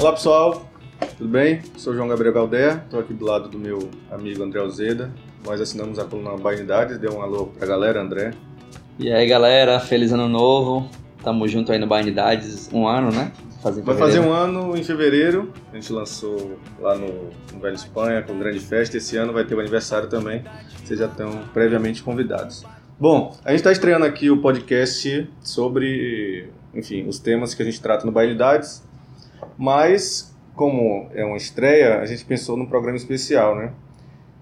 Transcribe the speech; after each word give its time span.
Olá 0.00 0.12
pessoal, 0.12 0.66
tudo 1.16 1.28
bem? 1.28 1.60
Sou 1.76 1.94
João 1.94 2.08
Gabriel 2.08 2.32
Galdé, 2.32 2.72
estou 2.74 2.98
aqui 2.98 3.12
do 3.12 3.24
lado 3.24 3.48
do 3.48 3.58
meu 3.58 3.90
amigo 4.10 4.42
André 4.42 4.58
Alzeda. 4.58 5.12
Nós 5.44 5.60
assinamos 5.60 5.98
a 5.98 6.04
coluna 6.04 6.36
Bainidades, 6.36 6.98
dê 6.98 7.08
um 7.08 7.22
alô 7.22 7.46
pra 7.46 7.66
galera, 7.66 8.00
André. 8.00 8.32
E 8.98 9.12
aí 9.12 9.26
galera, 9.26 9.78
feliz 9.78 10.12
ano 10.12 10.28
novo. 10.28 10.88
Tamo 11.22 11.46
junto 11.46 11.70
aí 11.70 11.78
no 11.78 11.86
Bainidades, 11.86 12.68
um 12.72 12.88
ano, 12.88 13.10
né? 13.12 13.30
Fazer 13.62 13.82
Vai 13.82 13.96
fazer 13.96 14.20
um 14.20 14.32
ano 14.32 14.74
em 14.76 14.82
fevereiro. 14.82 15.52
A 15.70 15.74
gente 15.74 15.92
lançou 15.92 16.58
lá 16.78 16.96
no, 16.96 17.30
no 17.52 17.60
Velho 17.60 17.74
Espanha 17.74 18.22
com 18.22 18.38
grande 18.38 18.58
festa. 18.58 18.96
Esse 18.96 19.18
ano 19.18 19.34
vai 19.34 19.44
ter 19.44 19.54
o 19.54 19.60
aniversário 19.60 20.08
também. 20.08 20.42
Vocês 20.82 20.98
já 20.98 21.06
estão 21.06 21.30
previamente 21.52 22.02
convidados. 22.02 22.64
Bom, 22.98 23.36
a 23.44 23.50
gente 23.50 23.60
está 23.60 23.70
estreando 23.70 24.06
aqui 24.06 24.30
o 24.30 24.40
podcast 24.40 25.30
sobre, 25.42 26.48
enfim, 26.74 27.06
os 27.06 27.18
temas 27.18 27.54
que 27.54 27.62
a 27.62 27.64
gente 27.64 27.80
trata 27.80 28.04
no 28.06 28.12
Bailidades, 28.12 28.82
mas 29.56 30.34
como 30.54 31.08
é 31.14 31.24
uma 31.24 31.36
estreia, 31.36 32.00
a 32.00 32.06
gente 32.06 32.24
pensou 32.24 32.56
num 32.56 32.66
programa 32.66 32.96
especial, 32.96 33.56
né? 33.56 33.72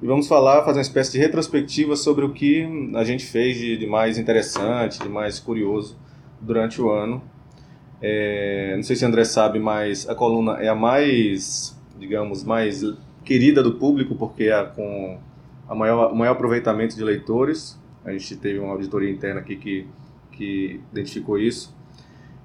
E 0.00 0.06
vamos 0.06 0.28
falar, 0.28 0.64
fazer 0.64 0.78
uma 0.78 0.82
espécie 0.82 1.12
de 1.12 1.18
retrospectiva 1.18 1.96
sobre 1.96 2.24
o 2.24 2.32
que 2.32 2.68
a 2.94 3.02
gente 3.04 3.26
fez 3.26 3.56
de, 3.56 3.76
de 3.76 3.86
mais 3.86 4.16
interessante, 4.16 5.00
de 5.00 5.08
mais 5.08 5.40
curioso 5.40 5.96
durante 6.40 6.80
o 6.80 6.90
ano. 6.90 7.22
É, 8.00 8.74
não 8.76 8.82
sei 8.82 8.96
se 8.96 9.04
André 9.04 9.24
sabe, 9.24 9.58
mas 9.58 10.08
a 10.08 10.14
coluna 10.14 10.52
é 10.54 10.68
a 10.68 10.74
mais, 10.74 11.76
digamos, 11.98 12.44
mais 12.44 12.82
querida 13.24 13.62
do 13.62 13.74
público, 13.74 14.14
porque 14.14 14.44
é 14.44 14.64
com 14.64 15.18
a 15.68 15.74
maior, 15.74 16.12
o 16.12 16.16
maior 16.16 16.32
aproveitamento 16.32 16.96
de 16.96 17.04
leitores. 17.04 17.78
A 18.04 18.12
gente 18.12 18.36
teve 18.36 18.58
uma 18.58 18.72
auditoria 18.72 19.10
interna 19.10 19.40
aqui 19.40 19.56
que, 19.56 19.86
que 20.32 20.80
identificou 20.92 21.38
isso. 21.38 21.76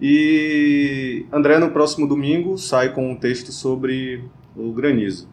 E 0.01 1.25
André, 1.31 1.59
no 1.59 1.71
próximo 1.71 2.07
domingo, 2.07 2.57
sai 2.57 2.91
com 2.93 3.11
um 3.11 3.15
texto 3.15 3.51
sobre 3.51 4.23
o 4.55 4.71
granizo. 4.73 5.29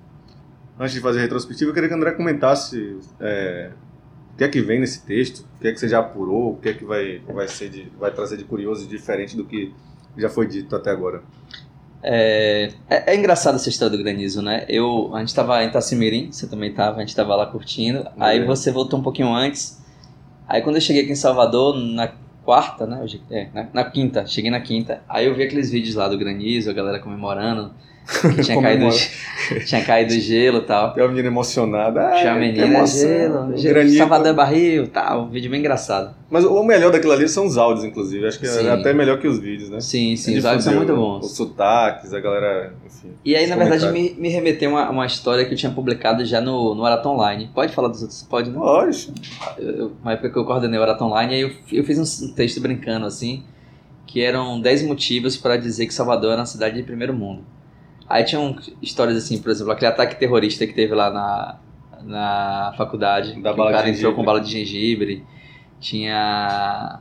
Antes 0.79 0.95
de 0.95 1.01
fazer 1.01 1.19
a 1.19 1.23
retrospectiva, 1.23 1.71
eu 1.71 1.75
queria 1.75 1.89
que 1.89 1.95
André 1.95 2.12
comentasse 2.12 2.99
é, 3.19 3.71
o 4.33 4.37
que 4.37 4.45
é 4.45 4.49
que 4.49 4.61
vem 4.61 4.81
nesse 4.81 5.05
texto, 5.05 5.45
o 5.57 5.61
que 5.61 5.69
é 5.69 5.73
que 5.73 5.81
você 5.81 5.89
já 5.89 5.99
apurou, 5.99 6.53
o 6.53 6.57
que 6.57 6.69
é 6.69 6.75
que 6.75 6.84
vai, 6.84 7.21
vai, 7.27 7.49
ser 7.49 7.69
de, 7.69 7.91
vai 7.99 8.12
trazer 8.12 8.37
de 8.37 8.45
curioso 8.45 8.84
e 8.84 8.89
diferente 8.89 9.37
do 9.37 9.45
que 9.45 9.75
já 10.16 10.28
foi 10.28 10.47
dito 10.47 10.75
até 10.75 10.91
agora. 10.91 11.22
É, 12.03 12.70
é, 12.89 13.12
é 13.12 13.16
engraçado 13.16 13.56
essa 13.56 13.69
história 13.69 13.97
do 13.97 14.03
granizo, 14.03 14.41
né? 14.41 14.64
Eu, 14.69 15.14
a 15.14 15.20
gente 15.20 15.28
estava 15.28 15.62
em 15.62 15.69
Itacimirim, 15.69 16.33
você 16.33 16.47
também 16.47 16.70
estava, 16.70 16.97
a 16.97 17.00
gente 17.00 17.11
estava 17.11 17.34
lá 17.36 17.47
curtindo. 17.47 18.00
É. 18.00 18.11
Aí 18.19 18.44
você 18.44 18.70
voltou 18.70 18.98
um 18.98 19.03
pouquinho 19.03 19.33
antes. 19.34 19.81
Aí 20.48 20.62
quando 20.62 20.77
eu 20.77 20.81
cheguei 20.81 21.03
aqui 21.03 21.12
em 21.12 21.16
Salvador, 21.16 21.77
na 21.77 22.12
quarta, 22.44 22.86
né? 22.86 23.05
É, 23.31 23.48
na, 23.53 23.69
na, 23.72 23.84
quinta, 23.84 24.27
cheguei 24.27 24.50
na 24.50 24.61
quinta. 24.61 25.03
Aí 25.08 25.27
eu 25.27 25.34
vi 25.34 25.42
aqueles 25.42 25.70
vídeos 25.70 25.94
lá 25.94 26.08
do 26.08 26.19
granizo, 26.19 26.70
a 26.70 26.72
galera 26.72 26.98
comemorando. 26.98 27.72
Que 28.11 28.42
tinha, 28.42 28.61
caído, 28.62 28.89
tinha 29.64 29.84
caído 29.84 30.12
gelo 30.14 30.58
e 30.58 30.62
tal. 30.62 30.92
Tem 30.92 31.03
uma 31.03 31.11
menina 31.11 31.28
emocionada. 31.28 32.11
Tinha 32.12 32.33
uma 32.33 32.41
menina, 32.41 32.86
gelo, 32.86 33.56
gelo 33.56 33.91
Salvador 33.91 34.34
Barril 34.34 34.89
tal. 34.89 35.22
Um 35.22 35.30
vídeo 35.30 35.50
bem 35.50 35.61
engraçado. 35.61 36.14
Mas 36.31 36.44
o 36.44 36.62
melhor 36.62 36.92
daquilo 36.92 37.12
ali 37.12 37.28
são 37.28 37.47
os 37.47 37.56
áudios, 37.56 37.84
inclusive. 37.84 38.27
Acho 38.27 38.38
que 38.38 38.47
é 38.47 38.48
sim. 38.48 38.66
é 38.66 38.70
até 38.70 38.92
melhor 38.92 39.19
que 39.19 39.27
os 39.27 39.38
vídeos, 39.38 39.69
né? 39.69 39.81
Sim, 39.81 40.14
sim, 40.16 40.38
os 40.38 40.44
áudios 40.44 40.64
são 40.64 40.75
muito 40.75 40.94
bons. 40.94 41.27
Os 41.27 41.33
sotaques, 41.33 42.14
a 42.14 42.20
galera, 42.20 42.72
enfim. 42.86 43.08
E 43.25 43.34
aí, 43.34 43.47
na 43.47 43.56
verdade, 43.56 43.91
me, 43.91 44.14
me 44.16 44.28
remeteu 44.28 44.70
uma, 44.70 44.91
uma 44.91 45.06
história 45.06 45.44
que 45.44 45.53
eu 45.53 45.58
tinha 45.58 45.72
publicado 45.72 46.25
já 46.25 46.41
no, 46.41 46.75
no 46.75 46.84
Araton 46.84 47.14
Online. 47.14 47.50
Pode 47.53 47.72
falar 47.72 47.88
dos 47.88 48.03
outros? 48.03 48.22
Pode, 48.22 48.50
não? 48.50 48.61
Pode. 48.61 49.12
Uma 50.03 50.12
época 50.12 50.31
que 50.31 50.38
eu 50.38 50.44
coordenei 50.44 50.78
o 50.78 50.83
Araton 50.83 51.06
Online, 51.06 51.34
aí 51.34 51.41
eu, 51.41 51.50
eu 51.72 51.84
fiz 51.84 51.98
um 51.98 52.33
texto 52.33 52.61
brincando, 52.61 53.06
assim, 53.06 53.42
que 54.06 54.20
eram 54.22 54.61
10 54.61 54.83
motivos 54.83 55.37
para 55.37 55.56
dizer 55.56 55.87
que 55.87 55.94
Salvador 55.94 56.32
era 56.32 56.41
uma 56.41 56.47
cidade 56.47 56.76
de 56.76 56.82
primeiro 56.82 57.12
mundo. 57.15 57.43
Aí 58.10 58.25
tinham 58.25 58.56
histórias 58.82 59.16
assim, 59.16 59.41
por 59.41 59.53
exemplo, 59.53 59.72
aquele 59.72 59.93
ataque 59.93 60.19
terrorista 60.19 60.66
que 60.66 60.72
teve 60.75 60.93
lá 60.97 61.10
na, 61.10 61.59
na 62.03 62.75
faculdade. 62.76 63.41
Da 63.41 63.53
bala 63.53 63.71
o 63.71 63.72
cara 63.72 63.88
de 63.88 63.97
entrou 63.97 64.12
com 64.15 64.25
bala 64.25 64.41
de 64.41 64.50
gengibre. 64.50 65.25
Tinha 65.78 67.00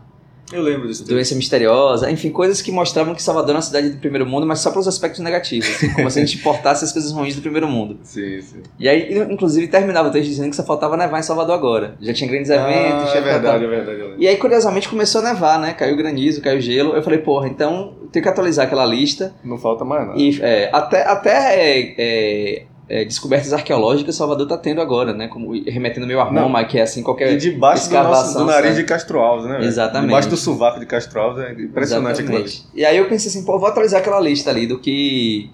eu 0.51 0.61
lembro 0.61 0.87
disso. 0.87 1.05
Doença 1.05 1.35
misteriosa, 1.35 2.09
enfim, 2.09 2.29
coisas 2.29 2.61
que 2.61 2.71
mostravam 2.71 3.13
que 3.13 3.21
Salvador 3.21 3.51
é 3.51 3.55
uma 3.55 3.61
cidade 3.61 3.89
do 3.89 3.97
primeiro 3.97 4.25
mundo, 4.25 4.45
mas 4.45 4.59
só 4.59 4.71
pelos 4.71 4.87
aspectos 4.87 5.19
negativos, 5.19 5.69
assim, 5.69 5.93
como 5.93 6.09
se 6.09 6.19
a 6.19 6.25
gente 6.25 6.37
importasse 6.37 6.83
as 6.83 6.91
coisas 6.91 7.11
ruins 7.11 7.35
do 7.35 7.41
primeiro 7.41 7.67
mundo. 7.67 7.99
Sim, 8.03 8.41
sim. 8.41 8.61
E 8.79 8.87
aí, 8.87 9.17
inclusive, 9.31 9.67
terminava 9.67 10.09
o 10.09 10.11
texto 10.11 10.29
dizendo 10.29 10.49
que 10.49 10.55
só 10.55 10.63
faltava 10.63 10.97
nevar 10.97 11.19
em 11.19 11.23
Salvador 11.23 11.55
agora. 11.55 11.95
Já 12.01 12.13
tinha 12.13 12.29
grandes 12.29 12.49
eventos. 12.49 13.11
Ah, 13.11 13.17
é 13.17 13.21
verdade, 13.21 13.63
é 13.63 13.67
verdade. 13.67 14.15
E 14.17 14.27
aí, 14.27 14.37
curiosamente, 14.37 14.89
começou 14.89 15.21
a 15.21 15.33
nevar, 15.33 15.59
né? 15.59 15.73
Caiu 15.73 15.95
granizo, 15.95 16.41
caiu 16.41 16.59
gelo. 16.61 16.93
Eu 16.93 17.03
falei, 17.03 17.19
porra, 17.19 17.47
então 17.47 17.93
tem 18.11 18.21
que 18.21 18.29
atualizar 18.29 18.65
aquela 18.65 18.85
lista. 18.85 19.33
Não 19.43 19.57
falta 19.57 19.85
mais 19.85 20.07
nada. 20.07 20.19
E, 20.19 20.39
é, 20.41 20.69
até 20.73 21.03
até 21.03 21.55
é, 21.55 21.95
é, 21.97 22.65
é, 22.89 23.05
descobertas 23.05 23.53
arqueológicas 23.53 24.15
Salvador 24.15 24.43
está 24.43 24.57
tendo 24.57 24.81
agora, 24.81 25.13
né? 25.13 25.27
Como 25.27 25.53
remetendo 25.63 26.07
meu 26.07 26.19
a 26.19 26.23
Roma, 26.23 26.63
que 26.63 26.79
é 26.79 26.81
assim 26.81 27.03
qualquer 27.03 27.31
e 27.33 27.37
debaixo 27.37 27.83
escavação. 27.83 28.33
Do, 28.33 28.39
nosso, 28.39 28.39
do 28.39 28.45
nariz 28.45 28.75
de 28.75 28.83
Castro 28.83 29.19
Alves, 29.19 29.45
né? 29.45 29.63
Exatamente. 29.63 30.07
Debaixo 30.07 30.29
do 30.29 30.37
sovaco 30.37 30.79
de 30.79 30.87
Castro 30.87 31.21
Alves, 31.21 31.43
é 31.43 31.51
impressionante 31.53 32.21
aquilo. 32.21 32.43
E 32.73 32.83
aí 32.83 32.97
eu 32.97 33.07
pensei 33.07 33.29
assim, 33.29 33.45
pô, 33.45 33.59
vou 33.59 33.69
atualizar 33.69 34.01
aquela 34.01 34.19
lista 34.19 34.49
ali 34.49 34.65
do 34.65 34.79
que 34.79 35.51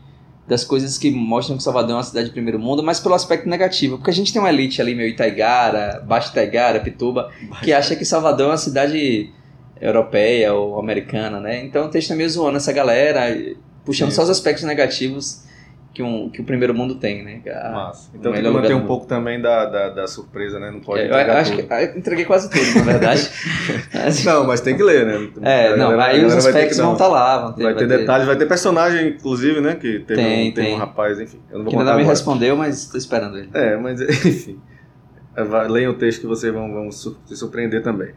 das 0.47 0.63
coisas 0.63 0.97
que 0.97 1.11
mostram 1.11 1.57
que 1.57 1.63
Salvador 1.63 1.91
é 1.91 1.95
uma 1.95 2.03
cidade 2.03 2.27
de 2.27 2.31
primeiro 2.31 2.59
mundo, 2.59 2.81
mas 2.81 2.99
pelo 2.99 3.15
aspecto 3.15 3.49
negativo, 3.49 3.97
porque 3.97 4.11
a 4.11 4.13
gente 4.13 4.31
tem 4.31 4.39
uma 4.39 4.49
elite 4.49 4.79
ali 4.79 4.93
meio 4.93 5.09
Itaigara, 5.09 6.03
Baixo 6.07 6.29
Itaigara, 6.29 6.79
Pituba, 6.79 7.31
que 7.63 7.73
acha 7.73 7.95
que 7.95 8.05
Salvador 8.05 8.45
é 8.45 8.49
uma 8.51 8.57
cidade 8.57 9.31
europeia 9.81 10.53
ou 10.53 10.79
americana, 10.79 11.39
né? 11.39 11.61
Então 11.65 11.87
o 11.87 11.89
texto 11.89 12.13
é 12.13 12.15
meio 12.15 12.29
zoando 12.29 12.57
essa 12.57 12.71
galera, 12.71 13.21
puxando 13.83 14.11
Sim. 14.11 14.17
só 14.17 14.23
os 14.23 14.29
aspectos 14.29 14.63
negativos 14.63 15.44
que, 15.95 16.03
um, 16.03 16.29
que 16.29 16.41
o 16.41 16.43
primeiro 16.43 16.73
mundo 16.73 16.95
tem, 16.95 17.23
né? 17.23 17.41
A, 17.49 17.71
Massa. 17.71 18.11
Então 18.13 18.33
tem 18.33 18.43
que 18.43 18.49
manter 18.49 18.75
um 18.75 18.85
pouco 18.85 19.07
também 19.07 19.41
da, 19.41 19.65
da, 19.65 19.89
da, 19.89 20.07
surpresa, 20.07 20.59
né? 20.59 20.69
Não 20.69 20.81
pode 20.81 21.03
é, 21.03 21.07
eu 21.07 21.33
acho 21.33 21.55
tudo. 21.55 21.65
que 21.65 21.73
eu 21.73 21.97
entreguei 21.97 22.25
quase 22.25 22.49
tudo, 22.49 22.79
na 22.79 22.91
verdade. 22.91 23.29
mas, 23.93 24.25
não, 24.25 24.45
mas 24.45 24.59
tem 24.59 24.75
que 24.75 24.83
ler, 24.83 25.05
né? 25.05 25.29
É, 25.41 25.67
a 25.69 25.77
não, 25.77 25.91
galera, 25.91 26.11
aí 26.11 26.25
os 26.25 26.33
aspectos 26.33 26.77
vão 26.77 26.93
estar 26.93 27.05
tá 27.05 27.09
lá. 27.09 27.37
Vão 27.43 27.53
ter, 27.53 27.63
vai, 27.63 27.73
ter, 27.73 27.79
vai 27.79 27.87
ter 27.87 27.99
detalhes, 27.99 28.27
vai 28.27 28.35
ter 28.35 28.45
personagem, 28.45 29.07
inclusive, 29.07 29.61
né? 29.61 29.75
Que 29.75 29.99
teve, 29.99 30.21
tem, 30.21 30.49
um, 30.49 30.53
tem. 30.53 30.73
um 30.75 30.77
rapaz, 30.77 31.17
enfim. 31.17 31.39
Eu 31.49 31.59
não 31.59 31.63
vou 31.63 31.71
que 31.71 31.79
ainda 31.79 31.91
não 31.91 31.97
me 31.99 32.03
respondeu, 32.03 32.57
mas 32.57 32.83
estou 32.83 32.97
esperando 32.97 33.37
ele. 33.37 33.49
É, 33.53 33.77
mas 33.77 34.01
enfim. 34.25 34.59
Leiam 35.69 35.93
o 35.93 35.95
texto 35.95 36.19
que 36.19 36.27
vocês 36.27 36.53
vão, 36.53 36.71
vão 36.73 36.91
se 36.91 37.15
surpreender 37.35 37.81
também. 37.81 38.09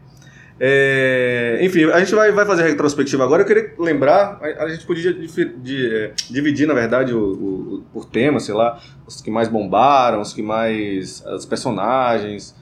É, 0.59 1.59
enfim, 1.61 1.85
a 1.85 1.99
gente 1.99 2.13
vai, 2.13 2.31
vai 2.31 2.45
fazer 2.45 2.63
a 2.63 2.67
retrospectiva 2.67 3.23
agora. 3.23 3.43
Eu 3.43 3.45
queria 3.45 3.73
lembrar, 3.79 4.39
a, 4.41 4.63
a 4.65 4.69
gente 4.69 4.85
podia 4.85 5.13
de, 5.13 5.27
de, 5.27 5.95
é, 5.95 6.11
dividir, 6.29 6.67
na 6.67 6.73
verdade, 6.73 7.13
o, 7.13 7.19
o, 7.19 7.83
por 7.93 8.05
tema, 8.05 8.39
sei 8.39 8.53
lá, 8.53 8.81
os 9.07 9.21
que 9.21 9.31
mais 9.31 9.47
bombaram, 9.47 10.21
os 10.21 10.33
que 10.33 10.41
mais. 10.41 11.23
os 11.25 11.45
personagens, 11.45 12.53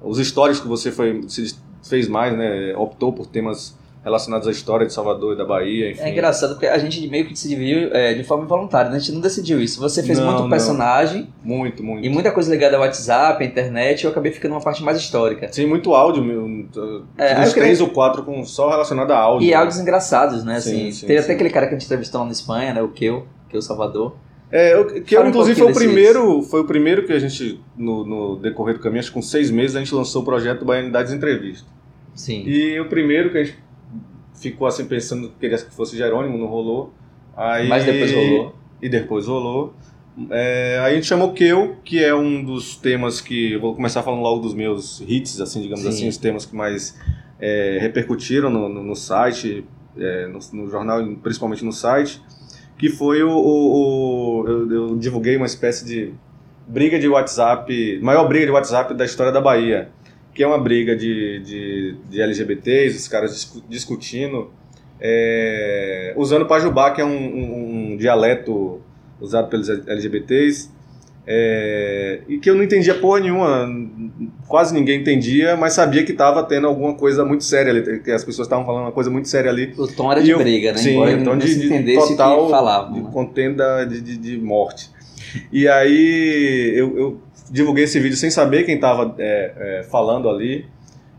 os 0.00 0.18
histórias 0.18 0.60
que 0.60 0.68
você 0.68 0.92
foi, 0.92 1.22
se 1.28 1.56
fez 1.82 2.06
mais, 2.06 2.36
né? 2.36 2.74
Optou 2.76 3.12
por 3.12 3.26
temas 3.26 3.76
relacionados 4.02 4.48
à 4.48 4.50
história 4.50 4.86
de 4.86 4.92
Salvador 4.92 5.34
e 5.34 5.36
da 5.36 5.44
Bahia, 5.44 5.90
enfim. 5.90 6.02
É 6.02 6.10
engraçado 6.10 6.50
porque 6.50 6.66
a 6.66 6.78
gente 6.78 7.06
meio 7.08 7.26
que 7.26 7.38
se 7.38 7.48
dividiu 7.48 7.90
é, 7.92 8.14
de 8.14 8.24
forma 8.24 8.44
involuntária, 8.44 8.90
né? 8.90 8.96
a 8.96 8.98
gente 8.98 9.12
não 9.12 9.20
decidiu 9.20 9.60
isso. 9.60 9.78
Você 9.80 10.02
fez 10.02 10.18
não, 10.18 10.26
muito 10.26 10.42
não. 10.42 10.50
personagem. 10.50 11.28
Muito, 11.44 11.82
muito. 11.84 12.04
E 12.04 12.08
muita 12.08 12.32
coisa 12.32 12.50
ligada 12.50 12.76
ao 12.76 12.82
WhatsApp, 12.82 13.42
à 13.42 13.46
internet, 13.46 14.04
eu 14.04 14.10
acabei 14.10 14.32
ficando 14.32 14.52
uma 14.52 14.60
parte 14.60 14.82
mais 14.82 14.98
histórica. 14.98 15.52
Sim, 15.52 15.66
muito 15.66 15.94
áudio, 15.94 16.24
meu, 16.24 16.66
é, 17.18 17.40
uns 17.40 17.52
três 17.52 17.80
ou 17.80 17.88
quatro 17.88 18.22
com 18.22 18.42
só 18.44 18.70
relacionado 18.70 19.10
a 19.10 19.18
áudio. 19.18 19.46
E 19.46 19.52
áudios 19.52 19.78
engraçados, 19.78 20.44
né? 20.44 20.56
Assim, 20.56 20.86
sim, 20.86 20.92
sim, 20.92 21.06
Teve 21.06 21.18
sim. 21.18 21.24
até 21.24 21.34
aquele 21.34 21.50
cara 21.50 21.66
que 21.66 21.74
a 21.74 21.78
gente 21.78 21.86
entrevistou 21.86 22.20
lá 22.20 22.26
na 22.26 22.32
Espanha, 22.32 22.72
né? 22.72 22.82
O 22.82 22.88
Keu, 22.88 23.26
Keu 23.50 23.60
Salvador. 23.60 24.16
É, 24.50 24.74
eu, 24.74 24.86
que 25.02 25.16
eu, 25.16 25.28
inclusive 25.28 25.62
um 25.62 25.64
foi 25.64 25.72
o 25.72 25.74
primeiro, 25.74 26.42
foi 26.42 26.60
o 26.60 26.64
primeiro 26.64 27.06
que 27.06 27.12
a 27.12 27.18
gente, 27.18 27.60
no, 27.76 28.04
no, 28.04 28.36
decorrer 28.36 28.74
do 28.74 28.80
caminho, 28.80 28.98
acho 28.98 29.08
que 29.08 29.14
com 29.14 29.22
seis 29.22 29.48
meses, 29.48 29.76
a 29.76 29.78
gente 29.78 29.94
lançou 29.94 30.22
o 30.22 30.24
projeto 30.24 30.64
Baianidades 30.64 31.12
Entrevista. 31.12 31.68
Sim. 32.14 32.42
E 32.44 32.80
o 32.80 32.88
primeiro 32.88 33.30
que 33.30 33.38
a 33.38 33.44
gente 33.44 33.56
ficou 34.40 34.66
assim 34.66 34.86
pensando 34.86 35.28
que 35.28 35.34
queria 35.38 35.58
que 35.58 35.74
fosse 35.74 35.96
Jerônimo, 35.96 36.38
não 36.38 36.46
rolou. 36.46 36.92
Aí, 37.36 37.68
Mas 37.68 37.84
depois 37.84 38.12
rolou. 38.12 38.54
E 38.82 38.88
depois 38.88 39.26
rolou. 39.26 39.74
É, 40.30 40.80
aí 40.82 40.92
a 40.92 40.94
gente 40.94 41.06
chamou 41.06 41.32
Keu, 41.32 41.76
que 41.84 42.02
é 42.02 42.14
um 42.14 42.42
dos 42.42 42.76
temas 42.76 43.20
que. 43.20 43.56
Vou 43.58 43.74
começar 43.74 44.02
falando 44.02 44.22
logo 44.22 44.40
dos 44.40 44.54
meus 44.54 45.00
hits, 45.06 45.40
assim, 45.40 45.62
digamos 45.62 45.82
Sim. 45.82 45.88
assim, 45.88 46.08
os 46.08 46.16
temas 46.16 46.44
que 46.44 46.56
mais 46.56 46.98
é, 47.38 47.78
repercutiram 47.80 48.50
no, 48.50 48.68
no, 48.68 48.82
no 48.82 48.96
site, 48.96 49.64
é, 49.96 50.26
no, 50.26 50.38
no, 50.52 50.70
jornal, 50.70 51.06
principalmente 51.22 51.64
no 51.64 51.72
site, 51.72 52.20
que 52.76 52.88
foi 52.88 53.22
o. 53.22 53.30
o, 53.30 54.42
o 54.42 54.48
eu, 54.48 54.72
eu, 54.72 54.96
divulguei 54.96 55.36
uma 55.36 55.46
espécie 55.46 55.84
de 55.84 56.12
briga 56.66 56.98
de 56.98 57.08
WhatsApp, 57.08 58.00
maior 58.02 58.26
briga 58.28 58.46
de 58.46 58.52
WhatsApp 58.52 58.94
da 58.94 59.04
história 59.04 59.32
da 59.32 59.40
Bahia 59.40 59.90
que 60.34 60.42
é 60.42 60.46
uma 60.46 60.58
briga 60.58 60.96
de, 60.96 61.40
de, 61.40 61.96
de 62.08 62.20
LGBTs, 62.20 62.96
os 62.96 63.08
caras 63.08 63.32
discu 63.32 63.62
discutindo, 63.68 64.50
é, 65.00 66.12
usando 66.16 66.46
Pajubá, 66.46 66.90
que 66.90 67.00
é 67.00 67.04
um, 67.04 67.10
um, 67.10 67.92
um, 67.92 67.96
dialeto 67.96 68.80
usado 69.20 69.48
pelos 69.48 69.68
LGBTs, 69.68 70.70
É, 71.26 72.22
e 72.26 72.38
que 72.38 72.50
eu 72.50 72.54
não 72.54 72.64
entendia 72.64 72.94
porra 72.94 73.20
nenhuma, 73.20 73.68
quase 74.48 74.74
ninguém 74.74 75.00
entendia, 75.00 75.56
mas 75.56 75.74
sabia 75.74 76.02
que 76.02 76.12
estava 76.12 76.42
tendo 76.42 76.66
alguma 76.66 76.94
coisa 76.94 77.24
muito 77.24 77.44
séria 77.44 77.70
ali, 77.70 78.00
que 78.00 78.10
as 78.10 78.24
pessoas 78.24 78.46
estavam 78.46 78.64
falando 78.64 78.84
uma 78.84 78.92
coisa 78.92 79.10
muito 79.10 79.28
séria 79.28 79.50
ali. 79.50 79.72
O 79.76 79.86
tom 79.86 80.10
era 80.10 80.22
de 80.22 80.30
eu, 80.30 80.38
briga, 80.38 80.72
né? 80.72 80.78
Sim, 80.78 80.94
Embora 80.94 81.12
então 81.12 81.38
de, 81.38 81.48
se 81.48 81.68
de 81.68 81.94
total 81.94 82.48
falavam, 82.48 82.94
de 82.94 83.00
né? 83.02 83.10
contenda 83.12 83.84
de, 83.84 84.00
de, 84.00 84.16
de, 84.16 84.38
morte. 84.38 84.90
E 85.52 85.68
aí 85.68 86.72
eu, 86.74 86.98
eu, 86.98 87.20
divulguei 87.50 87.84
esse 87.84 87.98
vídeo 87.98 88.16
sem 88.16 88.30
saber 88.30 88.64
quem 88.64 88.76
estava 88.76 89.14
é, 89.18 89.80
é, 89.80 89.82
falando 89.84 90.28
ali 90.28 90.66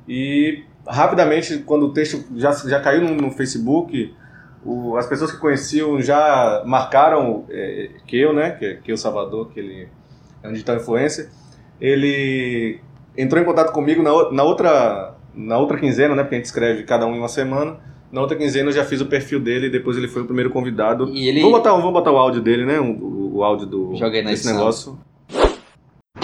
e 0.08 0.64
rapidamente 0.88 1.60
quando 1.60 1.88
o 1.88 1.94
texto 1.94 2.24
já, 2.36 2.52
já 2.52 2.80
caiu 2.80 3.02
no, 3.02 3.16
no 3.16 3.32
Facebook 3.32 4.14
o, 4.66 4.96
as 4.96 5.08
pessoas 5.08 5.32
que 5.32 5.38
conheciam 5.38 6.02
já 6.02 6.64
marcaram 6.66 7.46
é, 7.50 7.90
que 8.06 8.20
eu, 8.20 8.34
né, 8.34 8.52
que, 8.52 8.76
que 8.76 8.94
o 8.94 8.98
Salvador, 8.98 9.50
que 9.50 9.60
ele 9.60 9.88
é 10.44 10.48
um 10.48 10.52
digital 10.52 10.78
influencer, 10.78 11.30
ele 11.80 12.80
entrou 13.18 13.42
em 13.42 13.46
contato 13.46 13.72
comigo 13.72 14.02
na, 14.04 14.32
na, 14.32 14.44
outra, 14.44 15.16
na 15.34 15.58
outra 15.58 15.80
quinzena, 15.80 16.16
né, 16.16 16.24
porque 16.24 16.36
a 16.36 16.38
gente 16.38 16.46
escreve 16.46 16.84
cada 16.84 17.06
um 17.08 17.16
em 17.16 17.20
uma 17.20 17.28
semana, 17.28 17.78
na 18.12 18.22
outra 18.22 18.38
quinzena 18.38 18.70
eu 18.70 18.74
já 18.74 18.86
fiz 18.86 19.02
o 19.02 19.06
perfil 19.06 19.40
dele 19.40 19.68
e 19.68 19.70
depois 19.70 19.98
ele 19.98 20.08
foi 20.08 20.22
o 20.22 20.26
primeiro 20.26 20.50
convidado. 20.50 21.10
E 21.10 21.28
ele... 21.28 21.42
Vou, 21.42 21.52
botar, 21.52 21.74
vou 21.74 21.92
botar 21.92 22.12
o 22.12 22.18
áudio 22.18 22.42
dele, 22.42 22.66
né, 22.66 22.80
o, 22.80 23.38
o 23.38 23.44
áudio 23.44 23.66
do, 23.66 23.96
Joguei 23.96 24.24
desse 24.24 24.52
negócio. 24.52 25.00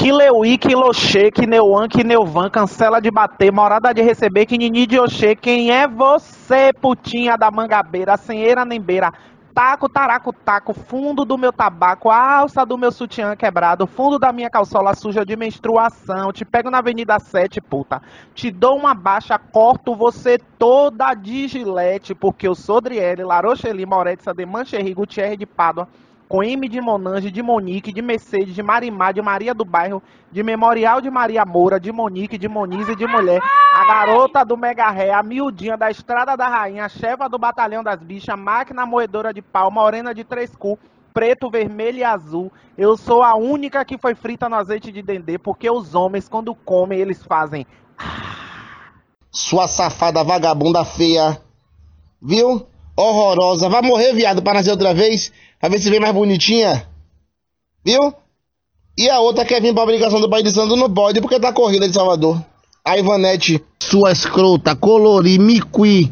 Kileuí, 0.07 0.57
Kiloxê, 0.57 1.29
Kineuan, 1.29 1.89
Kineuvan, 1.89 2.49
cancela 2.49 3.01
de 3.01 3.11
bater, 3.11 3.51
morada 3.51 3.93
de 3.93 4.01
receber, 4.01 4.45
Kinini 4.45 4.87
de 4.87 4.97
Oxê, 4.97 5.35
quem 5.35 5.69
é 5.69 5.85
você, 5.85 6.71
putinha 6.71 7.35
da 7.35 7.51
mangabeira, 7.51 8.15
sem 8.15 8.41
eira 8.41 8.63
nem 8.63 8.79
beira, 8.79 9.11
taco, 9.53 9.89
taraco, 9.89 10.31
taco, 10.31 10.73
fundo 10.73 11.25
do 11.25 11.37
meu 11.37 11.51
tabaco, 11.51 12.09
alça 12.09 12.65
do 12.65 12.77
meu 12.77 12.89
sutiã 12.89 13.35
quebrado, 13.35 13.85
fundo 13.85 14.17
da 14.17 14.31
minha 14.31 14.49
calçola 14.49 14.95
suja 14.95 15.25
de 15.25 15.35
menstruação, 15.35 16.31
te 16.31 16.45
pego 16.45 16.71
na 16.71 16.77
Avenida 16.77 17.19
7, 17.19 17.59
puta, 17.59 18.01
te 18.33 18.49
dou 18.49 18.77
uma 18.77 18.93
baixa, 18.93 19.37
corto 19.37 19.93
você 19.93 20.37
toda 20.57 21.13
de 21.15 21.49
gilete, 21.49 22.15
porque 22.15 22.47
eu 22.47 22.55
sou 22.55 22.79
Driele, 22.79 23.25
Larocheli, 23.25 23.85
Moretza, 23.85 24.33
de 24.33 24.45
Mancherri, 24.45 24.93
Gutierrez 24.93 25.37
de 25.37 25.45
Pádua, 25.45 25.89
com 26.27 26.43
M 26.43 26.67
de 26.67 26.81
Monange, 26.81 27.31
de 27.31 27.41
Monique, 27.41 27.93
de 27.93 28.01
Mercedes, 28.01 28.53
de 28.53 28.61
Marimar, 28.61 29.13
de 29.13 29.21
Maria 29.21 29.53
do 29.53 29.63
Bairro, 29.63 30.03
de 30.31 30.43
Memorial 30.43 30.99
de 30.99 31.09
Maria 31.09 31.45
Moura, 31.45 31.79
de 31.79 31.91
Monique, 31.91 32.37
de 32.37 32.47
Monize, 32.47 32.95
de 32.95 33.07
Mulher, 33.07 33.41
a 33.41 33.85
garota 33.85 34.43
do 34.43 34.57
Mega 34.57 34.89
Ré, 34.89 35.13
a 35.13 35.23
miudinha 35.23 35.77
da 35.77 35.89
Estrada 35.89 36.35
da 36.35 36.47
Rainha, 36.47 36.85
a 36.85 36.89
chefa 36.89 37.29
do 37.29 37.37
Batalhão 37.37 37.83
das 37.83 38.01
Bichas, 38.01 38.37
máquina 38.37 38.85
moedora 38.85 39.33
de 39.33 39.41
pau, 39.41 39.71
morena 39.71 40.13
de 40.13 40.23
três 40.23 40.55
cu, 40.55 40.77
preto, 41.13 41.49
vermelho 41.49 41.99
e 41.99 42.03
azul. 42.03 42.51
Eu 42.77 42.97
sou 42.97 43.23
a 43.23 43.35
única 43.35 43.85
que 43.85 43.97
foi 43.97 44.13
frita 44.13 44.49
no 44.49 44.55
azeite 44.55 44.91
de 44.91 45.01
dendê, 45.01 45.37
porque 45.37 45.69
os 45.69 45.95
homens, 45.95 46.27
quando 46.27 46.53
comem, 46.53 46.99
eles 46.99 47.23
fazem... 47.23 47.65
Sua 49.31 49.67
safada 49.67 50.23
vagabunda 50.23 50.83
feia, 50.83 51.41
viu? 52.21 52.67
Horrorosa, 52.97 53.69
vai 53.69 53.83
morrer, 53.83 54.13
viado, 54.13 54.41
para 54.41 54.55
nascer 54.55 54.71
outra 54.71 54.93
vez? 54.93 55.31
Pra 55.59 55.69
ver 55.69 55.79
se 55.79 55.89
vem 55.89 55.99
mais 55.99 56.13
bonitinha. 56.13 56.83
Viu? 57.85 58.13
E 58.97 59.07
a 59.07 59.19
outra 59.19 59.45
quer 59.45 59.61
vir 59.61 59.73
pra 59.73 59.83
obrigação 59.83 60.19
do 60.19 60.29
Pai 60.29 60.41
de 60.41 60.51
Santo 60.51 60.75
não 60.75 60.91
pode 60.91 61.21
porque 61.21 61.39
tá 61.39 61.53
corrida 61.53 61.87
de 61.87 61.93
Salvador. 61.93 62.43
A 62.83 62.97
Ivanete, 62.97 63.63
sua 63.79 64.11
escrota, 64.11 64.75
colori, 64.75 65.37
miqui. 65.37 66.11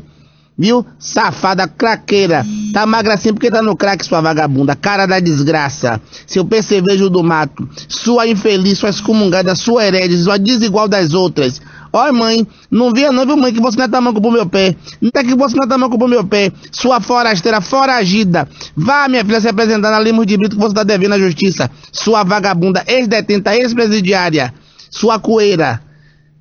Viu? 0.57 0.85
Safada, 0.99 1.67
craqueira. 1.67 2.45
Tá 2.71 2.85
magra 2.85 3.15
assim 3.15 3.33
porque 3.33 3.49
tá 3.49 3.61
no 3.61 3.75
crack, 3.75 4.05
sua 4.05 4.21
vagabunda. 4.21 4.75
Cara 4.75 5.05
da 5.05 5.19
desgraça. 5.19 5.99
Seu 6.27 6.45
percevejo 6.45 7.09
do 7.09 7.23
mato. 7.23 7.67
Sua 7.89 8.27
infeliz, 8.27 8.77
sua 8.77 8.89
excomungada, 8.89 9.55
sua 9.55 9.85
herede, 9.85 10.17
sua 10.17 10.37
desigual 10.37 10.87
das 10.87 11.13
outras. 11.13 11.61
Olha, 11.97 12.11
mãe, 12.11 12.45
não 12.69 12.91
via 12.91 13.09
não, 13.09 13.25
viu, 13.25 13.37
mãe, 13.37 13.53
que 13.53 13.61
você 13.61 13.77
não 13.77 13.85
é 13.85 13.87
tamanco 13.87 14.19
pro 14.19 14.29
meu 14.29 14.45
pé. 14.45 14.75
Não 15.01 15.09
tá 15.09 15.23
que 15.23 15.33
você 15.33 15.55
não 15.55 15.63
é 15.63 15.67
tamanco 15.67 15.97
pro 15.97 16.09
meu 16.09 16.27
pé. 16.27 16.51
Sua 16.69 16.99
forasteira, 16.99 17.61
foragida. 17.61 18.49
Vá, 18.75 19.07
minha 19.07 19.23
filha, 19.23 19.39
se 19.39 19.47
apresentar 19.47 19.91
na 19.91 19.99
Limos 20.01 20.25
de 20.25 20.35
Brito 20.35 20.57
que 20.57 20.61
você 20.61 20.75
tá 20.75 20.83
devendo 20.83 21.13
à 21.13 21.17
justiça. 21.17 21.71
Sua 21.93 22.25
vagabunda, 22.25 22.83
ex-detenta, 22.85 23.55
ex-presidiária. 23.55 24.53
Sua 24.91 25.19
coeira. 25.19 25.81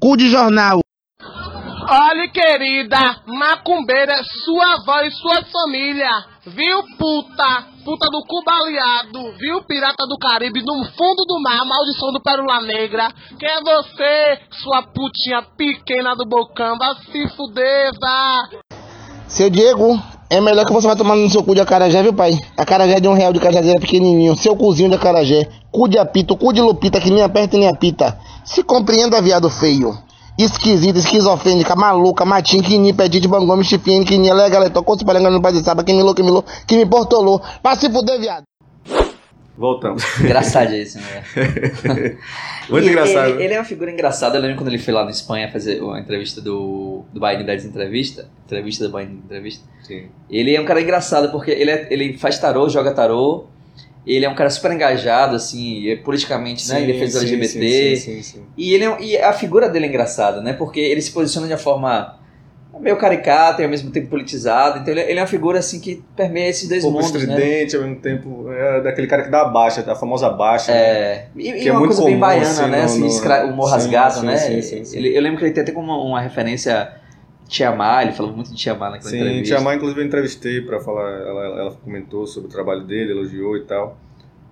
Cu 0.00 0.16
de 0.16 0.28
jornal. 0.28 0.80
Olha, 1.88 2.28
querida, 2.32 3.22
macumbeira, 3.28 4.24
sua 4.24 4.74
avó 4.74 5.02
e 5.02 5.10
sua 5.12 5.44
família, 5.44 6.10
viu, 6.46 6.82
puta? 6.98 7.73
Puta 7.84 8.08
do 8.08 8.22
cu 8.22 8.42
baleado, 8.42 9.36
viu, 9.38 9.62
pirata 9.62 10.06
do 10.08 10.16
Caribe, 10.16 10.62
no 10.62 10.84
fundo 10.96 11.22
do 11.26 11.38
mar, 11.42 11.66
maldição 11.66 12.12
do 12.12 12.22
Pérola 12.22 12.62
Negra. 12.62 13.12
Quem 13.38 13.46
é 13.46 13.60
você, 13.60 14.40
sua 14.62 14.82
putinha 14.84 15.42
pequena 15.54 16.14
do 16.16 16.24
bocão? 16.24 16.78
Vai 16.78 16.94
se 16.94 17.36
fuder, 17.36 17.92
vá. 18.00 18.48
Seu 19.28 19.50
Diego, 19.50 20.00
é 20.30 20.40
melhor 20.40 20.64
que 20.64 20.72
você 20.72 20.86
vai 20.86 20.96
tomar 20.96 21.14
no 21.14 21.28
seu 21.28 21.44
cu 21.44 21.54
de 21.54 21.60
acarajé, 21.60 22.02
viu, 22.02 22.14
pai? 22.14 22.32
Acarajé 22.56 23.00
de 23.00 23.06
um 23.06 23.12
real 23.12 23.34
de 23.34 23.40
cajazeira 23.40 23.78
pequenininho. 23.78 24.34
Seu 24.34 24.56
cozinho 24.56 24.88
de 24.88 24.94
acarajé. 24.94 25.46
Cu 25.70 25.86
de 25.86 25.98
apito, 25.98 26.38
cu 26.38 26.54
de 26.54 26.62
lupita 26.62 26.98
que 26.98 27.10
nem 27.10 27.22
aperta 27.22 27.54
e 27.54 27.58
nem 27.58 27.68
apita. 27.68 28.18
Se 28.46 28.62
compreenda, 28.62 29.20
viado 29.20 29.50
feio 29.50 30.03
esquisita, 30.38 30.98
esquizofrênica, 30.98 31.76
maluca, 31.76 32.24
matinha, 32.24 32.62
que 32.62 32.76
ni 32.78 32.92
pedi 32.92 33.20
de 33.20 33.28
bangome, 33.28 33.64
chifine, 33.64 34.04
que 34.04 34.18
ni 34.18 34.32
lega, 34.32 34.58
leto, 34.58 34.82
coço, 34.82 35.04
palengando 35.04 35.36
no 35.36 35.42
pai 35.42 35.52
de 35.52 35.62
saba, 35.62 35.84
que 35.84 35.92
me 35.92 36.02
louco, 36.02 36.16
que 36.16 36.22
me 36.22 36.30
louco, 36.30 36.50
que 36.66 36.76
me 36.76 36.86
portolou, 36.86 37.40
pra 37.62 37.76
se 37.76 37.88
fuder, 37.90 38.18
viado. 38.20 38.44
Voltamos. 39.56 40.02
Engraçadíssimo, 40.20 41.04
né? 41.14 41.22
Muito 42.68 42.86
E 42.86 42.90
engraçado. 42.90 43.30
Ele, 43.30 43.44
ele 43.44 43.54
é 43.54 43.58
uma 43.58 43.64
figura 43.64 43.90
engraçada. 43.92 44.36
Eu 44.36 44.42
lembro 44.42 44.56
quando 44.56 44.66
ele 44.66 44.78
foi 44.78 44.92
lá 44.92 45.04
na 45.04 45.12
Espanha 45.12 45.52
fazer 45.52 45.80
uma 45.80 46.00
entrevista 46.00 46.40
do, 46.40 47.04
do 47.12 47.20
Biden 47.20 47.46
das 47.46 47.64
entrevista. 47.64 48.28
Entrevista 48.46 48.88
do 48.88 48.96
Biden 48.96 49.22
entrevista. 49.24 49.64
Sim. 49.84 50.08
Ele 50.28 50.56
é 50.56 50.60
um 50.60 50.64
cara 50.64 50.82
engraçado 50.82 51.30
porque 51.30 51.52
ele, 51.52 51.70
é- 51.70 51.86
ele 51.88 52.18
faz 52.18 52.36
tarô, 52.38 52.68
joga 52.68 52.92
tarô. 52.92 53.44
Ele 54.06 54.24
é 54.24 54.28
um 54.28 54.34
cara 54.34 54.50
super 54.50 54.70
engajado, 54.72 55.34
assim, 55.36 55.88
é 55.88 55.96
politicamente, 55.96 56.68
né? 56.68 56.82
Em 56.82 56.86
defesa 56.86 57.20
do 57.20 57.26
sim, 57.26 57.34
LGBT. 57.36 57.96
Sim, 57.96 57.96
sim, 57.96 58.22
sim, 58.22 58.22
sim. 58.22 58.44
E, 58.56 58.74
ele 58.74 58.84
é, 58.84 58.96
e 59.00 59.16
a 59.18 59.32
figura 59.32 59.68
dele 59.68 59.86
é 59.86 59.88
engraçada, 59.88 60.40
né? 60.42 60.52
Porque 60.52 60.78
ele 60.80 61.00
se 61.00 61.10
posiciona 61.10 61.46
de 61.46 61.52
uma 61.54 61.58
forma 61.58 62.14
meio 62.80 62.96
caricata 62.96 63.62
e 63.62 63.64
ao 63.64 63.70
mesmo 63.70 63.90
tempo 63.90 64.08
politizada. 64.08 64.78
Então 64.80 64.92
ele, 64.92 65.00
ele 65.02 65.18
é 65.18 65.22
uma 65.22 65.28
figura 65.28 65.58
assim 65.58 65.80
que 65.80 66.02
permeia 66.16 66.48
esses 66.48 66.68
dois 66.68 66.82
pouco 66.82 66.98
mundos, 67.00 67.12
né? 67.26 67.34
estridente, 67.34 67.76
ao 67.76 67.82
mesmo 67.82 67.96
tempo, 67.96 68.50
é 68.52 68.80
daquele 68.82 69.06
cara 69.06 69.22
que 69.22 69.30
dá 69.30 69.42
a 69.42 69.44
baixa, 69.46 69.80
a 69.90 69.94
famosa 69.94 70.28
baixa. 70.28 70.72
né? 70.72 70.78
É, 70.78 71.28
e, 71.36 71.50
e 71.50 71.60
Que 71.62 71.68
é 71.68 71.72
uma 71.72 71.80
coisa 71.86 72.02
bem 72.02 72.14
comum, 72.14 72.20
baiana, 72.20 72.48
assim, 72.50 72.70
né? 72.70 72.82
Assim, 72.82 73.00
no- 73.00 73.06
escra- 73.06 73.44
humor 73.46 73.66
sim, 73.66 73.70
rasgado, 73.72 74.20
sim, 74.20 74.26
né? 74.26 74.36
sim, 74.36 74.62
sim, 74.62 74.84
sim. 74.84 74.98
Ele- 74.98 75.16
eu 75.16 75.22
lembro 75.22 75.38
que 75.38 75.44
ele 75.44 75.52
tem 75.54 75.62
até 75.62 75.72
como 75.72 75.86
uma, 75.92 76.02
uma 76.02 76.20
referência 76.20 76.92
Tiamá, 77.48 78.02
ele 78.02 78.12
falou 78.12 78.32
muito 78.34 78.50
de 78.50 78.56
Tiamá 78.56 78.90
naquela 78.90 79.10
Sim, 79.10 79.16
entrevista. 79.18 79.54
Tia 79.54 79.60
Má, 79.60 79.74
inclusive, 79.74 80.00
eu 80.00 80.06
entrevistei 80.06 80.60
pra 80.62 80.80
falar, 80.80 81.10
ela, 81.20 81.60
ela 81.60 81.70
comentou 81.72 82.26
sobre 82.26 82.48
o 82.48 82.52
trabalho 82.52 82.82
dele, 82.84 83.12
elogiou 83.12 83.56
e 83.56 83.64
tal. 83.64 83.96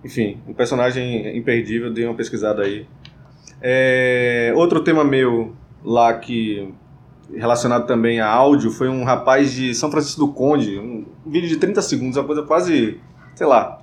Enfim, 0.04 0.40
um 0.48 0.52
personagem 0.52 1.36
imperdível, 1.36 1.92
dei 1.92 2.04
uma 2.06 2.14
pesquisada 2.14 2.62
aí. 2.62 2.86
É, 3.60 4.52
outro 4.56 4.80
tema 4.82 5.04
meu 5.04 5.54
lá 5.84 6.12
que 6.14 6.72
relacionado 7.34 7.86
também 7.86 8.20
a 8.20 8.28
áudio 8.28 8.70
foi 8.70 8.88
um 8.88 9.04
rapaz 9.04 9.52
de 9.52 9.74
São 9.74 9.90
Francisco 9.90 10.20
do 10.26 10.32
Conde, 10.32 10.78
um 10.78 11.06
vídeo 11.24 11.48
de 11.48 11.56
30 11.56 11.80
segundos, 11.80 12.16
uma 12.16 12.24
coisa 12.24 12.42
quase, 12.42 13.00
sei 13.34 13.46
lá, 13.46 13.78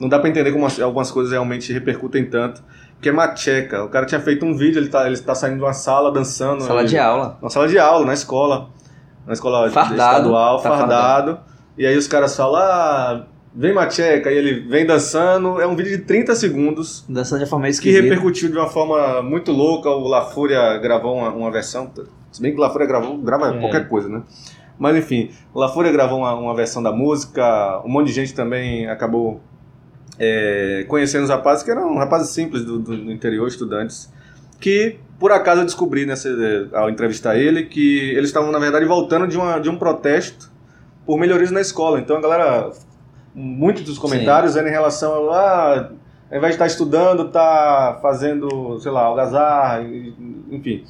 não 0.00 0.08
dá 0.08 0.18
pra 0.18 0.28
entender 0.30 0.50
como 0.52 0.64
as- 0.66 0.80
algumas 0.80 1.10
coisas 1.10 1.30
realmente 1.32 1.72
repercutem 1.72 2.24
tanto, 2.24 2.62
que 3.00 3.08
é 3.08 3.12
Macheca. 3.12 3.84
O 3.84 3.88
cara 3.88 4.06
tinha 4.06 4.20
feito 4.20 4.44
um 4.46 4.56
vídeo, 4.56 4.78
ele 4.80 4.88
tá, 4.88 5.06
ele 5.06 5.18
tá 5.18 5.34
saindo 5.34 5.58
de 5.58 5.62
uma 5.62 5.72
sala 5.74 6.10
dançando. 6.10 6.62
Sala 6.62 6.80
ele- 6.80 6.88
de 6.88 6.98
aula. 6.98 7.38
na 7.42 7.50
sala 7.50 7.68
de 7.68 7.78
aula, 7.78 8.06
na 8.06 8.14
escola. 8.14 8.70
Na 9.26 9.34
escola 9.34 9.70
Fardado, 9.70 9.94
estadual, 9.94 10.60
tá 10.62 10.70
fardado. 10.70 11.38
E 11.76 11.86
aí 11.86 11.96
os 11.96 12.08
caras 12.08 12.34
falam, 12.34 12.56
ah, 12.60 13.26
vem 13.54 13.72
Macheca, 13.74 14.30
e 14.30 14.36
ele 14.36 14.60
vem 14.60 14.86
dançando. 14.86 15.60
É 15.60 15.66
um 15.66 15.74
vídeo 15.76 15.96
de 15.98 16.04
30 16.04 16.34
segundos 16.34 17.04
Dançando 17.08 17.38
de 17.38 17.44
uma 17.44 17.50
forma 17.50 17.64
que 17.66 17.70
esquisita. 17.72 18.02
repercutiu 18.02 18.48
de 18.50 18.56
uma 18.56 18.68
forma 18.68 19.22
muito 19.22 19.50
louca. 19.52 19.88
O 19.90 20.06
La 20.08 20.26
Fúria 20.26 20.78
gravou 20.78 21.16
uma, 21.16 21.30
uma 21.32 21.50
versão. 21.50 21.90
Se 22.32 22.40
bem 22.40 22.52
que 22.52 22.58
o 22.58 22.60
La 22.60 22.70
Fúria 22.70 22.86
gravou, 22.86 23.18
grava 23.18 23.54
É. 23.54 23.58
qualquer 23.58 23.88
coisa, 23.88 24.08
né? 24.08 24.22
Mas 24.78 24.96
enfim, 24.96 25.30
o 25.52 25.60
La 25.60 25.68
Fúria 25.68 25.92
gravou 25.92 26.18
uma, 26.20 26.34
uma 26.34 26.54
versão 26.54 26.82
da 26.82 26.92
música. 26.92 27.82
Um 27.84 27.88
monte 27.90 28.06
de 28.08 28.12
gente 28.14 28.34
também 28.34 28.88
acabou 28.88 29.40
é, 30.18 30.84
conhecendo 30.88 31.24
os 31.24 31.30
rapazes, 31.30 31.62
que 31.64 31.70
eram 31.70 31.96
rapazes 31.96 32.30
simples 32.30 32.64
do, 32.64 32.78
do- 32.78 32.96
do 33.04 33.12
interior, 33.12 33.46
estudantes, 33.48 34.12
que 34.60 34.96
por 35.18 35.32
acaso 35.32 35.60
eu 35.62 35.64
descobri 35.64 36.06
nessa, 36.06 36.28
ao 36.72 36.88
entrevistar 36.90 37.36
ele 37.36 37.64
que 37.64 38.10
eles 38.10 38.26
estavam, 38.30 38.50
na 38.52 38.58
verdade, 38.58 38.84
voltando 38.86 39.26
de, 39.26 39.36
uma, 39.36 39.58
de 39.58 39.68
um 39.68 39.76
protesto 39.76 40.50
por 41.06 41.18
melhorias 41.18 41.50
na 41.50 41.60
escola. 41.60 41.98
Então 41.98 42.16
a 42.16 42.20
galera, 42.20 42.70
muitos 43.34 43.84
dos 43.84 43.98
comentários 43.98 44.56
eram 44.56 44.68
em 44.68 44.72
relação 44.72 45.30
a, 45.30 45.36
ah, 45.36 45.90
ao 46.30 46.36
invés 46.38 46.52
de 46.52 46.54
estar 46.56 46.66
estudando, 46.66 47.28
tá 47.30 47.98
fazendo, 48.02 48.78
sei 48.80 48.90
lá, 48.92 49.02
algazarra, 49.04 49.82
e- 49.82 50.12
enfim, 50.50 50.84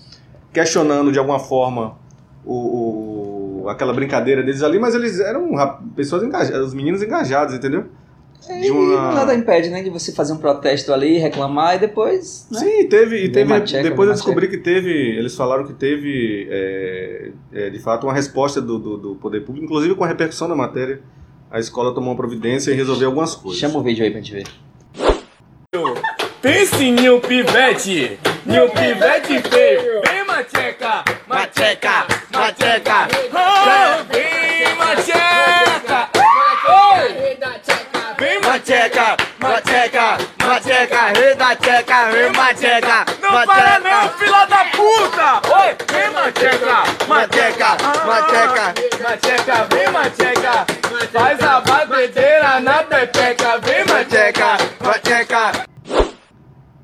questionando 0.53 1.13
de 1.13 1.19
alguma 1.19 1.39
forma 1.39 1.97
o, 2.45 3.63
o- 3.65 3.69
aquela 3.69 3.93
brincadeira 3.93 4.43
deles 4.43 4.63
ali, 4.63 4.79
mas 4.79 4.95
eles 4.95 5.21
eram 5.21 5.51
pessoas 5.95 6.23
engajadas, 6.23 6.67
os 6.69 6.75
meninos 6.75 7.03
engajados, 7.03 7.55
entendeu? 7.55 7.85
de 8.63 8.71
uma... 8.71 9.13
Nada 9.13 9.35
impede, 9.35 9.69
né, 9.69 9.83
de 9.83 9.91
você 9.91 10.13
fazer 10.13 10.33
um 10.33 10.39
protesto 10.39 10.93
ali, 10.95 11.19
reclamar 11.19 11.77
e 11.77 11.79
depois, 11.79 12.49
né? 12.51 12.59
Sim, 12.59 12.89
teve, 12.89 13.25
e 13.27 13.29
teve 13.31 13.49
macheca, 13.49 13.83
depois 13.83 14.09
eu 14.09 14.15
descobri 14.15 14.49
que 14.49 14.57
teve, 14.57 14.91
eles 14.91 15.37
falaram 15.37 15.65
que 15.67 15.75
teve, 15.75 16.49
é, 16.51 17.31
é, 17.53 17.71
de 17.71 17.79
fato, 17.79 18.07
uma 18.07 18.15
resposta 18.15 18.59
do, 18.61 18.79
do, 18.79 18.97
do 18.97 19.15
poder 19.17 19.45
público, 19.45 19.67
inclusive 19.67 19.95
com 19.95 20.05
a 20.05 20.09
repercussão 20.09 20.49
da 20.49 20.57
matéria, 20.57 21.01
a 21.51 21.59
escola 21.59 21.93
tomou 21.93 22.11
uma 22.11 22.17
providência 22.17 22.71
e 22.71 22.75
resolveu 22.75 23.09
algumas 23.09 23.35
coisas. 23.35 23.61
Chama 23.61 23.79
o 23.79 23.83
vídeo 23.83 24.05
aí 24.05 24.11
pra 24.11 24.21
gente 24.21 24.33
ver. 24.33 24.47
Pense 26.41 26.83
em 26.83 27.11
um 27.11 27.21
pivete, 27.21 28.19
em 28.47 28.61
um 28.61 28.69
pivete 28.71 29.49
feio. 29.49 30.01
Vem 30.07 30.25
macheca, 30.25 31.05
macheca, 31.27 32.07
macheca. 32.33 33.09
Oh, 33.33 34.05
vem 34.13 34.75
macheca. 34.77 36.11
Vem 38.19 38.41
macheca, 38.41 39.17
macheca, 39.39 40.19
macheca. 40.45 41.19
Rei 41.19 41.35
da 41.35 41.57
tcheca, 41.57 42.11
vem 42.11 42.33
macheca. 42.33 43.07
Não 43.21 43.47
para 43.47 43.81
não, 43.81 44.09
fila 44.11 44.45
da 44.47 44.65
puta. 44.81 45.43
Oi, 45.61 45.77
vem 45.93 46.11
macheca, 46.15 47.07
macheca, 47.07 47.77
macheca. 48.07 48.75
Macheca, 49.03 49.69
vem 49.71 49.93
macheca. 49.93 50.67
Faz 51.13 51.41
a 51.43 51.61
batedeira 51.61 52.61
na 52.61 52.83
pepeca. 52.83 53.59
Vem 53.59 53.85
macheca, 53.85 54.57
macheca. 54.83 55.67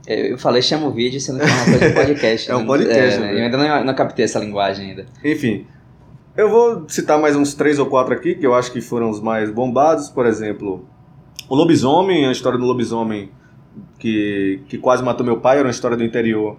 É, 0.06 0.32
Eu 0.32 0.38
falei 0.38 0.62
chama 0.62 0.86
o 0.86 0.90
vídeo, 0.92 1.20
sendo 1.20 1.40
que 1.40 1.44
é 1.46 1.52
uma 1.52 1.64
coisa 1.64 1.88
de 1.88 1.94
podcast. 1.94 2.50
É 2.50 2.54
um 2.54 2.60
né? 2.60 2.66
podcast, 2.66 3.16
É, 3.16 3.20
né? 3.20 3.34
Eu 3.34 3.44
ainda 3.44 3.56
não, 3.56 3.84
não 3.84 3.94
captei 3.94 4.24
essa 4.24 4.38
linguagem 4.38 4.90
ainda. 4.90 5.06
Enfim, 5.24 5.66
eu 6.36 6.50
vou 6.50 6.88
citar 6.88 7.18
mais 7.18 7.34
uns 7.34 7.54
três 7.54 7.78
ou 7.78 7.86
quatro 7.86 8.12
aqui, 8.12 8.34
que 8.34 8.46
eu 8.46 8.54
acho 8.54 8.70
que 8.70 8.80
foram 8.80 9.10
os 9.10 9.20
mais 9.20 9.50
bombados. 9.50 10.08
Por 10.10 10.26
exemplo, 10.26 10.86
o 11.48 11.54
lobisomem, 11.54 12.28
a 12.28 12.32
história 12.32 12.58
do 12.58 12.64
lobisomem 12.64 13.30
que, 13.98 14.60
que 14.68 14.78
quase 14.78 15.02
matou 15.02 15.24
meu 15.24 15.38
pai, 15.40 15.58
era 15.58 15.66
uma 15.66 15.70
história 15.70 15.96
do 15.96 16.04
interior. 16.04 16.56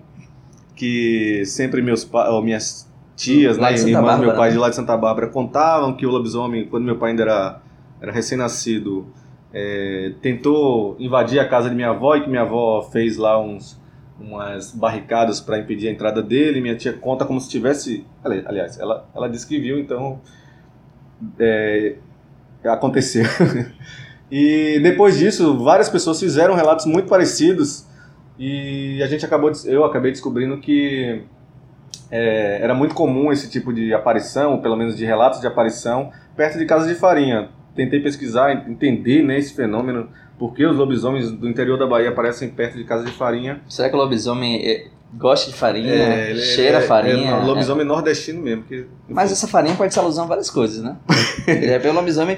Que 0.77 1.43
sempre 1.45 1.81
meus 1.81 2.05
pa- 2.05 2.29
ou 2.29 2.41
minhas 2.41 2.87
tias, 3.15 3.57
Lá 3.57 3.71
né, 3.71 3.77
irmãs 3.77 3.83
do 3.83 3.89
meu 3.89 4.01
Bárbara, 4.03 4.33
pai 4.37 4.47
né? 4.49 4.53
de 4.53 4.59
lá 4.59 4.69
de 4.69 4.75
Santa 4.75 4.95
Bárbara, 4.95 5.27
contavam 5.27 5.93
que 5.97 6.05
o 6.05 6.09
lobisomem, 6.09 6.67
quando 6.67 6.83
meu 6.85 6.97
pai 6.97 7.09
ainda 7.09 7.23
era, 7.23 7.61
era 7.99 8.11
recém-nascido, 8.11 9.07
é, 9.51 10.13
tentou 10.21 10.95
invadir 10.99 11.39
a 11.39 11.47
casa 11.49 11.67
de 11.67 11.75
minha 11.75 11.89
avó 11.89 12.15
e 12.15 12.21
que 12.21 12.29
minha 12.29 12.43
avó 12.43 12.83
fez 12.91 13.17
lá 13.17 13.41
uns 13.41 13.75
umas 14.19 14.71
barricadas 14.71 15.39
para 15.41 15.57
impedir 15.59 15.87
a 15.87 15.91
entrada 15.91 16.21
dele. 16.21 16.61
Minha 16.61 16.75
tia 16.75 16.93
conta 16.93 17.25
como 17.25 17.41
se 17.41 17.49
tivesse, 17.49 18.05
ali- 18.23 18.43
aliás, 18.45 18.77
ela 18.79 19.07
ela 19.15 19.27
disse 19.27 19.47
que 19.47 19.59
viu, 19.59 19.79
então 19.79 20.21
é, 21.39 21.95
aconteceu. 22.65 23.25
e 24.31 24.79
depois 24.83 25.17
disso, 25.17 25.57
várias 25.63 25.89
pessoas 25.89 26.19
fizeram 26.19 26.53
relatos 26.53 26.85
muito 26.85 27.07
parecidos 27.07 27.86
e 28.39 29.01
a 29.03 29.07
gente 29.07 29.25
acabou, 29.25 29.49
de- 29.51 29.67
eu 29.71 29.83
acabei 29.83 30.11
descobrindo 30.11 30.57
que 30.57 31.21
é, 32.11 32.59
era 32.61 32.73
muito 32.73 32.95
comum 32.95 33.31
esse 33.31 33.49
tipo 33.49 33.73
de 33.73 33.93
aparição, 33.93 34.53
ou 34.53 34.61
pelo 34.61 34.75
menos 34.75 34.95
de 34.95 35.05
relatos 35.05 35.39
de 35.41 35.47
aparição, 35.47 36.11
perto 36.35 36.57
de 36.57 36.65
casas 36.65 36.87
de 36.87 36.95
farinha. 36.95 37.49
Tentei 37.75 37.99
pesquisar, 37.99 38.51
entender 38.69 39.21
né, 39.23 39.37
esse 39.37 39.53
fenômeno, 39.53 40.09
por 40.39 40.53
que 40.53 40.65
os 40.65 40.75
lobisomens 40.77 41.31
do 41.31 41.47
interior 41.49 41.77
da 41.77 41.85
Bahia 41.87 42.09
aparecem 42.09 42.49
perto 42.49 42.77
de 42.77 42.83
casas 42.83 43.05
de 43.07 43.11
farinha. 43.11 43.61
Será 43.67 43.89
que 43.89 43.95
o 43.95 43.99
lobisomem 43.99 44.65
é, 44.65 44.87
gosta 45.15 45.51
de 45.51 45.57
farinha, 45.57 45.91
É, 45.91 46.29
ele- 46.31 46.41
cheira 46.41 46.77
ele 46.77 46.85
é- 46.85 46.87
farinha? 46.87 47.29
É, 47.31 47.33
um 47.35 47.41
é- 47.41 47.45
lobisomem 47.45 47.85
nordestino 47.85 48.41
mesmo. 48.41 48.63
Que, 48.63 48.85
Mas 49.09 49.31
essa 49.31 49.47
farinha 49.47 49.75
pode 49.75 49.93
ser 49.93 49.99
alusão 49.99 50.23
a 50.25 50.27
várias 50.27 50.49
coisas, 50.49 50.81
né? 50.83 50.95
é 51.47 51.77
pelo 51.79 51.93
lobisomem. 51.95 52.37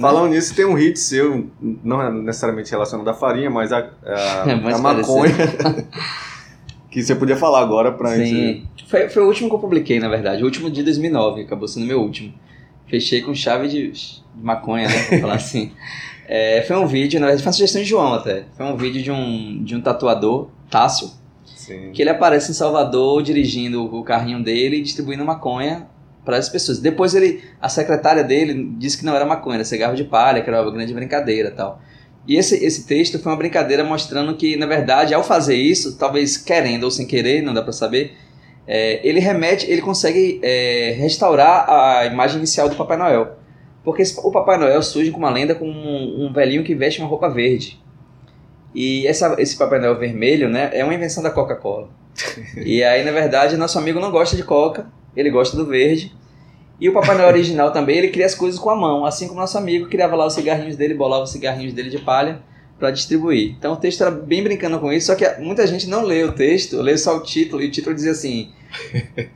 Falando 0.00 0.30
nisso, 0.30 0.54
tem 0.54 0.64
um 0.64 0.74
hit 0.74 0.98
seu, 0.98 1.48
não 1.60 2.02
é 2.02 2.10
necessariamente 2.10 2.70
relacionado 2.70 3.08
à 3.08 3.14
farinha, 3.14 3.48
mas 3.48 3.72
a, 3.72 3.78
a, 3.78 4.44
É 4.50 4.72
a 4.72 4.78
maconha. 4.78 5.32
que 6.90 7.02
você 7.02 7.14
podia 7.14 7.36
falar 7.36 7.60
agora 7.60 7.92
pra 7.92 8.16
gente. 8.16 8.30
Sim. 8.30 8.68
Foi, 8.86 9.08
foi 9.08 9.22
o 9.22 9.26
último 9.26 9.48
que 9.48 9.54
eu 9.54 9.58
publiquei, 9.58 9.98
na 9.98 10.08
verdade. 10.08 10.42
O 10.42 10.44
último 10.44 10.70
de 10.70 10.82
2009, 10.82 11.42
acabou 11.42 11.66
sendo 11.66 11.86
meu 11.86 12.00
último. 12.00 12.32
Fechei 12.86 13.22
com 13.22 13.34
chave 13.34 13.68
de, 13.68 13.90
de 13.90 14.22
maconha, 14.36 14.88
né? 14.88 15.02
Pra 15.08 15.18
falar 15.18 15.34
assim. 15.36 15.72
É, 16.28 16.62
foi 16.62 16.76
um 16.76 16.86
vídeo, 16.86 17.20
na 17.20 17.26
verdade, 17.26 17.42
foi 17.42 17.48
uma 17.50 17.52
sugestão 17.52 17.82
de 17.82 17.88
João 17.88 18.14
até. 18.14 18.44
Foi 18.56 18.66
um 18.66 18.76
vídeo 18.76 19.02
de 19.02 19.10
um, 19.10 19.62
de 19.62 19.74
um 19.76 19.80
tatuador, 19.80 20.48
Tássio, 20.70 21.10
Sim. 21.44 21.90
que 21.92 22.00
ele 22.00 22.10
aparece 22.10 22.50
em 22.50 22.54
Salvador 22.54 23.22
dirigindo 23.22 23.84
o 23.84 24.02
carrinho 24.02 24.42
dele 24.42 24.76
e 24.76 24.82
distribuindo 24.82 25.24
maconha 25.24 25.88
para 26.24 26.38
as 26.38 26.48
pessoas. 26.48 26.78
Depois 26.78 27.14
ele, 27.14 27.42
a 27.60 27.68
secretária 27.68 28.24
dele 28.24 28.74
disse 28.78 28.98
que 28.98 29.04
não 29.04 29.14
era 29.14 29.26
maconha, 29.26 29.56
era 29.56 29.64
cigarro 29.64 29.94
de 29.94 30.04
palha, 30.04 30.42
que 30.42 30.48
era 30.48 30.62
uma 30.62 30.72
grande 30.72 30.94
brincadeira 30.94 31.50
tal. 31.50 31.80
E 32.26 32.36
esse, 32.36 32.64
esse 32.64 32.86
texto 32.86 33.18
foi 33.18 33.30
uma 33.30 33.38
brincadeira 33.38 33.84
mostrando 33.84 34.34
que, 34.34 34.56
na 34.56 34.66
verdade, 34.66 35.12
ao 35.12 35.22
fazer 35.22 35.56
isso, 35.56 35.98
talvez 35.98 36.36
querendo 36.36 36.84
ou 36.84 36.90
sem 36.90 37.06
querer, 37.06 37.42
não 37.42 37.52
dá 37.52 37.62
para 37.62 37.72
saber, 37.72 38.16
é, 38.66 39.06
ele 39.06 39.20
remete, 39.20 39.70
ele 39.70 39.82
consegue 39.82 40.40
é, 40.42 40.94
restaurar 40.96 41.68
a 41.68 42.06
imagem 42.06 42.38
inicial 42.38 42.68
do 42.68 42.76
Papai 42.76 42.96
Noel. 42.96 43.36
Porque 43.84 44.02
o 44.22 44.30
Papai 44.30 44.56
Noel 44.56 44.82
surge 44.82 45.10
com 45.10 45.18
uma 45.18 45.28
lenda 45.28 45.54
com 45.54 45.68
um, 45.68 46.24
um 46.24 46.32
velhinho 46.32 46.64
que 46.64 46.74
veste 46.74 47.00
uma 47.00 47.08
roupa 47.08 47.28
verde. 47.28 47.78
E 48.74 49.06
essa, 49.06 49.36
esse 49.38 49.56
Papai 49.58 49.78
Noel 49.78 49.98
vermelho, 49.98 50.48
né, 50.48 50.70
é 50.72 50.82
uma 50.82 50.94
invenção 50.94 51.22
da 51.22 51.30
Coca-Cola. 51.30 51.90
e 52.56 52.82
aí, 52.82 53.04
na 53.04 53.12
verdade, 53.12 53.56
nosso 53.58 53.78
amigo 53.78 54.00
não 54.00 54.10
gosta 54.10 54.34
de 54.34 54.42
Coca, 54.42 54.86
ele 55.16 55.30
gosta 55.30 55.56
do 55.56 55.66
verde. 55.66 56.12
E 56.80 56.88
o 56.88 56.92
Papai 56.92 57.16
Noel 57.16 57.28
original 57.28 57.70
também, 57.72 57.98
ele 57.98 58.08
cria 58.08 58.26
as 58.26 58.34
coisas 58.34 58.58
com 58.58 58.68
a 58.70 58.76
mão, 58.76 59.06
assim 59.06 59.28
como 59.28 59.40
nosso 59.40 59.56
amigo 59.56 59.88
criava 59.88 60.16
lá 60.16 60.26
os 60.26 60.34
cigarrinhos 60.34 60.76
dele, 60.76 60.94
bolava 60.94 61.22
os 61.22 61.30
cigarrinhos 61.30 61.72
dele 61.72 61.88
de 61.88 61.98
palha 61.98 62.42
para 62.78 62.90
distribuir. 62.90 63.54
Então 63.56 63.74
o 63.74 63.76
texto 63.76 64.02
era 64.02 64.10
bem 64.10 64.42
brincando 64.42 64.78
com 64.78 64.92
isso, 64.92 65.06
só 65.06 65.14
que 65.14 65.24
muita 65.40 65.66
gente 65.66 65.88
não 65.88 66.02
lê 66.02 66.24
o 66.24 66.32
texto, 66.32 66.80
lê 66.80 66.98
só 66.98 67.16
o 67.16 67.22
título, 67.22 67.62
e 67.62 67.68
o 67.68 67.70
título 67.70 67.94
dizia 67.94 68.10
assim: 68.10 68.50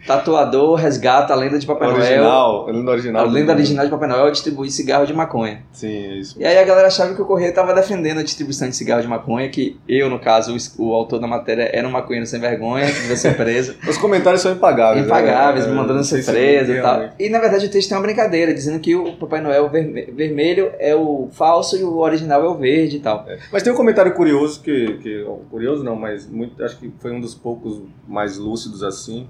Tatuador 0.06 0.74
resgata 0.76 1.32
a 1.32 1.36
lenda 1.36 1.58
de 1.58 1.66
Papai 1.66 1.88
Noel. 1.88 2.00
original, 2.00 2.68
a 2.68 2.72
lenda 2.72 2.90
A 2.90 2.94
original. 2.94 3.26
do- 3.28 3.32
lenda 3.34 3.52
original 3.52 3.84
de 3.84 3.90
Papai 3.90 4.08
Noel 4.08 4.26
é 4.28 4.30
distribuir 4.30 4.70
cigarro 4.70 5.06
de 5.06 5.12
maconha. 5.14 5.62
Sim, 5.72 5.88
é 5.88 6.14
isso. 6.18 6.36
E 6.40 6.44
aí 6.44 6.58
a 6.58 6.64
galera 6.64 6.88
achava 6.88 7.14
que 7.14 7.22
o 7.22 7.24
Correio 7.24 7.50
estava 7.50 7.74
defendendo 7.74 8.18
a 8.18 8.22
distribuição 8.22 8.68
de 8.68 8.76
cigarro 8.76 9.02
de 9.02 9.08
maconha, 9.08 9.48
que 9.48 9.78
eu, 9.88 10.08
no 10.10 10.18
caso, 10.18 10.56
o, 10.78 10.88
o 10.88 10.94
autor 10.94 11.18
da 11.20 11.26
matéria 11.26 11.70
era 11.72 11.86
um 11.86 11.90
maconheiro 11.90 12.26
sem 12.26 12.40
vergonha, 12.40 12.86
que 12.86 13.00
devia 13.00 13.16
ser 13.16 13.36
preso. 13.36 13.74
Os 13.88 13.96
comentários 13.98 14.40
são 14.42 14.52
impagáveis. 14.52 15.04
impagáveis, 15.06 15.64
né? 15.66 15.70
me 15.70 15.76
mandando 15.76 16.02
ser 16.04 16.24
preso 16.24 16.72
e 16.72 16.80
tal. 16.82 17.08
E 17.18 17.28
na 17.28 17.38
verdade 17.38 17.66
o 17.66 17.70
texto 17.70 17.88
tem 17.88 17.96
uma 17.98 18.02
brincadeira, 18.02 18.52
dizendo 18.54 18.78
que 18.80 18.94
o 18.94 19.12
Papai 19.16 19.40
Noel 19.40 19.68
verme- 19.68 20.06
vermelho 20.12 20.72
é 20.78 20.94
o 20.94 21.28
falso 21.32 21.76
e 21.76 21.82
o 21.84 21.98
original 21.98 22.44
é 22.44 22.48
o 22.48 22.54
verde 22.54 22.96
e 22.96 23.00
tal. 23.00 23.26
Mas 23.52 23.62
tem 23.62 23.72
um 23.72 23.76
comentário 23.76 24.12
curioso 24.14 24.60
que, 24.62 24.98
que 25.02 25.26
curioso 25.50 25.84
não, 25.84 25.96
mas 25.96 26.26
muito, 26.28 26.62
acho 26.64 26.78
que 26.78 26.90
foi 26.98 27.12
um 27.12 27.20
dos 27.20 27.34
poucos 27.34 27.82
mais 28.06 28.36
lúcidos 28.38 28.82
assim, 28.82 29.27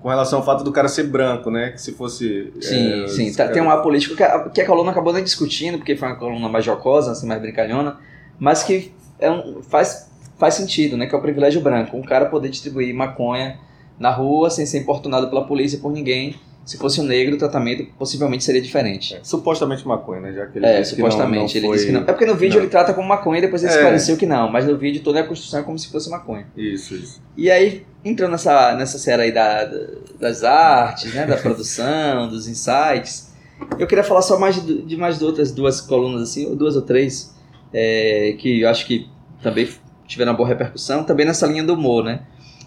com 0.00 0.08
relação 0.08 0.38
ao 0.38 0.44
fato 0.44 0.62
do 0.62 0.70
cara 0.72 0.88
ser 0.88 1.04
branco, 1.04 1.50
né? 1.50 1.70
Que 1.70 1.80
se 1.82 1.92
fosse 1.92 2.52
Sim, 2.60 3.04
é, 3.04 3.08
sim. 3.08 3.30
Tá- 3.32 3.38
cara- 3.44 3.52
tem 3.52 3.62
um 3.62 3.70
ar 3.70 3.82
político 3.82 4.14
que 4.16 4.22
a, 4.22 4.48
que 4.48 4.60
a 4.60 4.66
coluna 4.66 4.90
acabou 4.92 5.12
nem 5.12 5.24
discutindo, 5.24 5.78
porque 5.78 5.96
foi 5.96 6.08
uma 6.08 6.16
coluna 6.16 6.48
mais 6.48 6.64
jocosa, 6.64 7.12
assim, 7.12 7.26
mais 7.26 7.40
brincalhona, 7.40 7.98
mas 8.38 8.62
que 8.62 8.92
é 9.18 9.30
um- 9.30 9.62
faz, 9.62 10.08
faz 10.38 10.54
sentido, 10.54 10.96
né? 10.96 11.06
Que 11.06 11.14
é 11.14 11.18
o 11.18 11.22
privilégio 11.22 11.60
branco. 11.60 11.96
Um 11.96 12.02
cara 12.02 12.26
poder 12.26 12.48
distribuir 12.48 12.94
maconha 12.94 13.58
na 13.98 14.10
rua 14.10 14.48
sem 14.50 14.64
ser 14.64 14.78
importunado 14.78 15.28
pela 15.28 15.44
polícia 15.44 15.78
por 15.80 15.90
ninguém. 15.92 16.36
Se 16.68 16.76
fosse 16.76 17.00
um 17.00 17.04
negro, 17.04 17.34
o 17.34 17.38
tratamento 17.38 17.82
possivelmente 17.98 18.44
seria 18.44 18.60
diferente. 18.60 19.14
é, 19.14 19.20
supostamente 19.22 19.88
maconha, 19.88 20.20
né? 20.20 20.32
Já 20.34 20.46
que 20.46 20.58
ele 20.58 20.66
É, 20.66 20.80
disse 20.82 20.94
que 20.94 21.00
não- 21.00 21.10
supostamente. 21.10 21.58
não 21.60 21.64
ele 21.68 21.72
disse 21.74 21.86
que 21.86 21.92
não. 21.92 22.00
foi- 22.02 22.10
É 22.10 22.12
porque 22.12 22.26
no 22.26 22.34
vídeo 22.34 22.56
não. 22.56 22.62
ele 22.64 22.70
trata 22.70 22.92
como 22.92 23.08
maconha 23.08 23.38
e 23.38 23.40
depois 23.40 23.62
ele 23.62 23.72
É. 23.72 23.74
esclareceu 23.76 24.16
que 24.18 24.26
não. 24.26 24.52
Mas 24.52 24.66
no 24.66 24.76
vídeo 24.76 25.02
toda 25.02 25.18
a 25.20 25.24
construção 25.24 25.60
é 25.60 25.62
como 25.62 25.78
se 25.78 25.88
fosse 25.90 26.10
maconha. 26.10 26.46
Isso, 26.54 26.94
isso. 26.94 27.22
E 27.38 27.50
aí, 27.50 27.86
entrando 28.04 28.32
nessa, 28.32 28.74
nessa 28.74 28.98
série 28.98 29.22
aí 29.22 29.32
da, 29.32 29.64
da- 29.64 29.86
das 30.20 30.44
artes, 30.44 31.14
né, 31.14 31.24
da 31.24 31.36
produção, 31.40 32.28
dos 32.28 32.46
insights, 32.46 33.32
eu 33.78 33.86
queria 33.86 34.04
falar 34.04 34.20
só 34.20 34.38
mais 34.38 34.62
de, 34.62 34.82
de 34.82 34.96
mais 34.98 35.18
de 35.18 35.24
outras 35.24 35.50
duas 35.50 35.80
colunas, 35.80 36.20
assim, 36.28 36.46
ou 36.48 36.54
duas 36.54 36.76
ou 36.76 36.82
três, 36.82 37.34
é, 37.72 38.34
que 38.38 38.60
eu 38.60 38.68
acho 38.68 38.84
que 38.86 39.08
também 39.42 39.66
tiveram 40.06 40.32
uma 40.32 40.36
boa 40.36 40.46
repercussão, 40.48 41.02
também 41.02 41.24
nessa 41.24 41.46
linha 41.46 41.64
do 41.64 41.72
humor, 41.72 42.04
né? 42.04 42.20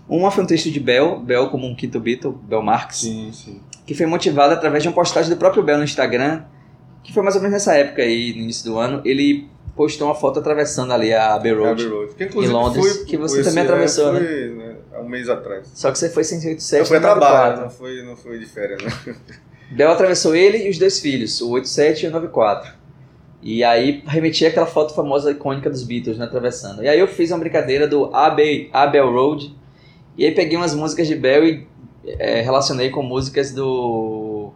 Uma 0.09 0.31
foi 0.31 0.43
um 0.43 0.47
texto 0.47 0.69
de 0.71 0.79
Bell, 0.79 1.19
Bell 1.19 1.49
como 1.49 1.67
um 1.67 1.75
quinto 1.75 1.99
Beatle, 1.99 2.33
Bell 2.43 2.61
Marx, 2.63 2.97
Sim, 2.97 3.29
sim. 3.31 3.61
Que 3.91 3.97
foi 3.97 4.05
motivado 4.05 4.53
através 4.53 4.81
de 4.83 4.89
uma 4.89 4.95
postagem 4.95 5.29
do 5.29 5.37
próprio 5.37 5.61
Bell 5.61 5.77
no 5.77 5.83
Instagram, 5.83 6.43
que 7.03 7.13
foi 7.13 7.21
mais 7.23 7.35
ou 7.35 7.41
menos 7.41 7.53
nessa 7.55 7.75
época 7.75 8.01
aí, 8.01 8.33
no 8.33 8.41
início 8.43 8.63
do 8.71 8.77
ano, 8.77 9.01
ele 9.03 9.49
postou 9.75 10.07
uma 10.07 10.15
foto 10.15 10.39
atravessando 10.39 10.93
ali 10.93 11.13
a 11.13 11.33
Abbey 11.33 11.51
Road. 11.53 11.83
Abbey 11.83 11.87
Road. 11.87 12.13
Que, 12.15 12.23
Em 12.23 12.47
Londres, 12.47 12.97
fui- 12.97 13.05
que 13.05 13.17
você 13.17 13.43
também 13.43 13.63
atravessou, 13.63 14.15
é, 14.15 14.19
fui, 14.19 14.49
né? 14.55 14.75
Há 14.93 14.99
um 15.01 15.09
mês 15.09 15.27
atrás. 15.27 15.69
Só 15.73 15.91
que 15.91 15.97
você 15.97 16.09
foi 16.09 16.23
187 16.23 16.79
Eu 16.79 16.85
fui 16.85 16.95
a 16.97 16.99
e 16.99 17.03
94. 17.03 17.37
trabalho, 17.37 17.61
não 17.63 17.69
foi, 17.69 18.03
não 18.03 18.15
foi 18.15 18.39
de 18.39 18.45
férias, 18.45 18.81
né? 18.83 19.15
Bel 19.71 19.91
atravessou 19.91 20.35
ele 20.35 20.67
e 20.67 20.69
os 20.69 20.77
dois 20.77 20.99
filhos, 20.99 21.41
o 21.41 21.49
87 21.51 22.05
e 22.05 22.07
o 22.09 22.11
94. 22.11 22.73
E 23.41 23.63
aí 23.63 24.03
remetia 24.05 24.49
aquela 24.49 24.67
foto 24.67 24.93
famosa 24.93 25.31
icônica 25.31 25.69
dos 25.69 25.83
Beatles, 25.83 26.17
né, 26.17 26.25
atravessando. 26.25 26.83
E 26.83 26.87
aí 26.87 26.99
eu 26.99 27.07
fiz 27.07 27.31
uma 27.31 27.39
brincadeira 27.39 27.87
do 27.87 28.13
Abbey, 28.15 28.69
Abel 28.71 29.11
Road. 29.11 29.55
E 30.17 30.25
aí 30.25 30.31
peguei 30.35 30.57
umas 30.57 30.75
músicas 30.75 31.07
de 31.07 31.15
Bell 31.15 31.45
e 31.45 31.67
é, 32.05 32.41
relacionei 32.41 32.89
com 32.89 33.01
músicas 33.03 33.51
do 33.51 34.51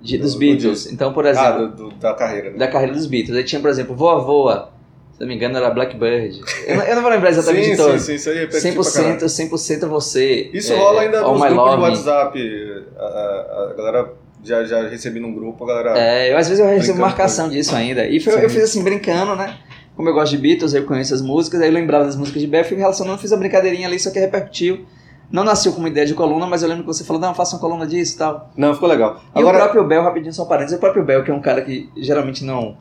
de- 0.00 0.18
dos 0.18 0.32
Do- 0.32 0.34
do 0.34 0.40
Beatles. 0.40 0.78
disco. 0.80 0.92
Então, 0.94 1.12
por 1.12 1.26
Ah, 1.26 1.30
exemplo, 1.30 1.68
do, 1.68 1.88
do- 1.88 1.94
da 1.96 2.12
carreira, 2.14 2.50
né? 2.50 2.58
da 2.58 2.68
carreira 2.68 2.92
dos 2.92 3.06
Beatles. 3.06 3.36
Aí 3.36 3.44
tinha, 3.44 3.60
por 3.60 3.70
exemplo, 3.70 3.94
Voa 3.96 4.20
Voa, 4.20 4.70
Se 5.14 5.20
não 5.20 5.28
me 5.28 5.36
engano, 5.36 5.56
era 5.56 5.70
Blackbird. 5.70 6.40
Eu, 6.66 6.76
não- 6.76 6.82
eu 6.84 6.94
não 6.96 7.02
vou 7.02 7.10
lembrar 7.12 7.30
exatamente 7.30 7.66
sim, 7.66 7.70
de 7.70 7.76
todos. 7.76 8.00
sim, 8.02 8.06
sim, 8.08 8.14
isso 8.16 8.30
aí 8.30 8.46
caralho. 8.48 8.60
100%, 8.60 9.28
100% 9.28 9.82
é 9.84 9.86
você. 9.88 10.50
Isso 10.52 10.72
é, 10.72 10.76
rola 10.76 11.02
ainda 11.02 11.20
nos 11.22 11.38
grupos 11.40 11.56
Love. 11.56 11.82
WhatsApp. 11.82 12.84
A, 12.98 13.02
a- 13.04 13.68
a 13.70 13.74
galera 13.76 14.12
já, 14.42 14.64
já 14.64 14.88
recebi 14.88 15.20
num 15.20 15.32
grupo, 15.32 15.62
a 15.62 15.66
galera. 15.68 15.96
É, 15.98 16.32
eu 16.32 16.36
às 16.36 16.48
vezes 16.48 16.58
eu 16.62 16.68
recebo 16.68 16.98
marcação 16.98 17.48
disso 17.48 17.76
ainda. 17.76 18.04
E 18.08 18.18
foi- 18.18 18.44
eu 18.44 18.50
fiz 18.50 18.64
assim, 18.64 18.82
brincando, 18.82 19.36
né? 19.36 19.56
Como 19.96 20.08
eu 20.08 20.12
gosto 20.14 20.32
de 20.32 20.38
Beatles, 20.38 20.74
eu 20.74 20.84
conheço 20.84 21.14
as 21.14 21.22
músicas, 21.22 21.60
aí 21.60 21.68
eu 21.68 21.72
lembrava 21.72 22.04
das 22.06 22.16
músicas 22.16 22.42
de 22.42 22.48
Beth, 22.48 22.64
fui 22.64 22.76
relacionando, 22.76 23.16
fiz 23.18 23.30
uma 23.30 23.38
brincadeirinha 23.38 23.86
ali, 23.86 24.00
só 24.00 24.10
que 24.10 24.18
repercutiu. 24.18 24.84
Não 25.30 25.42
nasceu 25.42 25.72
como 25.72 25.88
ideia 25.88 26.06
de 26.06 26.14
coluna, 26.14 26.46
mas 26.46 26.62
eu 26.62 26.68
lembro 26.68 26.84
que 26.84 26.86
você 26.88 27.02
falou, 27.04 27.20
não, 27.20 27.34
faça 27.34 27.56
uma 27.56 27.60
coluna 27.60 27.86
disso 27.86 28.14
e 28.14 28.18
tal. 28.18 28.50
Não, 28.56 28.72
ficou 28.74 28.88
legal. 28.88 29.20
E 29.34 29.38
Agora, 29.38 29.56
o 29.56 29.60
próprio 29.62 29.84
Bel, 29.84 30.02
rapidinho, 30.02 30.32
só 30.32 30.44
um 30.44 30.48
parênteses, 30.48 30.76
o 30.76 30.80
próprio 30.80 31.04
Bel, 31.04 31.24
que 31.24 31.30
é 31.30 31.34
um 31.34 31.40
cara 31.40 31.62
que 31.62 31.88
geralmente 31.96 32.44
não, 32.44 32.76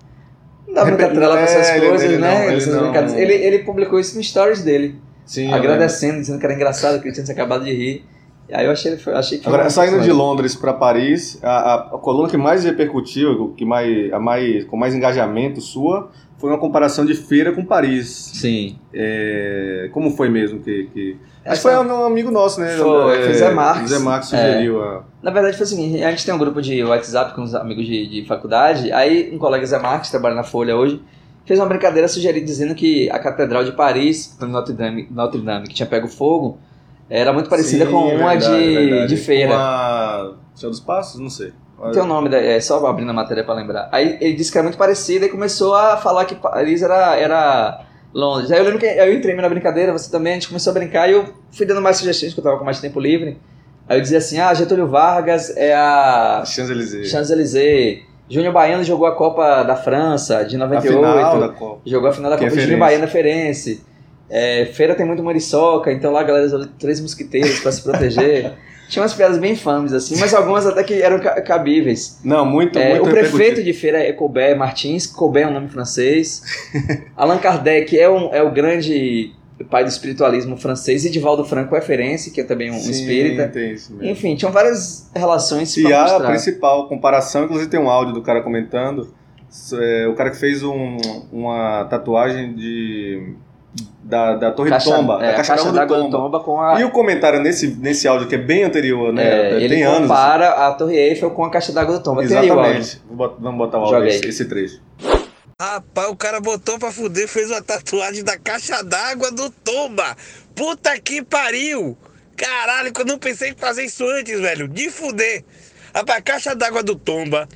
não 0.68 0.74
dá 0.74 0.86
muita 0.86 1.10
trela 1.10 1.34
pra 1.36 1.42
essas 1.44 1.68
é, 1.70 1.78
ele- 1.78 1.88
coisas, 1.88 2.10
ele 2.12 2.18
né? 2.22 2.46
não- 2.48 2.54
ele 2.54 2.66
não-. 2.68 3.18
Ele, 3.18 3.34
ele 3.34 3.60
publicou 3.60 4.00
isso 4.00 4.16
no 4.18 4.24
stories 4.24 4.62
dele, 4.62 5.00
sim, 5.26 5.52
agradecendo, 5.54 6.20
dizendo 6.20 6.38
que 6.40 6.46
era 6.46 6.54
engraçado, 6.54 7.00
que 7.02 7.08
ele 7.08 7.14
tinha 7.14 7.26
se 7.26 7.32
acabado 7.32 7.64
de 7.64 7.72
rir. 7.74 8.06
E 8.50 8.54
aí 8.54 8.66
eu 8.66 8.72
achei, 8.72 9.00
achei 9.16 9.38
que 9.40 9.48
Agora, 9.48 9.64
uma- 9.64 9.70
saindo 9.70 10.02
de 10.02 10.12
Londres 10.12 10.54
para 10.54 10.74
Paris, 10.74 11.40
a, 11.42 11.50
a- 11.50 11.76
a 11.96 11.98
coluna 11.98 12.28
que 12.30 12.36
mais 12.38 12.66
repercutiu, 12.66 13.54
que 13.56 13.64
mais, 13.66 14.12
a 14.12 14.20
mais, 14.20 14.66
com 14.66 14.76
mais 14.76 14.94
engajamento 14.94 15.62
sua, 15.62 16.12
foi 16.44 16.50
uma 16.50 16.60
comparação 16.60 17.06
de 17.06 17.16
feira 17.16 17.54
com 17.54 17.64
Paris. 17.64 18.32
Sim. 18.34 18.78
É, 18.94 19.90
como 19.94 20.12
foi 20.12 20.28
mesmo 20.28 20.60
que... 20.60 20.90
que... 20.94 21.18
Acho 21.46 21.56
que 21.56 21.70
foi 21.70 21.74
um 21.74 22.06
amigo 22.06 22.30
nosso, 22.32 22.60
né? 22.60 22.76
Foi, 22.76 23.24
foi 23.24 23.34
Zé 23.34 23.50
Marques. 23.54 23.90
Zé 23.90 24.00
Marques 24.00 24.28
sugeriu 24.28 24.84
a... 24.84 25.06
Na 25.22 25.32
verdade 25.32 25.56
foi 25.56 25.66
o 25.66 25.70
seguinte, 25.70 26.04
a 26.04 26.10
gente 26.10 26.26
tem 26.26 26.34
um 26.34 26.38
grupo 26.38 26.62
de 26.62 26.84
WhatsApp 26.84 27.34
com 27.34 27.44
os 27.44 27.56
amigos 27.56 27.86
de, 27.86 28.08
de 28.08 28.28
faculdade, 28.28 28.92
aí 28.92 29.34
um 29.34 29.38
colega 29.38 29.66
Zé 29.66 29.80
Marques, 29.80 30.10
que 30.10 30.12
trabalha 30.12 30.36
na 30.36 30.44
Folha 30.44 30.76
hoje, 30.76 31.02
fez 31.46 31.58
uma 31.62 31.66
brincadeira 31.66 32.10
sugerindo, 32.10 32.46
dizendo 32.46 32.76
que 32.76 33.10
a 33.10 33.20
Catedral 33.20 33.64
de 33.64 33.72
Paris, 33.72 34.38
Notre 34.42 34.74
Dame, 34.74 35.08
Notre 35.10 35.40
Dame 35.40 35.66
que 35.70 35.74
tinha 35.74 35.88
pego 35.88 36.10
fogo, 36.10 36.58
era 37.10 37.32
muito 37.32 37.50
parecida 37.50 37.86
Sim, 37.86 37.92
com 37.92 38.00
uma 38.00 38.36
verdade, 38.36 38.50
de, 38.50 38.76
verdade. 38.76 39.16
de 39.16 39.22
feira. 39.22 39.52
Com 39.52 39.58
a... 39.58 40.34
Senhor 40.56 40.72
dos 40.72 40.82
Passos? 40.82 41.22
Não 41.22 41.30
sei. 41.30 41.54
Tem 41.92 42.02
o 42.02 42.06
nome, 42.06 42.30
da, 42.30 42.38
é 42.38 42.60
só 42.60 42.86
abrindo 42.86 43.10
a 43.10 43.14
matéria 43.14 43.44
pra 43.44 43.54
lembrar. 43.54 43.90
Aí 43.92 44.18
ele 44.22 44.34
disse 44.34 44.52
que 44.52 44.58
era 44.58 44.64
muito 44.64 44.78
parecida 44.78 45.26
e 45.26 45.30
começou 45.30 45.76
a 45.76 45.98
falar 45.98 46.26
que 46.26 46.36
Paris 46.36 46.82
era, 46.82 47.16
era 47.18 47.86
Londres. 48.14 48.52
Aí 48.52 48.60
eu 48.60 48.64
lembro 48.64 48.80
que 48.80 48.86
eu 48.86 49.14
entrei 49.14 49.36
na 49.36 49.50
brincadeira, 49.50 49.92
você 49.92 50.10
também, 50.10 50.34
a 50.34 50.36
gente 50.36 50.48
começou 50.48 50.72
a 50.72 50.74
brincar 50.74 51.10
e 51.10 51.14
eu 51.14 51.26
fui 51.52 51.66
dando 51.66 51.82
mais 51.82 51.98
sugestões, 51.98 52.34
que 52.34 52.40
eu 52.40 52.44
tava 52.44 52.58
com 52.58 52.64
mais 52.64 52.80
tempo 52.80 53.00
livre. 53.00 53.38
Aí 53.88 53.98
eu 53.98 54.02
dizia 54.02 54.20
assim, 54.20 54.40
ah, 54.40 54.54
Getúlio 54.54 54.88
Vargas 54.88 55.56
é 55.58 55.74
a 55.74 56.44
Champs-Élysées. 56.46 57.10
Champs-Élysées. 57.10 58.04
Júnior 58.30 58.54
Baiano 58.54 58.84
jogou 58.84 59.06
a 59.06 59.16
Copa 59.16 59.64
da 59.64 59.76
França 59.76 60.46
de 60.46 60.56
A 60.56 60.60
98. 60.60 60.98
final 60.98 61.40
da 61.40 61.50
Copa. 61.50 61.82
Jogou 61.86 62.10
a 62.10 62.14
final 62.14 62.32
da 62.32 62.38
Que 62.38 62.46
é 62.46 62.50
Copa 62.50 62.62
Júnior. 62.62 62.80
Baiano 62.80 63.08
Ferense. 63.08 63.84
É, 64.30 64.66
feira 64.66 64.96
tem 64.96 65.06
muito 65.06 65.22
muriçoca, 65.22 65.92
então 65.92 66.12
lá 66.12 66.22
a 66.22 66.24
galera 66.24 66.46
usou 66.46 66.66
três 66.80 67.00
mosquiteiros 67.02 67.60
pra 67.60 67.72
se 67.72 67.84
proteger. 67.84 68.54
Tinha 68.90 69.02
umas 69.02 69.14
piadas 69.14 69.38
bem 69.38 69.54
infames, 69.54 69.92
assim, 69.94 70.18
mas 70.20 70.34
algumas 70.34 70.66
até 70.68 70.84
que 70.84 71.02
eram 71.02 71.20
ca- 71.20 71.42
cabíveis. 71.42 72.20
Não, 72.24 72.46
muito, 72.46 72.78
É, 72.78 72.90
muito 72.92 73.08
o 73.08 73.10
prefeito 73.12 73.64
de 73.64 73.74
feira 73.74 73.98
é 74.00 74.12
Colbert 74.14 74.58
Martins, 74.58 75.08
Colbert 75.08 75.46
é 75.46 75.48
um 75.48 75.54
nome 75.54 75.70
francês. 75.70 76.42
Allan 77.18 77.38
Kardec 77.40 77.98
é, 77.98 78.10
um, 78.10 78.34
é 78.34 78.44
o 78.44 78.52
grande 78.52 79.32
pai 79.70 79.84
do 79.84 79.90
espiritualismo 79.90 80.58
francês. 80.58 81.06
E 81.06 81.10
Divaldo 81.10 81.46
Franco 81.46 81.76
é 81.76 81.82
ferense, 81.82 82.30
que 82.32 82.42
é 82.42 82.44
também 82.44 82.70
um 82.72 82.80
Sim, 82.80 82.92
espírita. 82.92 83.48
tem 83.48 83.72
isso 83.74 83.94
mesmo. 83.94 84.10
Enfim, 84.12 84.36
tinham 84.36 84.52
várias 84.52 85.10
relações 85.16 85.76
E 85.78 85.92
a 85.92 86.02
mostrar. 86.02 86.28
principal 86.30 86.88
comparação, 86.88 87.46
inclusive 87.46 87.70
tem 87.70 87.80
um 87.80 87.90
áudio 87.90 88.14
do 88.14 88.22
cara 88.22 88.42
comentando, 88.42 89.14
é, 89.80 90.08
o 90.08 90.14
cara 90.16 90.30
que 90.32 90.38
fez 90.38 90.62
um- 90.64 90.98
uma 91.32 91.86
tatuagem 91.86 92.54
de 92.54 93.34
da, 94.04 94.36
da 94.36 94.52
Torre 94.52 94.70
Caixa- 94.70 94.90
Tomba, 94.96 95.16
é, 95.16 95.20
da 95.28 95.30
a 95.30 95.34
Caixa, 95.36 95.56
caixa 95.56 95.72
d'Água 95.72 95.98
do 95.98 96.04
do 96.04 96.10
Tomba. 96.12 96.24
Tomba 96.26 96.40
com 96.42 96.62
a. 96.62 96.80
E 96.80 96.84
o 96.84 96.92
comentário 96.92 97.40
nesse, 97.42 97.68
nesse 97.68 98.08
áudio 98.08 98.28
que 98.28 98.36
é 98.36 98.38
bem 98.38 98.64
anterior, 98.64 99.12
né? 99.14 99.24
é, 99.24 99.50
tem 99.56 99.64
ele 99.64 99.82
anos. 99.84 100.02
compara 100.08 100.50
a 100.68 100.72
Torre 100.74 100.98
Eiffel 100.98 101.32
com 101.32 101.44
a 101.46 101.50
caixa 101.50 101.72
d'água 101.72 101.98
do 101.98 102.04
Tomba. 102.04 102.26
Tem 102.28 102.38
aí 102.38 102.50
o 102.50 102.54
áudio. 102.60 102.78
Exatamente. 102.80 103.02
Vamos 103.40 103.58
botar 103.58 103.80
o 103.80 103.84
áudio, 103.86 104.06
esse, 104.08 104.28
esse 104.28 104.46
trecho. 104.46 104.82
Rapaz, 105.62 106.10
o 106.10 106.16
cara 106.16 106.42
botou 106.42 106.78
pra 106.78 106.92
fuder, 106.92 107.28
fez 107.28 107.50
uma 107.50 107.62
tatuagem 107.62 108.24
da 108.24 108.38
caixa 108.38 108.84
d'água 108.84 109.32
do 109.32 109.50
Tomba. 109.50 110.16
Puta 110.56 111.00
que 111.00 111.24
pariu! 111.24 111.98
Caralho, 112.36 112.92
que 112.92 113.00
eu 113.02 113.06
não 113.06 113.18
pensei 113.18 113.52
em 113.52 113.56
fazer 113.56 113.84
isso 113.86 114.04
antes, 114.06 114.40
velho. 114.40 114.68
De 114.68 114.90
fuder. 114.90 115.44
Rapaz, 115.96 116.18
a 116.20 116.22
caixa 116.22 116.56
d'água 116.56 116.84
do 116.84 116.96
Tomba 116.96 117.48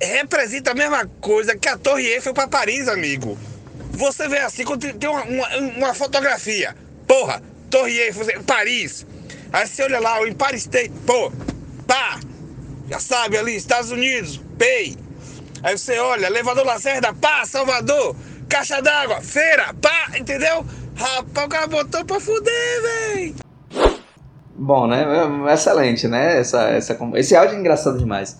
representa 0.00 0.72
a 0.72 0.74
mesma 0.74 1.08
coisa 1.20 1.56
que 1.56 1.68
a 1.68 1.78
Torre 1.78 2.06
Eiffel 2.06 2.34
pra 2.34 2.46
Paris, 2.48 2.88
amigo. 2.88 3.38
Você 3.94 4.28
vê 4.28 4.38
assim, 4.38 4.64
quando 4.64 4.92
tem 4.92 5.08
uma, 5.08 5.22
uma, 5.22 5.56
uma 5.56 5.94
fotografia. 5.94 6.74
Porra, 7.06 7.42
Torre 7.70 7.98
Eiffel, 7.98 8.42
Paris. 8.44 9.06
Aí 9.52 9.66
você 9.66 9.82
olha 9.82 10.00
lá, 10.00 10.20
o 10.20 10.26
Empire 10.26 10.56
State, 10.56 10.92
pô, 11.06 11.32
pá. 11.86 12.18
Já 12.90 12.98
sabe 12.98 13.38
ali, 13.38 13.56
Estados 13.56 13.90
Unidos, 13.90 14.40
PEI. 14.58 14.96
Aí 15.62 15.78
você 15.78 15.98
olha, 15.98 16.26
elevador 16.26 16.66
Lacerda, 16.66 17.14
pá, 17.14 17.44
Salvador, 17.46 18.14
caixa 18.48 18.82
d'água, 18.82 19.20
feira, 19.22 19.74
pá, 19.80 20.10
entendeu? 20.18 20.66
Rapaz, 20.94 21.46
o 21.46 21.48
cara 21.48 21.66
botou 21.66 22.04
pra 22.04 22.20
fuder, 22.20 22.82
véi. 22.82 23.34
Bom, 24.54 24.86
né? 24.86 25.04
É 25.48 25.54
Excelente, 25.54 26.06
né? 26.06 26.38
Essa, 26.38 26.68
essa, 26.70 26.98
esse 27.14 27.34
áudio 27.34 27.56
é 27.56 27.60
engraçado 27.60 27.98
demais. 27.98 28.38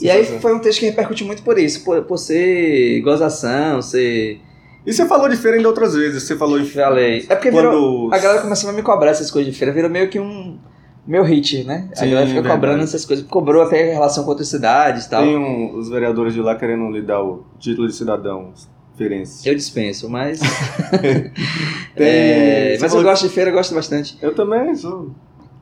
E 0.00 0.10
aí 0.10 0.24
foi 0.40 0.54
um 0.54 0.58
texto 0.58 0.80
que 0.80 0.86
repercutiu 0.86 1.26
muito 1.26 1.42
por 1.42 1.58
isso, 1.58 1.82
por, 1.84 2.02
por 2.02 2.18
ser 2.18 3.00
gozação, 3.00 3.80
ser. 3.80 4.40
E 4.86 4.92
você 4.92 5.04
falou 5.06 5.28
de 5.28 5.36
feira 5.36 5.56
ainda 5.56 5.68
outras 5.68 5.94
vezes. 5.94 6.22
Você 6.22 6.36
falou 6.36 6.60
em 6.60 6.64
Falei. 6.64 7.26
É 7.28 7.34
porque 7.34 7.50
quando 7.50 7.70
virou, 7.70 8.14
a 8.14 8.18
galera 8.18 8.40
começou 8.40 8.70
a 8.70 8.72
me 8.72 8.82
cobrar 8.82 9.10
essas 9.10 9.30
coisas 9.30 9.52
de 9.52 9.58
feira, 9.58 9.74
virou 9.74 9.90
meio 9.90 10.08
que 10.08 10.20
um. 10.20 10.58
Meu 11.06 11.22
hit, 11.22 11.62
né? 11.64 11.88
a 11.92 11.96
Sim, 11.96 12.06
galera 12.10 12.26
fica 12.26 12.40
verdade. 12.42 12.54
cobrando 12.60 12.82
essas 12.82 13.04
coisas. 13.04 13.24
Cobrou 13.26 13.62
até 13.62 13.90
em 13.90 13.92
relação 13.94 14.24
com 14.24 14.30
outras 14.30 14.48
cidades 14.48 15.04
e 15.06 15.10
tal. 15.10 15.22
tem 15.22 15.36
um- 15.36 15.76
os 15.76 15.88
vereadores 15.88 16.34
de 16.34 16.40
lá 16.40 16.56
querendo 16.56 16.90
lhe 16.90 17.00
dar 17.02 17.22
o 17.22 17.44
título 17.60 17.86
de 17.86 17.94
cidadão 17.94 18.52
feirense. 18.96 19.48
Eu 19.48 19.54
dispenso, 19.54 20.08
mas. 20.10 20.40
Tem- 21.94 22.06
É, 22.06 22.78
mas 22.80 22.92
eu 22.94 23.02
gosto 23.02 23.22
de 23.28 23.28
feira, 23.34 23.50
eu 23.50 23.54
gosto 23.54 23.74
bastante. 23.74 24.18
Eu 24.20 24.34
também 24.34 24.74
sou, 24.74 25.10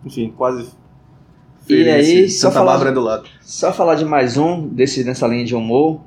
enfim, 0.05 0.33
quase 0.37 0.69
E 1.69 1.89
aí, 1.91 2.29
só 2.31 2.49
Santa 2.49 2.55
falar- 2.61 2.73
Bárbara 2.73 2.91
é 2.91 2.95
do 2.95 3.01
lado. 3.01 3.29
Só 3.43 3.73
falar 3.73 3.95
de 3.97 4.05
mais 4.05 4.37
um 4.37 4.67
desse, 4.69 5.05
nessa 5.05 5.27
linha 5.27 5.45
de 5.45 5.55
humor, 5.55 6.01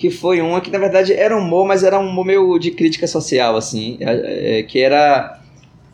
que 0.00 0.08
foi 0.08 0.40
uma 0.40 0.62
que 0.62 0.70
na 0.70 0.78
verdade 0.78 1.12
era 1.12 1.36
humor, 1.36 1.66
mas 1.66 1.84
era 1.84 2.00
um 2.00 2.08
humor 2.08 2.24
meio 2.24 2.58
de 2.58 2.70
crítica 2.70 3.06
social, 3.06 3.54
assim, 3.54 3.98
é, 4.00 4.60
é, 4.60 4.62
que 4.62 4.80
era 4.80 5.38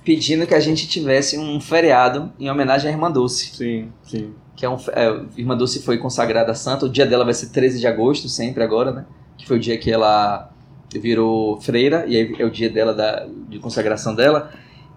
pedindo 0.04 0.46
que 0.46 0.54
a 0.54 0.60
gente 0.60 0.86
tivesse 0.86 1.36
um 1.36 1.60
feriado 1.60 2.32
em 2.38 2.48
homenagem 2.48 2.88
à 2.88 2.92
Irmã 2.92 3.10
Dulce. 3.10 3.56
Sim, 3.56 3.88
sim. 4.04 4.32
Que 4.54 4.64
é 4.64 4.70
um, 4.70 4.76
é, 4.92 5.22
Irmã 5.36 5.56
Dulce 5.56 5.82
foi 5.82 5.98
consagrada 5.98 6.54
santa, 6.54 6.86
o 6.86 6.88
dia 6.88 7.04
dela 7.04 7.24
vai 7.24 7.34
ser 7.34 7.48
13 7.48 7.80
de 7.80 7.86
agosto, 7.88 8.28
sempre 8.28 8.62
agora, 8.62 8.92
né? 8.92 9.06
Que 9.36 9.44
foi 9.44 9.56
o 9.56 9.60
dia 9.60 9.76
que 9.76 9.90
ela 9.90 10.52
virou 10.94 11.60
freira, 11.60 12.04
e 12.06 12.16
aí 12.16 12.36
é 12.38 12.44
o 12.44 12.50
dia 12.50 12.70
dela 12.70 12.94
da, 12.94 13.26
de 13.48 13.58
consagração 13.58 14.14
dela. 14.14 14.52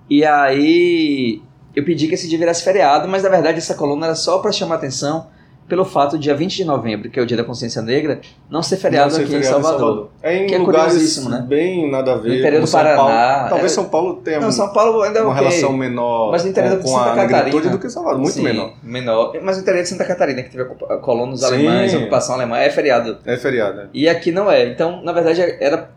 E 0.07 0.23
aí 0.23 1.41
eu 1.75 1.83
pedi 1.83 2.07
que 2.07 2.13
esse 2.13 2.29
dia 2.29 2.37
virasse 2.37 2.63
feriado, 2.63 3.07
mas 3.07 3.23
na 3.23 3.29
verdade 3.29 3.57
essa 3.57 3.73
coluna 3.73 4.05
era 4.05 4.15
só 4.15 4.37
para 4.37 4.51
chamar 4.51 4.75
atenção 4.75 5.25
pelo 5.69 5.85
fato 5.85 6.17
de 6.17 6.23
dia 6.23 6.35
20 6.35 6.57
de 6.57 6.65
novembro, 6.65 7.09
que 7.09 7.19
é 7.19 7.21
o 7.23 7.25
dia 7.25 7.37
da 7.37 7.43
consciência 7.43 7.81
negra, 7.81 8.19
não 8.49 8.61
ser 8.61 8.75
feriado 8.77 9.09
Não 9.11 9.15
ser 9.15 9.21
aqui 9.21 9.31
feriado 9.31 9.59
em 9.59 9.61
Salvador. 9.63 10.09
É 10.21 10.35
em 10.35 10.47
Que 10.47 10.55
é 10.55 10.59
curiosíssimo, 10.59 11.29
né? 11.29 11.45
bem 11.47 11.89
nada 11.89 12.13
a 12.13 12.15
ver. 12.17 12.29
No 12.29 12.35
interior 12.35 12.61
do 12.61 12.67
São 12.67 12.79
Paraná, 12.81 12.97
Paulo. 13.03 13.49
Talvez 13.49 13.71
é- 13.71 13.75
São 13.75 13.85
Paulo 13.85 14.15
tenha 14.15 14.39
Não, 14.39 14.51
São 14.51 14.73
Paulo 14.73 15.01
ainda 15.03 15.19
é 15.19 15.21
uma 15.21 15.31
ok. 15.31 15.43
relação 15.47 15.71
menor 15.71 16.31
Mas 16.31 16.43
no 16.43 16.49
interior 16.49 16.71
com, 16.71 16.77
de 16.77 16.83
com 16.83 16.89
Santa 16.97 17.11
a 17.11 17.15
Catarina. 17.27 17.69
do 17.69 17.79
que 17.79 17.89
Salvador, 17.89 18.19
muito 18.19 18.33
Sim, 18.33 18.43
menor. 18.43 18.73
menor. 18.83 19.33
Mas 19.41 19.57
o 19.57 19.61
interior 19.61 19.83
de 19.83 19.89
Santa 19.89 20.05
Catarina, 20.05 20.41
que 20.43 20.49
teve 20.49 20.65
colonos 21.01 21.39
Sim. 21.41 21.45
alemães, 21.45 21.93
ocupação 21.93 22.35
alemã, 22.35 22.57
é 22.57 22.69
feriado. 22.69 23.17
É 23.25 23.37
feriado, 23.37 23.77
né? 23.77 23.87
E 23.93 24.09
aqui 24.09 24.31
não 24.31 24.51
é. 24.51 24.65
Então, 24.67 25.01
na 25.03 25.11
verdade, 25.13 25.41
era 25.61 25.91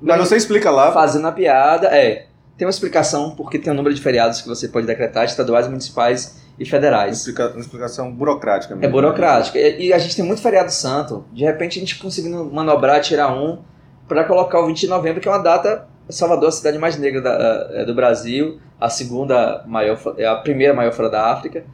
Mas 0.00 0.18
você 0.18 0.36
explica 0.36 0.70
lá. 0.70 0.90
fazendo 0.92 1.26
a 1.28 1.32
piada. 1.32 1.88
É. 1.88 2.26
Tem 2.60 2.66
uma 2.66 2.70
explicação 2.70 3.30
porque 3.30 3.58
tem 3.58 3.72
um 3.72 3.74
número 3.74 3.94
de 3.94 4.02
feriados 4.02 4.42
que 4.42 4.46
você 4.46 4.68
pode 4.68 4.86
decretar, 4.86 5.24
estaduais, 5.24 5.66
municipais 5.66 6.42
e 6.58 6.66
federais. 6.66 7.26
Uma 7.26 7.58
explicação 7.58 8.12
burocrática 8.12 8.74
mesmo. 8.76 8.86
É 8.86 8.92
burocrática. 8.92 9.58
E, 9.58 9.94
a 9.94 9.98
gente 9.98 10.14
tem 10.14 10.22
muito 10.22 10.42
feriado 10.42 10.70
santo. 10.70 11.24
De 11.32 11.42
repente 11.42 11.78
a 11.78 11.80
gente 11.80 11.98
conseguindo 11.98 12.44
manobrar, 12.52 13.00
tirar 13.00 13.32
um, 13.32 13.60
para 14.06 14.24
colocar 14.24 14.60
o 14.60 14.66
20 14.66 14.78
de 14.78 14.88
novembro, 14.88 15.22
que 15.22 15.26
é 15.28 15.30
uma 15.30 15.42
data. 15.42 15.86
Salvador, 16.10 16.50
a 16.50 16.52
cidade 16.52 16.76
mais 16.76 16.98
negra 16.98 17.22
da- 17.22 17.70
é 17.72 17.84
do 17.86 17.94
Brasil, 17.94 18.60
a 18.78 18.90
segunda 18.90 19.64
maior, 19.66 19.98
é 20.18 20.26
a 20.26 20.36
primeira 20.36 20.74
maior 20.74 20.92
fora 20.92 21.08
da 21.08 21.32
África. 21.32 21.64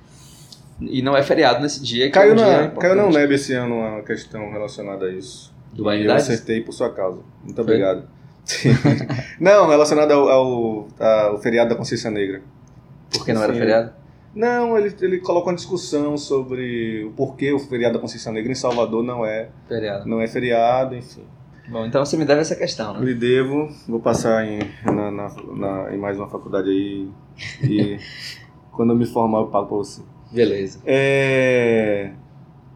E 0.80 1.02
não 1.02 1.16
é 1.16 1.22
feriado 1.24 1.60
nesse 1.60 1.82
dia. 1.82 2.08
Que 2.12 2.16
é 2.16 2.22
Caiu, 2.22 2.32
um 2.34 2.36
dia 2.36 2.46
na, 2.46 2.52
caiu 2.52 2.66
importante. 2.66 2.96
na 2.96 3.06
UNEB 3.06 3.34
esse 3.34 3.52
ano 3.54 3.74
uma 3.74 4.02
questão 4.02 4.52
relacionada 4.52 5.06
a 5.06 5.10
isso. 5.12 5.52
Do 5.72 5.92
E 5.92 6.06
eu 6.06 6.14
acertei 6.14 6.60
por 6.60 6.70
sua 6.70 6.92
causa. 6.92 7.22
Muito 7.42 7.56
Foi? 7.56 7.64
obrigado. 7.64 8.14
Não, 9.40 9.68
relacionado 9.68 10.12
ao, 10.12 10.28
ao, 10.28 10.88
ao 11.00 11.38
feriado 11.38 11.70
da 11.70 11.76
consciência 11.76 12.10
negra. 12.10 12.42
Porque 13.10 13.32
não 13.32 13.42
era 13.42 13.52
Sim. 13.52 13.58
feriado? 13.58 13.92
Não, 14.34 14.76
ele, 14.76 14.94
ele 15.00 15.18
colocou 15.18 15.50
uma 15.50 15.56
discussão 15.56 16.16
sobre 16.18 17.04
o 17.04 17.10
porquê 17.12 17.52
o 17.52 17.58
feriado 17.58 17.94
da 17.94 18.00
consciência 18.00 18.30
negra 18.30 18.52
em 18.52 18.54
Salvador 18.54 19.02
não 19.02 19.24
é, 19.24 19.48
Feriado. 19.68 20.06
não 20.08 20.20
é 20.20 20.26
feriado, 20.28 20.94
enfim. 20.94 21.22
Bom, 21.68 21.86
então 21.86 22.04
você 22.04 22.16
me 22.16 22.24
deve 22.24 22.42
essa 22.42 22.54
questão, 22.54 22.94
né? 22.94 23.04
Lhe 23.04 23.14
devo, 23.14 23.68
vou 23.88 23.98
passar 23.98 24.44
em, 24.46 24.58
na, 24.84 25.10
na- 25.10 25.34
na- 25.56 25.94
em 25.94 25.98
mais 25.98 26.18
uma 26.18 26.28
faculdade 26.28 26.68
aí 26.68 27.08
e 27.62 27.98
quando 28.72 28.90
eu 28.92 28.96
me 28.96 29.06
formar 29.06 29.38
eu 29.40 29.46
pago 29.46 29.66
pra 29.68 29.76
você. 29.78 30.02
Beleza. 30.30 30.80
É... 30.84 32.10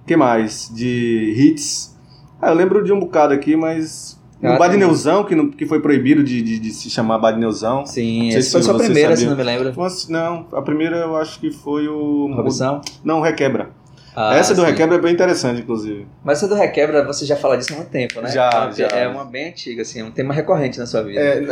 que 0.07 0.17
mais? 0.17 0.71
De 0.75 1.35
hits? 1.37 1.97
Ah, 2.41 2.49
eu 2.51 2.55
lembro 2.55 2.83
de 2.83 2.93
um 2.93 2.99
bocado 3.01 3.35
aqui, 3.35 3.55
mas... 3.55 4.20
O 4.43 4.59
Badneuzão, 4.59 5.25
que, 5.25 5.35
não- 5.35 5.51
que 5.51 5.67
foi 5.67 5.81
proibido 5.81 6.23
de, 6.25 6.41
de, 6.41 6.59
de 6.59 6.71
se 6.71 6.89
chamar 6.89 7.19
Badneuzão. 7.19 7.85
Sim, 7.85 8.29
essa 8.29 8.51
foi 8.53 8.61
se 8.63 8.67
sua 8.69 8.79
primeira, 8.79 9.15
se 9.15 9.23
sabia. 9.25 9.31
não 9.31 9.37
me 9.37 9.43
lembro. 9.65 9.75
Não, 10.09 10.47
a 10.53 10.63
primeira 10.63 10.97
eu 10.97 11.17
acho 11.17 11.39
que 11.39 11.51
foi 11.51 11.87
o... 11.89 12.33
Robson? 12.35 12.81
Não, 13.05 13.19
o 13.19 13.23
Requebra. 13.23 13.69
Ah, 14.17 14.35
Essa 14.35 14.55
do 14.55 14.63
sim. 14.63 14.67
Requebra 14.67 14.97
é 14.97 15.01
bem 15.01 15.13
interessante, 15.13 15.61
inclusive. 15.61 16.05
Mas 16.25 16.39
essa 16.39 16.49
do 16.49 16.55
Requebra, 16.57 17.05
você 17.05 17.25
já 17.25 17.37
fala 17.37 17.57
disso 17.57 17.73
há 17.73 17.77
muito 17.77 17.91
tempo, 17.91 18.21
né? 18.21 18.29
Já, 18.31 18.51
é 18.51 18.59
uma, 18.59 18.73
já. 18.73 18.87
É 18.89 19.09
uma 19.09 19.25
bem 19.25 19.51
antiga, 19.51 19.83
assim, 19.83 20.01
é 20.01 20.05
um 20.05 20.11
tema 20.11 20.35
recorrente 20.35 20.79
na 20.81 20.87
sua 20.87 21.03
vida. 21.03 21.21
É, 21.21 21.43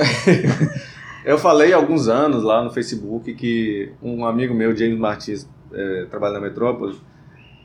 eu 1.24 1.38
falei 1.38 1.72
há 1.72 1.76
alguns 1.76 2.08
anos 2.08 2.42
lá 2.42 2.62
no 2.64 2.70
Facebook 2.70 3.32
que 3.34 3.92
um 4.02 4.24
amigo 4.24 4.54
meu, 4.54 4.74
James 4.76 4.98
Martins, 4.98 5.48
é, 5.72 6.06
trabalha 6.10 6.34
na 6.34 6.40
Metrópole, 6.40 6.96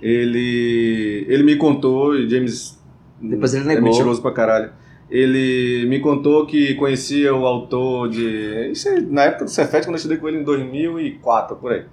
ele, 0.01 1.25
ele 1.27 1.43
me 1.43 1.55
contou, 1.55 2.15
e 2.15 2.29
James 2.29 2.77
Depois 3.21 3.53
ele 3.53 3.63
é 3.63 3.67
negou. 3.75 3.83
mentiroso 3.89 4.21
pra 4.21 4.31
caralho, 4.31 4.69
ele 5.13 5.85
me 5.85 5.99
contou 5.99 6.43
que 6.47 6.73
conhecia 6.73 7.35
o 7.35 7.45
autor 7.45 8.09
de... 8.09 8.71
Isso 8.71 8.89
é 8.89 8.99
na 8.99 9.25
época 9.25 9.45
do 9.45 9.51
Cefet, 9.51 9.85
quando 9.85 9.93
eu 9.93 9.97
estudei 9.97 10.17
com 10.17 10.27
ele 10.27 10.39
em 10.39 10.43
2004, 10.43 11.55
por 11.55 11.71
aí. 11.71 11.85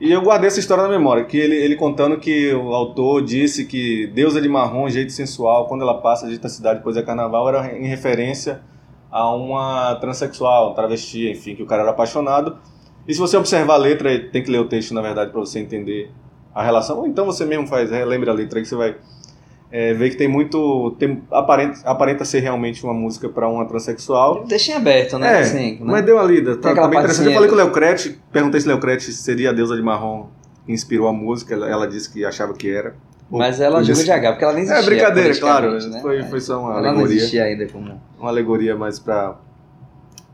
E 0.00 0.10
eu 0.10 0.20
guardei 0.20 0.48
essa 0.48 0.58
história 0.58 0.82
na 0.82 0.90
memória, 0.90 1.24
que 1.24 1.36
ele, 1.36 1.54
ele 1.54 1.76
contando 1.76 2.18
que 2.18 2.52
o 2.52 2.74
autor 2.74 3.22
disse 3.22 3.66
que 3.66 4.08
deusa 4.08 4.40
de 4.40 4.48
marrom, 4.48 4.88
jeito 4.88 5.12
sensual, 5.12 5.68
quando 5.68 5.82
ela 5.82 6.00
passa 6.00 6.26
de 6.26 6.50
cidade 6.50 6.80
depois 6.80 6.96
é 6.96 7.02
carnaval, 7.02 7.48
era 7.48 7.78
em 7.78 7.86
referência 7.86 8.60
a 9.12 9.32
uma 9.32 9.94
transexual, 10.00 10.74
travesti, 10.74 11.30
enfim, 11.30 11.54
que 11.54 11.62
o 11.62 11.66
cara 11.66 11.82
era 11.82 11.92
apaixonado. 11.92 12.58
E 13.06 13.14
se 13.14 13.20
você 13.20 13.36
observar 13.36 13.74
a 13.74 13.76
letra, 13.76 14.18
tem 14.28 14.42
que 14.42 14.50
ler 14.50 14.58
o 14.58 14.66
texto, 14.66 14.92
na 14.92 15.02
verdade, 15.02 15.30
para 15.30 15.38
você 15.38 15.60
entender 15.60 16.10
a 16.52 16.64
relação. 16.64 16.98
Ou 16.98 17.06
então 17.06 17.24
você 17.24 17.44
mesmo 17.44 17.68
faz, 17.68 17.92
relembra 17.92 18.32
a 18.32 18.34
letra 18.34 18.58
aí 18.58 18.62
que 18.64 18.68
você 18.68 18.74
vai 18.74 18.96
é, 19.72 19.94
ver 19.94 20.10
que 20.10 20.16
tem 20.16 20.28
muito. 20.28 20.96
Tem, 20.98 21.22
aparenta, 21.30 21.80
aparenta 21.84 22.24
ser 22.24 22.40
realmente 22.40 22.82
uma 22.84 22.92
música 22.94 23.28
para 23.28 23.48
uma 23.48 23.64
transexual. 23.66 24.44
Deixa 24.44 24.72
em 24.72 24.74
aberto, 24.76 25.18
né? 25.18 25.38
É, 25.38 25.40
assim, 25.40 25.72
né? 25.72 25.78
mas 25.82 26.04
deu 26.04 26.16
uma 26.16 26.24
lida. 26.24 26.56
Tá, 26.56 26.74
tá 26.74 26.88
bem 26.88 26.98
interessante. 26.98 27.26
Eu 27.28 27.32
partezinha- 27.32 27.34
falei 27.34 27.48
com 27.48 27.54
o 27.54 27.58
Leocrete, 27.58 28.20
perguntei 28.32 28.60
se 28.60 28.66
Leocrete 28.68 29.12
seria 29.12 29.50
a 29.50 29.52
deusa 29.52 29.76
de 29.76 29.82
marrom 29.82 30.26
que 30.66 30.72
inspirou 30.72 31.06
a 31.08 31.12
música. 31.12 31.54
Ela, 31.54 31.68
ela 31.68 31.86
disse 31.86 32.12
que 32.12 32.24
achava 32.24 32.52
que 32.52 32.68
era. 32.70 32.94
Mas 33.30 33.60
ela 33.60 33.78
ser. 33.84 34.04
de 34.06 34.10
H, 34.12 34.32
porque 34.32 34.44
ela 34.44 34.54
nem 34.54 34.64
existia. 34.64 34.82
É 34.82 34.86
brincadeira, 34.86 35.38
claro. 35.38 35.68
politicamente, 35.68 35.94
Né? 35.96 36.02
Foi, 36.02 36.22
foi 36.30 36.40
só 36.40 36.58
uma 36.60 36.72
ela 36.72 36.80
não 36.82 36.88
alegoria. 36.90 37.16
existia 37.16 37.44
ainda 37.44 37.66
como. 37.68 38.00
Uma 38.18 38.28
alegoria 38.28 38.74
mais 38.76 38.98
pra, 38.98 39.36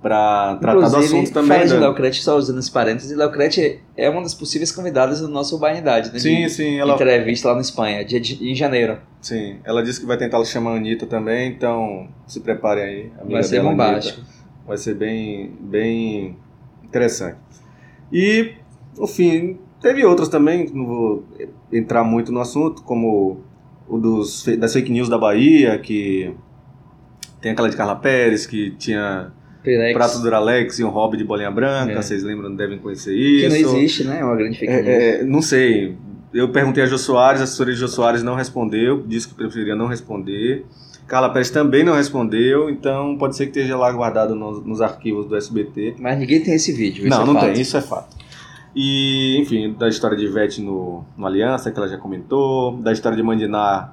pra 0.06 0.56
tratar 0.60 0.78
do 0.78 0.86
Inclusive, 0.86 1.04
assunto 1.18 1.32
também. 1.32 1.48
fala 1.58 1.66
de 1.66 1.74
né? 1.74 1.80
Léo 1.80 1.94
Crete, 1.96 2.22
só 2.22 2.36
usando 2.36 2.60
esse 2.60 2.70
parênteses, 2.70 3.16
Léo 3.16 3.32
Crete 3.32 3.80
é 3.96 4.08
uma 4.08 4.22
das 4.22 4.34
possíveis 4.34 4.70
convidadas 4.70 5.20
do 5.20 5.26
nosso 5.26 5.56
Urbanidade, 5.56 6.12
né? 6.12 6.18
Sim, 6.20 6.42
De 6.44 6.50
sim, 6.50 6.78
ela, 6.78 6.94
Entrevista 6.94 7.48
lá 7.48 7.56
na 7.56 7.60
Espanha, 7.60 8.04
dia 8.04 8.20
de, 8.20 8.48
em 8.48 8.54
janeiro. 8.54 8.98
sim, 9.20 9.56
ela 9.64 9.82
disse 9.82 9.98
que 9.98 10.06
vai 10.06 10.16
tentar 10.16 10.44
chamar 10.44 10.74
a 10.74 10.76
Anitta 10.76 11.06
também, 11.06 11.50
então 11.50 12.06
se 12.24 12.38
preparem 12.38 12.84
aí. 12.84 13.12
Vai 13.28 13.42
ser 13.42 13.56
dela, 13.56 13.70
bombástico. 13.70 14.20
Anitta. 14.20 14.36
Vai 14.64 14.76
ser 14.78 14.94
bem, 14.94 15.52
bem 15.60 16.36
interessante. 16.84 17.38
E, 18.12 18.52
enfim, 19.00 19.58
teve 19.80 20.04
outros 20.04 20.28
também, 20.28 20.70
não 20.72 20.86
vou 20.86 21.24
entrar 21.72 22.04
muito 22.04 22.30
no 22.30 22.38
assunto, 22.38 22.82
como 22.84 23.40
o 23.88 23.98
dos, 23.98 24.44
das 24.56 24.72
fake 24.72 24.92
news 24.92 25.08
da 25.08 25.18
Bahia, 25.18 25.76
que 25.78 26.32
tem 27.40 27.50
aquela 27.50 27.68
de 27.68 27.76
Carla 27.76 27.96
Pérez, 27.96 28.46
que 28.46 28.70
tinha 28.72 29.32
Pirex, 29.66 29.92
prato 29.94 30.20
do 30.20 30.34
Alex 30.34 30.78
e 30.78 30.84
um 30.84 30.88
hobby 30.88 31.16
de 31.18 31.24
bolinha 31.24 31.50
branca, 31.50 31.92
É. 31.92 31.96
vocês 32.02 32.22
lembram, 32.22 32.54
devem 32.54 32.78
conhecer 32.78 33.10
que 33.12 33.46
isso. 33.46 33.48
não 33.48 33.76
existe, 33.76 34.04
né? 34.04 34.20
É 34.20 34.24
uma 34.24 34.36
grande 34.36 34.58
fake 34.58 34.72
news. 34.72 34.86
É, 34.86 35.20
é, 35.20 35.24
não 35.24 35.42
sei. 35.42 35.96
Eu 36.32 36.48
perguntei 36.50 36.82
a 36.82 36.86
Jô 36.86 36.96
Soares, 36.98 37.40
a 37.40 37.44
assessoria 37.44 37.74
de 37.74 37.80
Jô 37.80 37.88
Soares 37.88 38.22
não 38.22 38.34
respondeu, 38.34 39.02
disse 39.06 39.26
que 39.28 39.34
preferia 39.34 39.74
não 39.74 39.86
responder. 39.86 40.64
Carla 41.06 41.30
Pérez 41.30 41.50
também 41.50 41.84
não 41.84 41.94
respondeu, 41.94 42.68
então 42.70 43.16
pode 43.16 43.36
ser 43.36 43.44
que 43.46 43.50
esteja 43.58 43.76
lá 43.76 43.90
guardado 43.92 44.34
nos, 44.34 44.64
nos 44.64 44.80
arquivos 44.80 45.26
do 45.26 45.36
SBT. 45.36 45.96
Mas 45.98 46.18
ninguém 46.18 46.40
tem 46.42 46.54
esse 46.54 46.72
vídeo. 46.72 47.06
isso 47.06 47.10
não, 47.10 47.22
é 47.22 47.26
não 47.26 47.34
fato. 47.34 47.44
tem, 47.52 47.60
isso 47.62 47.76
é 47.76 47.80
fato. 47.80 48.16
E, 48.74 49.38
enfim, 49.40 49.74
da 49.78 49.88
história 49.88 50.16
de 50.16 50.24
Ivete 50.26 50.60
no, 50.60 51.04
no 51.16 51.26
Aliança, 51.26 51.70
que 51.70 51.78
ela 51.78 51.88
já 51.88 51.96
comentou, 51.96 52.76
da 52.78 52.92
história 52.92 53.16
de 53.16 53.22
Mandiná, 53.22 53.92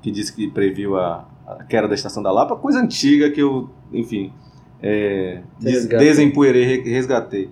que 0.00 0.10
disse 0.10 0.32
que 0.34 0.46
previu 0.48 0.96
a, 0.96 1.26
a 1.46 1.64
queda 1.64 1.88
da 1.88 1.94
Estação 1.94 2.22
da 2.22 2.30
Lapa, 2.30 2.54
coisa 2.54 2.78
antiga 2.80 3.30
que 3.30 3.40
eu, 3.40 3.68
enfim, 3.92 4.32
é, 4.82 5.40
des, 5.60 5.86
desempoeirei, 5.86 6.64
re- 6.64 6.90
resgatei. 6.90 7.48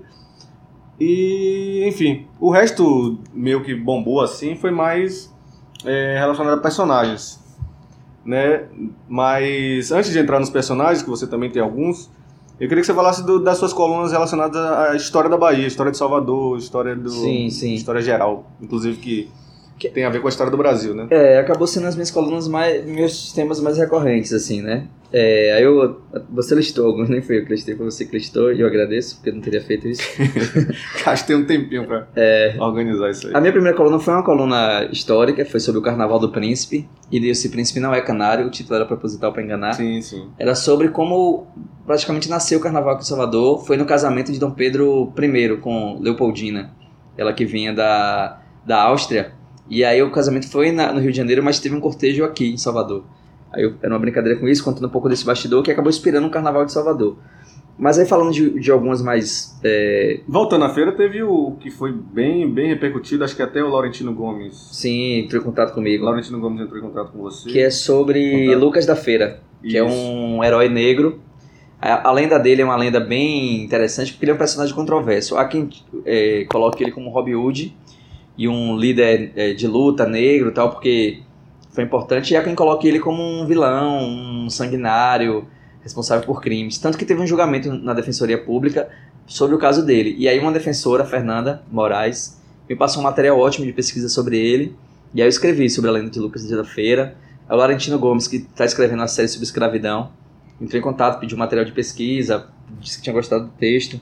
E, 0.98 1.84
enfim, 1.88 2.26
o 2.38 2.50
resto 2.50 3.18
meu 3.32 3.62
que 3.62 3.74
bombou 3.74 4.20
assim 4.20 4.54
foi 4.54 4.70
mais 4.70 5.32
é, 5.84 6.18
relacionado 6.18 6.58
a 6.58 6.60
personagens, 6.60 7.40
né? 8.24 8.64
Mas 9.08 9.90
antes 9.92 10.10
de 10.12 10.18
entrar 10.18 10.38
nos 10.38 10.50
personagens, 10.50 11.02
que 11.02 11.08
você 11.08 11.26
também 11.26 11.48
tem 11.50 11.62
alguns, 11.62 12.10
eu 12.60 12.68
queria 12.68 12.82
que 12.82 12.86
você 12.86 12.92
falasse 12.92 13.24
do- 13.24 13.42
das 13.42 13.56
suas 13.56 13.72
colunas 13.72 14.12
relacionadas 14.12 14.56
à 14.60 14.94
história 14.94 15.30
da 15.30 15.38
Bahia, 15.38 15.66
história 15.66 15.90
de 15.90 15.96
Salvador, 15.96 16.58
história 16.58 16.94
do 16.94 17.08
Sim, 17.08 17.48
sim. 17.48 17.72
história 17.72 18.02
geral, 18.02 18.50
inclusive 18.60 18.98
que, 18.98 19.30
que 19.80 19.88
tem 19.88 20.04
a 20.04 20.10
ver 20.10 20.20
com 20.20 20.26
a 20.26 20.28
história 20.28 20.50
do 20.50 20.58
Brasil, 20.58 20.94
né? 20.94 21.06
É, 21.10 21.38
acabou 21.38 21.66
sendo 21.66 21.86
as 21.86 21.94
minhas 21.94 22.10
colunas 22.10 22.46
mais. 22.46 22.84
meus 22.84 23.32
temas 23.32 23.60
mais 23.60 23.78
recorrentes, 23.78 24.32
assim, 24.32 24.60
né? 24.60 24.86
É, 25.10 25.54
aí 25.54 25.62
eu. 25.62 26.02
Você 26.30 26.54
listou 26.54 26.86
alguns, 26.86 27.08
nem 27.08 27.22
foi 27.22 27.38
eu 27.38 27.44
que 27.44 27.50
listei, 27.50 27.74
foi 27.74 27.86
você 27.86 28.04
que 28.04 28.12
listou, 28.12 28.52
e 28.52 28.60
eu 28.60 28.66
agradeço, 28.66 29.16
porque 29.16 29.30
eu 29.30 29.34
não 29.34 29.40
teria 29.40 29.62
feito 29.62 29.88
isso. 29.88 30.02
Gastei 31.04 31.34
um 31.34 31.46
tempinho 31.46 31.86
pra 31.86 32.06
organizar 32.60 33.10
isso 33.10 33.26
aí. 33.26 33.32
É. 33.32 33.36
A 33.36 33.40
minha 33.40 33.52
primeira 33.52 33.76
coluna 33.76 33.98
foi 33.98 34.12
uma 34.12 34.22
coluna 34.22 34.84
histórica, 34.92 35.44
foi 35.46 35.58
sobre 35.58 35.80
o 35.80 35.82
Carnaval 35.82 36.18
do 36.18 36.30
Príncipe, 36.30 36.86
e 37.10 37.26
esse 37.28 37.48
príncipe 37.48 37.80
não 37.80 37.94
é 37.94 38.02
canário, 38.02 38.46
o 38.46 38.50
título 38.50 38.76
era 38.76 38.84
proposital 38.84 39.32
para 39.32 39.42
enganar. 39.42 39.72
Sim, 39.72 40.00
sim. 40.02 40.28
Era 40.38 40.54
sobre 40.54 40.88
como 40.88 41.46
praticamente 41.86 42.28
nasceu 42.28 42.58
o 42.58 42.62
Carnaval 42.62 42.94
aqui 42.94 43.02
em 43.02 43.06
Salvador, 43.06 43.64
foi 43.64 43.78
no 43.78 43.86
casamento 43.86 44.30
de 44.30 44.38
Dom 44.38 44.50
Pedro 44.50 45.12
I 45.18 45.56
com 45.56 45.98
Leopoldina, 46.00 46.70
ela 47.16 47.32
que 47.32 47.46
vinha 47.46 47.72
da, 47.72 48.42
da 48.64 48.82
Áustria, 48.82 49.39
e 49.70 49.84
aí 49.84 50.02
o 50.02 50.10
casamento 50.10 50.48
foi 50.50 50.72
na- 50.72 50.92
no 50.92 51.00
Rio 51.00 51.10
de 51.12 51.16
Janeiro, 51.16 51.42
mas 51.42 51.58
teve 51.60 51.74
um 51.74 51.80
cortejo 51.80 52.24
aqui 52.24 52.52
em 52.52 52.56
Salvador. 52.58 53.04
Aí 53.52 53.62
eu, 53.62 53.74
era 53.82 53.92
uma 53.92 53.98
brincadeira 53.98 54.38
com 54.38 54.46
isso, 54.48 54.62
contando 54.64 54.86
um 54.86 54.90
pouco 54.90 55.08
desse 55.08 55.24
bastidor, 55.24 55.62
que 55.62 55.70
acabou 55.70 55.88
inspirando 55.90 56.26
o 56.26 56.30
Carnaval 56.30 56.64
de 56.66 56.72
Salvador. 56.72 57.16
Mas 57.78 57.98
aí 57.98 58.04
falando 58.06 58.30
de, 58.30 58.60
de 58.60 58.70
algumas 58.70 59.00
mais 59.00 59.58
é, 59.64 60.20
Voltando 60.28 60.66
à 60.66 60.68
feira, 60.68 60.92
teve 60.92 61.22
o 61.22 61.52
que 61.58 61.70
foi 61.70 61.90
bem, 61.92 62.46
bem 62.52 62.68
repercutido, 62.68 63.24
acho 63.24 63.34
que 63.34 63.40
até 63.42 63.62
o 63.64 63.68
Laurentino 63.70 64.12
Gomes. 64.12 64.54
Sim, 64.70 65.20
entrou 65.20 65.40
em 65.40 65.44
contato 65.46 65.72
comigo. 65.72 66.04
Laurentino 66.04 66.38
Gomes 66.38 66.60
entrou 66.60 66.78
em 66.78 66.82
contato 66.82 67.10
com 67.12 67.20
você. 67.20 67.48
Que 67.48 67.58
é 67.60 67.70
sobre 67.70 68.44
Contato. 68.48 68.58
Lucas 68.60 68.84
da 68.86 68.94
Feira, 68.94 69.40
que 69.62 69.78
é 69.78 69.84
Isso. 69.86 69.94
um 69.96 70.44
herói 70.44 70.68
negro. 70.68 71.20
A, 71.80 72.10
a 72.10 72.12
lenda 72.12 72.38
dele 72.38 72.60
é 72.60 72.64
uma 72.66 72.76
lenda 72.76 73.00
bem 73.00 73.64
interessante, 73.64 74.12
porque 74.12 74.26
ele 74.26 74.32
é 74.32 74.34
um 74.34 74.38
personagem 74.38 74.74
controverso. 74.74 75.38
Há 75.38 75.46
quem 75.46 75.70
é, 76.04 76.44
coloque 76.50 76.84
ele 76.84 76.92
como 76.92 77.08
Robin 77.08 77.34
Hood 77.36 77.74
e 78.40 78.48
um 78.48 78.74
líder 78.74 79.32
é, 79.36 79.52
de 79.52 79.66
luta 79.66 80.06
negro 80.06 80.50
tal, 80.50 80.70
porque 80.70 81.20
foi 81.72 81.84
importante. 81.84 82.32
E 82.32 82.36
há 82.38 82.42
quem 82.42 82.54
coloque 82.54 82.88
ele 82.88 82.98
como 82.98 83.22
um 83.22 83.44
vilão, 83.44 84.02
um 84.02 84.48
sanguinário, 84.48 85.46
responsável 85.82 86.24
por 86.24 86.40
crimes. 86.40 86.78
Tanto 86.78 86.96
que 86.96 87.04
teve 87.04 87.20
um 87.20 87.26
julgamento 87.26 87.70
na 87.70 87.92
Defensoria 87.92 88.42
Pública 88.42 88.88
sobre 89.26 89.54
o 89.54 89.58
caso 89.58 89.84
dele. 89.84 90.16
E 90.18 90.26
aí 90.26 90.38
uma 90.38 90.52
defensora, 90.52 91.04
Fernanda 91.04 91.62
Moraes, 91.70 92.40
me 92.66 92.74
passou 92.74 93.02
um 93.02 93.04
material 93.04 93.38
ótimo 93.38 93.66
de 93.66 93.74
pesquisa 93.74 94.08
sobre 94.08 94.38
ele. 94.38 94.74
E 95.12 95.20
aí 95.20 95.26
eu 95.26 95.28
escrevi 95.28 95.68
sobre 95.68 95.90
a 95.90 95.92
lenda 95.92 96.08
de 96.08 96.18
Lucas 96.18 96.48
da 96.48 96.64
Feira. 96.64 97.14
É 97.46 97.52
o 97.52 97.56
Laurentino 97.58 97.98
Gomes, 97.98 98.26
que 98.26 98.36
está 98.36 98.64
escrevendo 98.64 99.00
uma 99.00 99.08
série 99.08 99.28
sobre 99.28 99.44
escravidão. 99.44 100.12
Entrou 100.58 100.80
em 100.80 100.82
contato, 100.82 101.20
pediu 101.20 101.36
material 101.36 101.66
de 101.66 101.72
pesquisa, 101.72 102.46
disse 102.80 102.96
que 102.96 103.02
tinha 103.02 103.12
gostado 103.12 103.44
do 103.44 103.50
texto. 103.50 104.00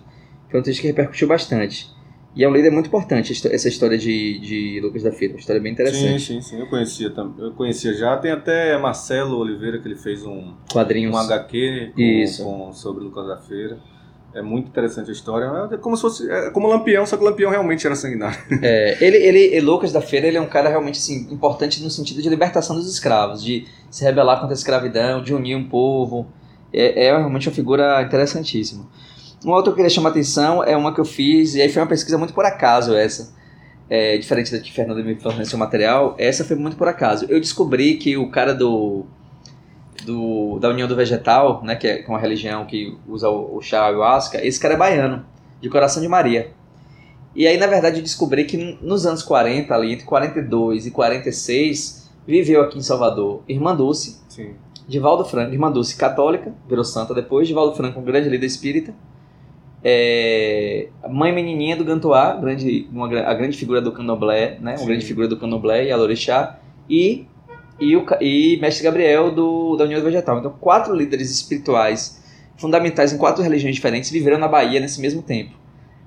Foi 0.48 0.60
um 0.60 0.62
texto 0.62 0.80
que 0.80 0.86
repercutiu 0.86 1.26
bastante. 1.26 1.97
E 2.38 2.44
é 2.44 2.48
um 2.48 2.52
líder 2.52 2.70
muito 2.70 2.86
importante, 2.86 3.32
essa 3.50 3.68
história 3.68 3.98
de, 3.98 4.38
de 4.38 4.80
Lucas 4.80 5.02
da 5.02 5.10
Feira. 5.10 5.34
Uma 5.34 5.40
história 5.40 5.60
bem 5.60 5.72
Sim, 5.72 5.82
interessante. 5.82 6.20
sim, 6.22 6.40
sim. 6.40 6.60
Eu 6.60 6.68
conhecia. 6.68 7.12
Eu 7.36 7.50
conhecia 7.54 7.92
já. 7.92 8.16
Tem 8.16 8.30
até 8.30 8.78
Marcelo 8.78 9.36
Oliveira, 9.38 9.80
que 9.80 9.88
ele 9.88 9.96
fez 9.96 10.24
um, 10.24 10.54
Quadrinhos. 10.72 11.12
um 11.12 11.18
HQ 11.18 11.92
com, 11.96 12.44
com- 12.44 12.72
sobre 12.72 13.02
Lucas 13.02 13.26
da 13.26 13.36
Feira. 13.38 13.76
É 14.32 14.40
muito 14.40 14.68
interessante 14.68 15.08
a 15.10 15.12
história. 15.12 15.46
É 15.74 15.76
como 15.78 15.96
se 15.96 16.02
fosse. 16.02 16.30
É 16.30 16.50
como 16.50 16.68
Lampião, 16.68 17.04
só 17.04 17.16
que 17.16 17.24
o 17.24 17.26
Lampião 17.26 17.50
realmente 17.50 17.84
era 17.84 17.96
sanguinário. 17.96 18.38
É, 18.62 18.96
ele, 19.04 19.16
ele- 19.16 19.60
Lucas 19.60 19.90
da 19.90 20.00
Feira, 20.00 20.28
ele 20.28 20.36
é 20.36 20.40
um 20.40 20.46
cara 20.48 20.68
realmente 20.68 21.00
assim, 21.00 21.26
importante 21.32 21.82
no 21.82 21.90
sentido 21.90 22.22
de 22.22 22.28
libertação 22.28 22.76
dos 22.76 22.88
escravos, 22.88 23.42
de 23.42 23.66
se 23.90 24.04
rebelar 24.04 24.38
contra 24.38 24.54
a 24.54 24.56
escravidão, 24.56 25.24
de 25.24 25.34
unir 25.34 25.56
um 25.56 25.68
povo. 25.68 26.24
É, 26.72 27.06
é 27.06 27.16
realmente 27.16 27.48
uma 27.48 27.54
figura 27.54 28.00
interessantíssima. 28.00 28.86
Uma 29.44 29.56
outra 29.56 29.70
que 29.70 29.74
eu 29.74 29.76
queria 29.76 29.90
chamar 29.90 30.08
a 30.08 30.12
atenção 30.12 30.64
é 30.64 30.76
uma 30.76 30.92
que 30.92 31.00
eu 31.00 31.04
fiz, 31.04 31.54
e 31.54 31.62
aí 31.62 31.68
foi 31.68 31.80
uma 31.80 31.88
pesquisa 31.88 32.18
muito 32.18 32.34
por 32.34 32.44
acaso 32.44 32.94
essa. 32.94 33.36
É, 33.90 34.18
diferente 34.18 34.52
da 34.52 34.58
que 34.58 34.70
Fernando 34.70 35.02
me 35.02 35.14
forneceu 35.14 35.58
material, 35.58 36.14
essa 36.18 36.44
foi 36.44 36.56
muito 36.56 36.76
por 36.76 36.88
acaso. 36.88 37.24
Eu 37.28 37.40
descobri 37.40 37.96
que 37.96 38.18
o 38.18 38.30
cara 38.30 38.54
do, 38.54 39.06
do, 40.04 40.58
da 40.58 40.68
União 40.68 40.86
do 40.86 40.94
Vegetal, 40.94 41.62
né, 41.64 41.74
que 41.74 41.86
é 41.86 42.04
uma 42.06 42.18
religião 42.18 42.66
que 42.66 42.98
usa 43.06 43.30
o, 43.30 43.56
o 43.56 43.62
chá 43.62 43.86
ayahuasca, 43.86 44.44
esse 44.46 44.60
cara 44.60 44.74
é 44.74 44.76
baiano, 44.76 45.24
de 45.60 45.70
Coração 45.70 46.02
de 46.02 46.08
Maria. 46.08 46.52
E 47.34 47.46
aí, 47.46 47.56
na 47.56 47.66
verdade, 47.66 47.98
eu 47.98 48.02
descobri 48.02 48.44
que 48.44 48.78
nos 48.82 49.06
anos 49.06 49.22
40, 49.22 49.74
ali, 49.74 49.92
entre 49.92 50.04
42 50.04 50.86
e 50.86 50.90
46, 50.90 52.10
viveu 52.26 52.62
aqui 52.62 52.78
em 52.78 52.82
Salvador 52.82 53.42
Irmã 53.48 53.74
Dulce, 53.74 54.20
Sim. 54.28 54.54
Divaldo 54.86 55.24
Franco, 55.24 55.52
Irmã 55.52 55.70
Dulce 55.70 55.96
católica, 55.96 56.52
virou 56.68 56.84
santa 56.84 57.14
depois, 57.14 57.46
Divaldo 57.46 57.76
Franco, 57.76 58.00
um 58.00 58.04
grande 58.04 58.28
líder 58.28 58.46
espírita, 58.46 58.94
é, 59.82 60.88
a 61.02 61.08
mãe 61.08 61.32
menininha 61.32 61.76
do 61.76 61.84
Gantoá, 61.84 62.36
grande, 62.36 62.88
uma, 62.92 63.06
a 63.20 63.34
grande 63.34 63.56
figura 63.56 63.80
do 63.80 63.92
candomblé, 63.92 64.58
né, 64.60 64.72
uma 64.72 64.78
Sim. 64.78 64.86
grande 64.86 65.04
figura 65.04 65.28
do 65.28 65.36
candomblé 65.36 65.86
e 65.86 65.92
Alorixá, 65.92 66.58
e, 66.88 67.26
e, 67.78 67.96
o, 67.96 68.04
e 68.20 68.58
Mestre 68.60 68.84
Gabriel 68.84 69.30
do, 69.30 69.76
da 69.76 69.84
União 69.84 70.02
Vegetal. 70.02 70.38
Então, 70.38 70.54
quatro 70.60 70.94
líderes 70.94 71.30
espirituais 71.30 72.22
fundamentais 72.56 73.12
em 73.12 73.18
quatro 73.18 73.42
religiões 73.42 73.74
diferentes 73.74 74.10
viveram 74.10 74.38
na 74.38 74.48
Bahia 74.48 74.80
nesse 74.80 75.00
mesmo 75.00 75.22
tempo. 75.22 75.56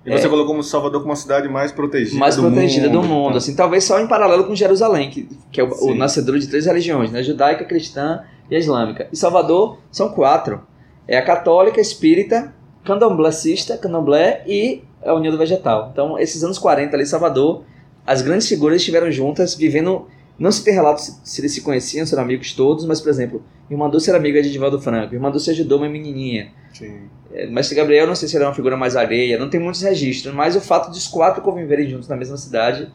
E 0.06 0.12
você 0.12 0.28
colocou 0.28 0.48
como 0.48 0.64
Salvador 0.64 1.02
como 1.02 1.12
uma 1.12 1.16
cidade 1.16 1.48
mais 1.48 1.72
protegida 1.72 2.18
mais 2.18 2.36
do 2.36 2.42
protegida 2.42 2.90
mundo. 2.90 3.02
do 3.02 3.08
mundo, 3.08 3.38
assim, 3.38 3.56
talvez 3.56 3.84
só 3.84 4.00
em 4.00 4.08
paralelo 4.08 4.46
com 4.46 4.56
Jerusalém, 4.56 5.12
que, 5.12 5.30
que 5.52 5.62
é 5.62 5.64
o, 5.64 5.92
o 5.92 5.96
nascedor 5.96 6.40
de 6.40 6.48
três 6.48 6.66
religiões, 6.66 7.12
né? 7.12 7.22
Judaica, 7.22 7.64
cristã 7.64 8.24
e 8.50 8.56
a 8.56 8.60
islâmica. 8.60 9.08
E 9.12 9.16
Salvador 9.16 9.78
são 9.92 10.10
quatro. 10.10 10.62
É 11.08 11.18
a 11.18 11.22
católica, 11.22 11.80
espírita, 11.80 12.52
candomblessista, 12.84 13.78
candomblé 13.78 14.44
e 14.48 14.84
a 15.04 15.14
União 15.14 15.32
do 15.32 15.38
Vegetal. 15.38 15.90
Então, 15.92 16.18
esses 16.18 16.44
anos 16.44 16.58
40 16.58 16.96
ali 16.96 17.04
em 17.04 17.08
Salvador, 17.08 17.64
as 18.06 18.22
grandes 18.22 18.48
figuras 18.48 18.78
estiveram 18.78 19.12
juntas, 19.12 19.56
vivendo... 19.56 20.08
Não 20.40 20.52
se 20.52 20.64
tem 20.64 20.74
relato 20.74 21.02
se, 21.02 21.20
se 21.24 21.42
eles 21.42 21.54
se 21.54 21.62
conheciam, 21.62 22.04
se 22.04 22.14
eram 22.14 22.24
amigos 22.24 22.54
todos, 22.54 22.84
mas, 22.86 23.00
por 23.00 23.10
exemplo, 23.10 23.44
Irmã 23.70 23.88
Dulce 23.88 24.10
era 24.10 24.18
amiga 24.18 24.42
de 24.42 24.52
Divaldo 24.52 24.82
Franco, 24.82 25.14
Irmã 25.14 25.30
Dulce 25.30 25.52
ajudou 25.52 25.78
uma 25.78 25.88
menininha. 25.88 26.52
Sim. 26.74 27.02
É, 27.32 27.46
Mestre 27.46 27.76
Gabriel, 27.76 28.08
não 28.08 28.16
sei 28.16 28.28
se 28.28 28.36
é 28.36 28.40
uma 28.40 28.54
figura 28.54 28.76
mais 28.76 28.96
alheia, 28.96 29.38
não 29.38 29.50
tem 29.50 29.60
muitos 29.60 29.82
registros, 29.82 30.34
mas 30.34 30.56
o 30.56 30.62
fato 30.62 30.90
dos 30.90 31.08
quatro 31.08 31.44
conviverem 31.44 31.88
juntos 31.88 32.08
na 32.08 32.16
mesma 32.16 32.38
cidade, 32.38 32.92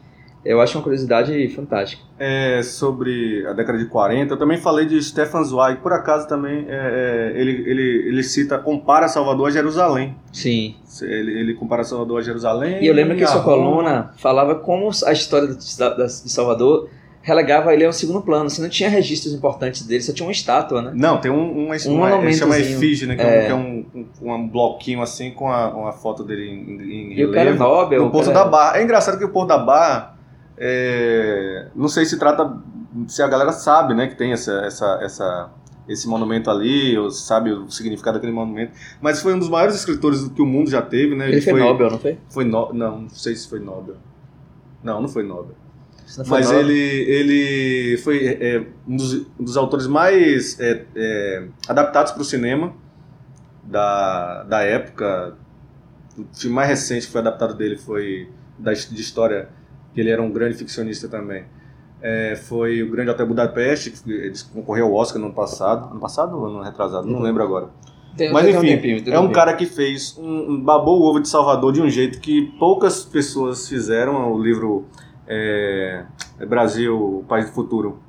eu 0.51 0.61
acho 0.61 0.77
uma 0.77 0.83
curiosidade 0.83 1.47
fantástica. 1.49 2.01
É, 2.19 2.61
sobre 2.63 3.45
a 3.47 3.53
década 3.53 3.77
de 3.77 3.85
40, 3.85 4.33
eu 4.33 4.37
também 4.37 4.57
falei 4.57 4.85
de 4.85 5.01
Stefan 5.03 5.43
Zweig, 5.43 5.79
por 5.81 5.93
acaso 5.93 6.27
também 6.27 6.65
é, 6.67 7.33
é, 7.35 7.39
ele, 7.39 7.51
ele, 7.69 8.07
ele 8.09 8.23
cita, 8.23 8.57
compara 8.57 9.07
Salvador 9.07 9.47
a 9.47 9.51
Jerusalém. 9.51 10.15
Sim. 10.31 10.75
Ele, 11.01 11.39
ele 11.39 11.53
compara 11.53 11.83
Salvador 11.83 12.19
a 12.19 12.23
Jerusalém. 12.23 12.81
E 12.83 12.87
eu 12.87 12.93
lembro 12.93 13.15
que 13.15 13.23
a 13.23 13.27
sua 13.27 13.41
Roma. 13.41 13.63
coluna 13.71 14.13
falava 14.17 14.55
como 14.55 14.89
a 15.05 15.11
história 15.11 15.47
de 15.49 16.31
Salvador 16.31 16.89
relegava 17.21 17.73
ele 17.73 17.83
a 17.85 17.89
um 17.89 17.91
segundo 17.91 18.21
plano. 18.21 18.49
Você 18.49 18.61
não 18.61 18.69
tinha 18.69 18.89
registros 18.89 19.33
importantes 19.33 19.85
dele, 19.85 20.01
só 20.01 20.13
tinha 20.13 20.25
uma 20.25 20.31
estátua, 20.31 20.81
né? 20.81 20.91
Não, 20.95 21.17
tem 21.19 21.29
um, 21.29 21.67
um, 21.67 21.71
uma, 21.89 22.15
ele 22.23 22.33
chama 22.33 22.57
efígie, 22.57 23.05
né? 23.05 23.15
Que 23.17 23.21
é, 23.21 23.47
É. 23.49 23.53
um, 23.53 23.85
é 23.93 23.97
um, 23.97 24.05
um, 24.21 24.33
um 24.33 24.47
bloquinho 24.47 25.01
assim 25.01 25.31
com 25.31 25.51
a, 25.51 25.67
uma 25.75 25.91
foto 25.91 26.23
dele 26.23 26.47
em, 26.49 27.11
em 27.13 27.19
E 27.19 27.25
o 27.25 27.31
cara 27.31 27.49
é 27.49 27.53
relevo. 27.53 27.95
No 27.97 28.05
o 28.07 28.09
Porto 28.11 28.31
cara- 28.31 28.45
da 28.45 28.49
Barra. 28.49 28.77
É 28.79 28.83
engraçado 28.83 29.17
que 29.17 29.25
o 29.25 29.29
Porto 29.29 29.49
da 29.49 29.57
Barra, 29.57 30.16
é, 30.57 31.67
não 31.75 31.87
sei 31.87 32.05
se 32.05 32.17
trata, 32.17 32.57
se 33.07 33.21
a 33.21 33.27
galera 33.27 33.51
sabe, 33.51 33.93
né, 33.93 34.07
que 34.07 34.15
tem 34.15 34.31
essa, 34.33 34.51
essa, 34.65 34.99
essa, 35.01 35.49
esse 35.87 36.07
monumento 36.07 36.49
ali, 36.49 36.97
ou 36.97 37.09
sabe 37.11 37.51
o 37.51 37.69
significado 37.69 38.15
daquele 38.17 38.33
monumento, 38.33 38.73
mas 39.01 39.21
foi 39.21 39.33
um 39.33 39.39
dos 39.39 39.49
maiores 39.49 39.75
escritores 39.75 40.27
que 40.27 40.41
o 40.41 40.45
mundo 40.45 40.69
já 40.69 40.81
teve, 40.81 41.15
né? 41.15 41.27
Ele 41.29 41.41
foi 41.41 41.59
Nobel, 41.59 41.91
não 41.91 41.99
foi? 41.99 42.17
Foi 42.29 42.43
no, 42.43 42.73
não, 42.73 43.01
não 43.01 43.09
sei 43.09 43.35
se 43.35 43.47
foi 43.47 43.59
Nobel. 43.59 43.95
Não, 44.83 45.01
não 45.01 45.07
foi 45.07 45.23
Nobel. 45.23 45.55
Não 46.17 46.25
foi 46.25 46.37
Mas 46.39 46.47
Nobel- 46.47 46.61
ele, 46.69 47.11
ele 47.11 47.97
foi 47.97 48.25
é, 48.25 48.65
um, 48.87 48.95
dos, 48.95 49.13
um 49.39 49.43
dos 49.43 49.57
autores 49.57 49.87
mais 49.87 50.59
é, 50.59 50.85
é, 50.95 51.47
adaptados 51.67 52.11
para 52.13 52.21
o 52.21 52.25
cinema 52.25 52.73
da, 53.63 54.43
da 54.43 54.61
época. 54.61 55.35
O 56.17 56.25
filme 56.33 56.55
mais 56.55 56.69
recente 56.69 57.05
que 57.05 57.11
foi 57.11 57.21
adaptado 57.21 57.53
dele 57.53 57.77
foi 57.77 58.29
da, 58.57 58.73
de 58.73 59.01
história, 59.01 59.49
que 59.93 60.01
ele 60.01 60.09
era 60.09 60.21
um 60.21 60.31
grande 60.31 60.55
ficcionista 60.55 61.07
também. 61.07 61.43
É, 62.01 62.35
foi 62.35 62.83
o 62.83 62.91
Grande 62.91 63.09
Hotel 63.09 63.25
Budapeste, 63.25 63.91
que 63.91 64.31
concorreu 64.53 64.85
ao 64.85 64.93
Oscar 64.93 65.19
no 65.19 65.25
ano 65.27 65.35
passado. 65.35 65.89
Ano 65.91 65.99
passado 65.99 66.37
ou 66.37 66.45
ano 66.45 66.61
retrasado? 66.61 67.07
Não 67.07 67.19
lembro 67.19 67.43
agora. 67.43 67.69
Tem- 68.15 68.31
Mas 68.31 68.45
tem 68.45 68.55
um 68.55 68.59
enfim, 68.63 68.75
tempinho, 68.75 69.03
tem 69.03 69.13
é 69.13 69.19
um 69.19 69.31
cara 69.31 69.53
que 69.53 69.65
fez 69.65 70.17
um, 70.17 70.51
um 70.53 70.61
babou 70.61 70.99
o 71.01 71.03
ovo 71.09 71.19
de 71.19 71.27
Salvador 71.29 71.71
de 71.73 71.81
um 71.81 71.89
jeito 71.89 72.19
que 72.19 72.43
poucas 72.59 73.03
pessoas 73.05 73.67
fizeram. 73.67 74.31
O 74.33 74.41
livro 74.41 74.85
é, 75.27 76.03
é 76.39 76.45
Brasil, 76.45 76.95
o 77.19 77.23
País 77.27 77.45
do 77.45 77.51
Futuro, 77.51 77.99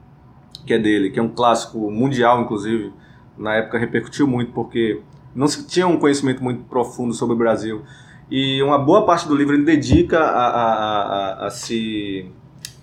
que 0.66 0.72
é 0.74 0.78
dele, 0.78 1.10
que 1.10 1.18
é 1.18 1.22
um 1.22 1.28
clássico 1.28 1.90
mundial, 1.90 2.40
inclusive. 2.42 2.92
Na 3.36 3.54
época 3.56 3.78
repercutiu 3.78 4.26
muito 4.26 4.52
porque 4.52 5.00
não 5.34 5.46
se 5.46 5.66
tinha 5.66 5.86
um 5.86 5.98
conhecimento 5.98 6.42
muito 6.42 6.64
profundo 6.64 7.12
sobre 7.14 7.34
o 7.34 7.38
Brasil. 7.38 7.82
E 8.30 8.62
uma 8.62 8.78
boa 8.78 9.06
parte 9.06 9.26
do 9.26 9.34
livro 9.34 9.54
ele 9.54 9.64
dedica 9.64 10.18
a, 10.20 10.46
a, 10.46 11.02
a, 11.42 11.46
a- 11.46 11.50
se 11.50 12.26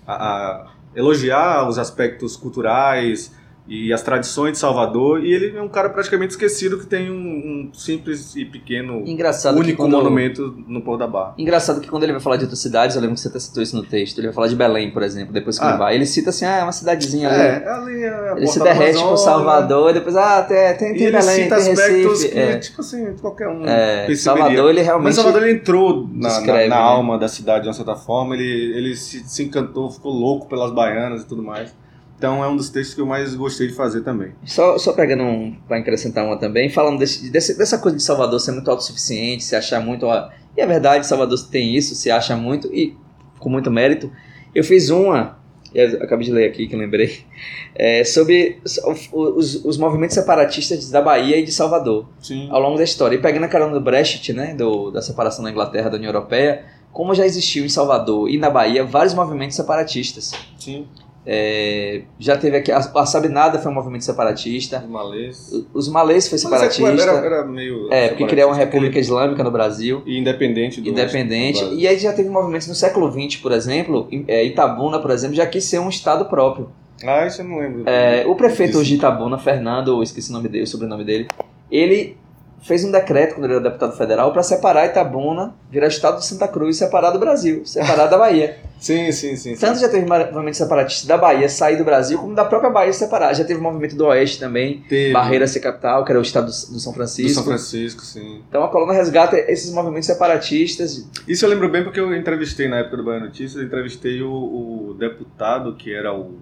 a 0.06 0.66
elogiar 0.94 1.68
os 1.68 1.78
aspectos 1.78 2.36
culturais 2.36 3.35
e 3.68 3.92
as 3.92 4.02
tradições 4.02 4.52
de 4.52 4.58
Salvador. 4.58 5.24
E 5.24 5.32
ele 5.32 5.56
é 5.56 5.62
um 5.62 5.68
cara 5.68 5.88
praticamente 5.88 6.30
esquecido 6.32 6.78
que 6.78 6.86
tem 6.86 7.10
um, 7.10 7.14
um 7.14 7.70
simples 7.74 8.34
e 8.36 8.44
pequeno 8.44 9.02
Engraçado 9.06 9.58
único 9.58 9.78
quando- 9.82 9.96
monumento 9.96 10.54
no 10.68 10.80
Porto 10.82 11.00
da 11.00 11.06
Barra. 11.06 11.34
Engraçado 11.38 11.80
que 11.80 11.88
quando 11.88 12.02
ele 12.04 12.12
vai 12.12 12.20
falar 12.20 12.36
de 12.36 12.44
outras 12.44 12.60
cidades, 12.60 12.94
eu 12.94 13.02
lembro 13.02 13.14
que 13.16 13.20
você 13.22 13.28
até 13.28 13.38
citou 13.40 13.62
isso 13.62 13.74
no 13.76 13.82
texto, 13.84 14.18
ele 14.18 14.28
vai 14.28 14.34
falar 14.34 14.46
de 14.48 14.56
Belém, 14.56 14.90
por 14.90 15.02
exemplo, 15.02 15.32
depois 15.32 15.58
que 15.58 15.64
Ah. 15.64 15.70
ele 15.70 15.78
vai. 15.78 15.94
Ele 15.96 16.06
cita 16.06 16.30
assim, 16.30 16.44
ah, 16.44 16.58
é 16.58 16.62
uma 16.62 16.72
cidadezinha 16.72 17.28
ali. 17.28 17.40
É, 17.42 17.68
ali 17.68 18.02
é 18.04 18.08
a 18.08 18.34
Ele 18.36 18.46
se 18.46 18.58
derrete 18.62 18.98
com. 18.98 19.16
Salvador, 19.16 19.90
e 19.90 19.94
depois, 19.94 20.14
ah, 20.16 20.42
tem, 20.42 20.56
tem, 20.76 20.94
tem 20.94 21.10
Belém, 21.10 21.22
cita 21.22 21.56
tem 21.56 21.72
aspectos 21.72 22.04
Recife. 22.22 22.28
que, 22.32 22.38
é. 22.38 22.58
tipo 22.58 22.80
assim, 22.80 23.14
qualquer 23.20 23.48
um 23.48 23.62
É. 23.66 24.14
Salvador, 24.14 24.70
ele 24.70 24.82
realmente... 24.82 25.04
Mas 25.06 25.14
Salvador 25.16 25.42
ele 25.42 25.52
entrou 25.58 26.06
na, 26.12 26.28
na- 26.28 26.28
descreve, 26.28 26.68
na 26.68 26.76
né? 26.76 26.82
alma 26.82 27.18
da 27.18 27.28
cidade 27.28 27.62
de 27.62 27.68
uma 27.68 27.74
certa 27.74 27.96
forma, 27.96 28.34
ele, 28.34 28.72
ele 28.76 28.96
se, 28.96 29.20
se 29.28 29.42
encantou, 29.42 29.90
ficou 29.90 30.12
louco 30.12 30.46
pelas 30.48 30.70
baianas 30.72 31.22
e 31.22 31.26
tudo 31.26 31.42
mais. 31.42 31.74
Então 32.18 32.42
é 32.42 32.48
um 32.48 32.56
dos 32.56 32.70
textos 32.70 32.94
que 32.94 33.00
eu 33.00 33.06
mais 33.06 33.34
gostei 33.34 33.66
de 33.68 33.74
fazer 33.74 34.00
também. 34.02 34.32
Só, 34.44 34.78
só 34.78 34.92
pegando 34.94 35.22
um, 35.22 35.54
pra 35.68 35.76
acrescentar 35.76 36.24
uma 36.24 36.38
também, 36.38 36.70
falando 36.70 36.98
desse, 36.98 37.30
desse- 37.30 37.58
dessa 37.58 37.78
coisa 37.78 37.96
de 37.96 38.02
Salvador 38.02 38.40
ser 38.40 38.52
muito 38.52 38.70
autossuficiente, 38.70 39.44
se 39.44 39.54
achar 39.54 39.80
muito. 39.80 40.06
ó, 40.06 40.30
E 40.56 40.60
é 40.60 40.66
verdade, 40.66 41.06
Salvador 41.06 41.38
tem 41.50 41.76
isso, 41.76 41.94
se 41.94 42.10
acha 42.10 42.34
muito, 42.36 42.72
e 42.74 42.96
com 43.38 43.50
muito 43.50 43.70
mérito. 43.70 44.10
Eu 44.54 44.64
fiz 44.64 44.88
uma, 44.88 45.38
eu 45.74 46.02
acabei 46.02 46.24
de 46.24 46.32
ler 46.32 46.48
aqui 46.48 46.66
que 46.66 46.74
lembrei, 46.74 47.20
é, 47.76 48.02
sobre 48.02 48.60
os, 48.64 48.80
os, 49.12 49.64
os 49.66 49.76
movimentos 49.76 50.14
separatistas 50.14 50.90
da 50.90 51.02
Bahia 51.02 51.36
e 51.36 51.44
de 51.44 51.52
Salvador. 51.52 52.08
Sim. 52.22 52.48
ao 52.50 52.60
longo 52.62 52.78
da 52.78 52.84
história. 52.84 53.16
E 53.16 53.20
pegando 53.20 53.44
a 53.44 53.48
carona 53.48 53.74
do 53.74 53.80
Brexit, 53.82 54.32
né, 54.32 54.54
do, 54.54 54.90
da 54.90 55.02
separação 55.02 55.44
da 55.44 55.50
Inglaterra 55.50 55.90
da 55.90 55.98
União 55.98 56.08
Europeia, 56.08 56.64
como 56.94 57.14
já 57.14 57.26
existiu 57.26 57.62
em 57.62 57.68
Salvador 57.68 58.30
e 58.30 58.38
na 58.38 58.48
Bahia 58.48 58.82
vários 58.84 59.12
movimentos 59.12 59.54
separatistas. 59.54 60.32
Sim. 60.58 60.86
É, 61.28 62.02
já 62.20 62.36
teve 62.36 62.56
aqui, 62.56 62.70
a, 62.70 62.78
a 62.78 63.04
Sabinada 63.04 63.58
foi 63.58 63.72
um 63.72 63.74
movimento 63.74 64.04
separatista, 64.04 64.78
Os 64.84 64.88
malês. 64.90 65.50
os 65.74 65.88
malês 65.88 66.28
foi 66.28 66.36
Mas 66.36 66.42
separatista, 66.42 67.02
Era, 67.02 67.26
era 67.26 67.44
meio. 67.44 67.88
é, 67.92 68.08
porque 68.10 68.26
criou 68.26 68.50
uma 68.50 68.56
república 68.56 68.96
islâmica 68.98 69.42
no 69.42 69.50
Brasil, 69.50 70.02
E 70.06 70.18
independente 70.18 70.80
do. 70.80 70.88
independente, 70.88 71.64
do- 71.64 71.74
e 71.74 71.86
aí 71.88 71.98
já 71.98 72.12
teve 72.12 72.28
movimentos 72.28 72.68
no 72.68 72.74
século 72.76 73.10
XX, 73.10 73.40
por 73.40 73.50
exemplo, 73.50 74.06
em- 74.12 74.24
é, 74.28 74.44
Itabuna, 74.44 75.00
por 75.00 75.10
exemplo, 75.10 75.34
já 75.34 75.46
quis 75.46 75.64
ser 75.64 75.80
um 75.80 75.88
estado 75.88 76.26
próprio. 76.26 76.68
Ah, 77.04 77.26
isso 77.26 77.42
eu 77.42 77.44
não 77.44 77.58
lembro. 77.58 77.82
É, 77.86 78.24
o 78.26 78.34
prefeito 78.36 78.70
Isso. 78.70 78.78
hoje 78.80 78.90
de 78.90 78.96
Itabuna, 78.96 79.36
Fernando, 79.36 79.88
eu 79.88 80.02
esqueci 80.02 80.30
o 80.30 80.32
nome 80.32 80.48
dele, 80.48 80.62
o 80.64 80.66
sobrenome 80.66 81.04
dele, 81.04 81.26
ele 81.70 82.16
fez 82.62 82.84
um 82.84 82.90
decreto 82.90 83.34
quando 83.34 83.44
ele 83.44 83.54
era 83.54 83.62
deputado 83.62 83.96
federal 83.96 84.32
para 84.32 84.42
separar 84.42 84.86
Itabuna, 84.86 85.54
virar 85.70 85.88
estado 85.88 86.18
de 86.18 86.26
Santa 86.26 86.48
Cruz, 86.48 86.76
separar 86.76 87.10
do 87.10 87.18
Brasil, 87.18 87.64
separar 87.64 88.06
da 88.06 88.18
Bahia. 88.18 88.58
Sim, 88.78 89.10
sim, 89.10 89.36
sim. 89.36 89.54
sim. 89.54 89.56
Tanto 89.58 89.80
já 89.80 89.88
teve 89.88 90.04
movimento 90.06 90.58
separatista 90.58 91.08
da 91.08 91.16
Bahia 91.16 91.48
sair 91.48 91.76
do 91.76 91.84
Brasil, 91.84 92.18
como 92.18 92.34
da 92.34 92.44
própria 92.44 92.70
Bahia 92.70 92.92
separar. 92.92 93.32
Já 93.32 93.42
teve 93.42 93.58
movimento 93.58 93.96
do 93.96 94.04
Oeste 94.04 94.38
também, 94.38 94.84
Teve. 94.86 95.14
Barreira 95.14 95.46
ser 95.46 95.60
capital, 95.60 96.04
que 96.04 96.12
era 96.12 96.18
o 96.18 96.22
estado 96.22 96.44
do, 96.44 96.50
do 96.50 96.78
São 96.78 96.92
Do 96.92 96.96
Francisco. 96.96 97.34
São 97.34 97.44
Francisco, 97.44 98.02
sim. 98.02 98.42
Então 98.46 98.62
a 98.62 98.68
coluna 98.68 98.92
resgata 98.92 99.38
esses 99.38 99.72
movimentos 99.72 100.06
separatistas. 100.06 101.08
Isso 101.26 101.46
eu 101.46 101.48
lembro 101.48 101.70
bem 101.70 101.84
porque 101.84 101.98
eu 101.98 102.14
entrevistei 102.14 102.68
na 102.68 102.80
época 102.80 102.98
do 102.98 103.04
Bahia 103.04 103.20
Notícias, 103.20 103.56
eu 103.56 103.64
entrevistei 103.66 104.20
o, 104.20 104.30
o 104.30 104.94
deputado 104.98 105.74
que 105.74 105.94
era 105.94 106.14
o. 106.14 106.34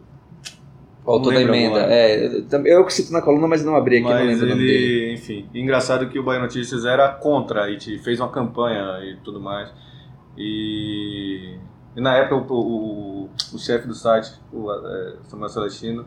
O 1.05 1.13
autor 1.13 1.35
Não 1.35 1.43
da 1.43 1.47
emenda. 1.47 1.81
agora. 1.81 1.95
É, 1.95 2.43
eu, 2.65 2.85
que 2.85 2.93
cito 2.93 3.13
na 3.13 3.21
coluna, 3.21 3.47
mas 3.47 3.63
não 3.65 3.77
abri 3.77 3.97
aqui, 3.99 4.05
não 4.05 4.13
Mas 4.15 4.27
lembro 4.27 4.47
o 4.47 4.49
nome 4.49 4.63
dele. 4.63 4.85
ele, 4.85 5.15
enfim, 5.15 5.49
engraçado 5.55 6.09
que 6.09 6.19
o 6.19 6.23
Bahia 6.23 6.41
Notícias 6.41 6.85
era 6.87 7.09
contra 7.09 7.69
e 7.71 7.99
fez 7.99 8.21
uma 8.21 8.31
campanha 8.31 9.01
e 9.05 9.17
tudo 9.23 9.39
mais. 9.41 9.71
E, 10.37 11.57
e 11.95 12.01
na 12.01 12.17
época 12.17 12.55
o, 12.55 12.57
o, 12.57 13.31
o 13.53 13.59
chefe 13.59 13.87
do 13.87 13.95
site, 13.95 14.33
o 14.53 14.73
é, 14.73 15.15
Samuel 15.29 15.51
Celestino, 15.51 16.07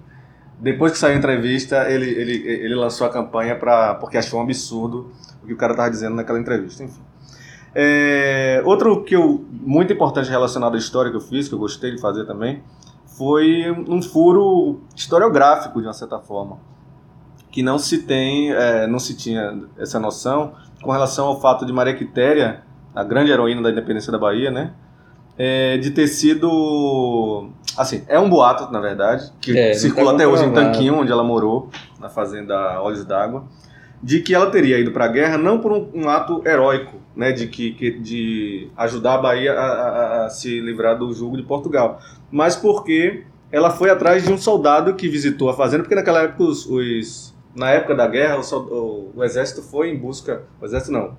depois 0.59 0.91
que 0.91 0.97
saiu 0.97 1.13
a 1.13 1.17
entrevista, 1.17 1.89
ele, 1.91 2.09
ele, 2.09 2.33
ele 2.47 2.75
lançou 2.75 3.05
a 3.05 3.09
campanha 3.11 3.55
pra, 3.55 3.95
porque 3.95 4.17
achou 4.17 4.39
um 4.39 4.43
absurdo 4.43 5.11
o 5.43 5.47
que 5.47 5.53
o 5.53 5.57
cara 5.57 5.73
estava 5.73 5.89
dizendo 5.91 6.15
naquela 6.15 6.39
entrevista. 6.39 6.83
Enfim. 6.83 7.01
É, 7.75 8.63
outro 8.65 9.03
que 9.03 9.15
eu, 9.15 9.45
muito 9.51 9.93
importante 9.93 10.29
relacionado 10.29 10.73
à 10.73 10.77
história 10.79 11.11
que 11.11 11.17
eu 11.17 11.21
fiz, 11.21 11.47
que 11.47 11.53
eu 11.53 11.59
gostei 11.59 11.91
de 11.91 12.01
fazer 12.01 12.25
também, 12.25 12.63
foi 13.17 13.71
um 13.71 14.01
furo 14.01 14.81
historiográfico, 14.95 15.81
de 15.81 15.87
uma 15.87 15.93
certa 15.93 16.19
forma 16.19 16.59
que 17.51 17.63
não 17.63 17.79
se 17.79 18.03
tem, 18.03 18.51
é, 18.51 18.85
não 18.85 18.99
se 18.99 19.15
tinha 19.15 19.63
essa 19.77 19.99
noção 19.99 20.53
com 20.81 20.91
relação 20.91 21.27
ao 21.27 21.41
fato 21.41 21.65
de 21.65 21.73
Maria 21.73 21.95
Quitéria, 21.95 22.63
a 22.93 23.03
grande 23.03 23.31
heroína 23.31 23.61
da 23.61 23.71
independência 23.71 24.11
da 24.11 24.17
Bahia, 24.17 24.51
né? 24.51 24.73
é, 25.37 25.77
de 25.77 25.91
ter 25.91 26.07
sido. 26.07 27.49
Assim, 27.77 28.03
é 28.07 28.17
um 28.19 28.27
boato, 28.27 28.71
na 28.71 28.79
verdade, 28.79 29.31
que 29.39 29.57
É, 29.57 29.69
não 29.69 29.75
circula 29.75 30.07
tá 30.07 30.15
até 30.15 30.27
hoje 30.27 30.45
em. 30.45 30.51
Tanquinho, 30.51 30.95
onde 30.95 31.11
ela 31.11 31.23
morou, 31.23 31.69
na 31.99 32.09
fazenda 32.09 32.81
Olhos 32.81 33.05
d'Água, 33.05 33.43
de 34.01 34.21
que 34.21 34.33
ela 34.33 34.49
teria 34.49 34.79
ido 34.79 34.91
para 34.91 35.05
a 35.05 35.07
guerra 35.07 35.37
não 35.37 35.59
por 35.59 35.71
um, 35.71 35.89
um 35.93 36.09
ato 36.09 36.41
heróico, 36.45 36.97
né, 37.17 37.31
de, 37.33 37.47
que, 37.47 37.71
de 37.99 38.69
ajudar 38.77 39.15
a 39.15 39.17
Bahia 39.17 39.53
a, 39.53 39.65
a- 39.65 40.25
a 40.25 40.29
se 40.29 40.59
livrar 40.61 40.97
do 40.97 41.11
jugo 41.11 41.35
de 41.35 41.43
Portugal, 41.43 41.99
mas 42.31 42.55
porque 42.55 43.23
ela 43.51 43.69
foi 43.71 43.89
atrás 43.89 44.23
de 44.23 44.31
um 44.31 44.37
soldado 44.37 44.93
que 44.95 45.09
visitou 45.09 45.49
a 45.49 45.53
fazenda, 45.53 45.83
porque 45.83 45.95
naquela 45.95 46.21
época 46.21 46.43
os. 46.43 46.65
os- 46.65 47.35
na 47.55 47.71
época 47.71 47.95
da 47.95 48.05
guerra, 48.07 48.37
o, 48.39 48.55
o- 48.55 49.11
o 49.15 49.23
exército 49.23 49.63
foi 49.63 49.89
em 49.89 49.97
busca. 49.97 50.43
O 50.61 50.65
exército 50.65 50.91
não. 50.91 51.17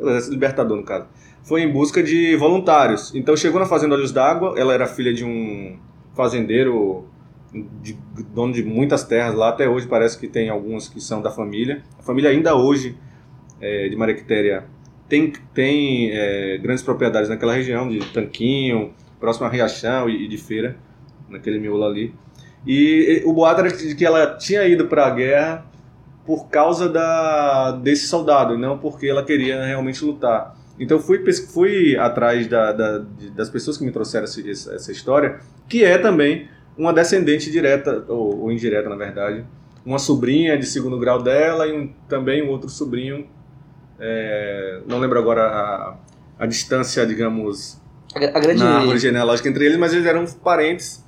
O 0.00 0.08
exército 0.08 0.32
libertador, 0.32 0.76
no 0.76 0.82
caso 0.84 1.06
foi 1.46 1.60
em 1.60 1.70
busca 1.70 2.02
de 2.02 2.34
voluntários. 2.36 3.14
Então 3.14 3.36
chegou 3.36 3.60
na 3.60 3.66
Fazenda 3.66 3.94
Olhos 3.94 4.10
d'Água, 4.10 4.54
ela 4.56 4.72
era 4.72 4.86
filha 4.86 5.12
de 5.12 5.26
um 5.26 5.76
fazendeiro, 6.14 7.04
de, 7.52 7.98
dono 8.34 8.50
de 8.54 8.62
muitas 8.64 9.04
terras 9.04 9.34
lá, 9.34 9.50
até 9.50 9.68
hoje 9.68 9.86
parece 9.86 10.18
que 10.18 10.26
tem 10.26 10.48
algumas 10.48 10.88
que 10.88 10.98
são 11.02 11.20
da 11.20 11.30
família. 11.30 11.82
A 11.98 12.02
família 12.02 12.30
ainda 12.30 12.54
hoje, 12.56 12.96
é, 13.60 13.90
de 13.90 13.94
Maria 13.94 14.14
Quitéria, 14.14 14.64
tem, 15.08 15.32
tem 15.52 16.10
é, 16.12 16.58
grandes 16.58 16.82
propriedades 16.82 17.28
naquela 17.28 17.52
região, 17.54 17.88
de 17.88 18.00
Tanquinho, 18.12 18.92
próximo 19.20 19.46
a 19.46 19.48
Riachão 19.50 20.08
e, 20.08 20.24
e 20.24 20.28
de 20.28 20.36
Feira, 20.38 20.76
naquele 21.28 21.58
miolo 21.58 21.84
ali. 21.84 22.14
E, 22.66 23.22
e 23.22 23.28
o 23.28 23.32
boato 23.32 23.60
era 23.60 23.70
de 23.70 23.94
que 23.94 24.04
ela 24.04 24.36
tinha 24.36 24.64
ido 24.66 24.86
para 24.86 25.06
a 25.06 25.10
guerra 25.10 25.66
por 26.26 26.48
causa 26.48 26.88
da, 26.88 27.72
desse 27.72 28.06
soldado, 28.06 28.56
não 28.56 28.78
porque 28.78 29.06
ela 29.06 29.22
queria 29.22 29.62
realmente 29.64 30.02
lutar. 30.04 30.56
Então 30.80 30.98
fui, 30.98 31.22
fui 31.52 31.96
atrás 31.96 32.46
da- 32.46 32.72
da- 32.72 33.04
das 33.36 33.48
pessoas 33.50 33.76
que 33.76 33.84
me 33.84 33.92
trouxeram 33.92 34.24
esse- 34.24 34.48
essa 34.50 34.90
história, 34.90 35.38
que 35.68 35.84
é 35.84 35.98
também 35.98 36.48
uma 36.76 36.92
descendente 36.92 37.50
direta, 37.50 38.04
ou, 38.08 38.40
ou 38.44 38.50
indireta 38.52 38.88
na 38.88 38.96
verdade, 38.96 39.44
uma 39.84 39.98
sobrinha 39.98 40.56
de 40.58 40.64
segundo 40.66 40.98
grau 40.98 41.22
dela 41.22 41.66
e 41.68 41.72
um- 41.78 41.92
também 42.08 42.42
um 42.42 42.48
outro 42.48 42.68
sobrinho, 42.70 43.26
é, 43.98 44.80
não 44.86 44.98
lembro 44.98 45.18
agora 45.18 45.42
a, 45.46 45.96
a 46.40 46.46
distância, 46.46 47.06
digamos, 47.06 47.80
A, 48.14 48.18
grande. 48.40 48.62
na 48.62 48.78
árvore 48.78 48.98
genealógica 48.98 49.48
entre 49.48 49.64
eles, 49.66 49.76
mas 49.78 49.92
eles 49.92 50.06
eram 50.06 50.24
parentes 50.42 51.04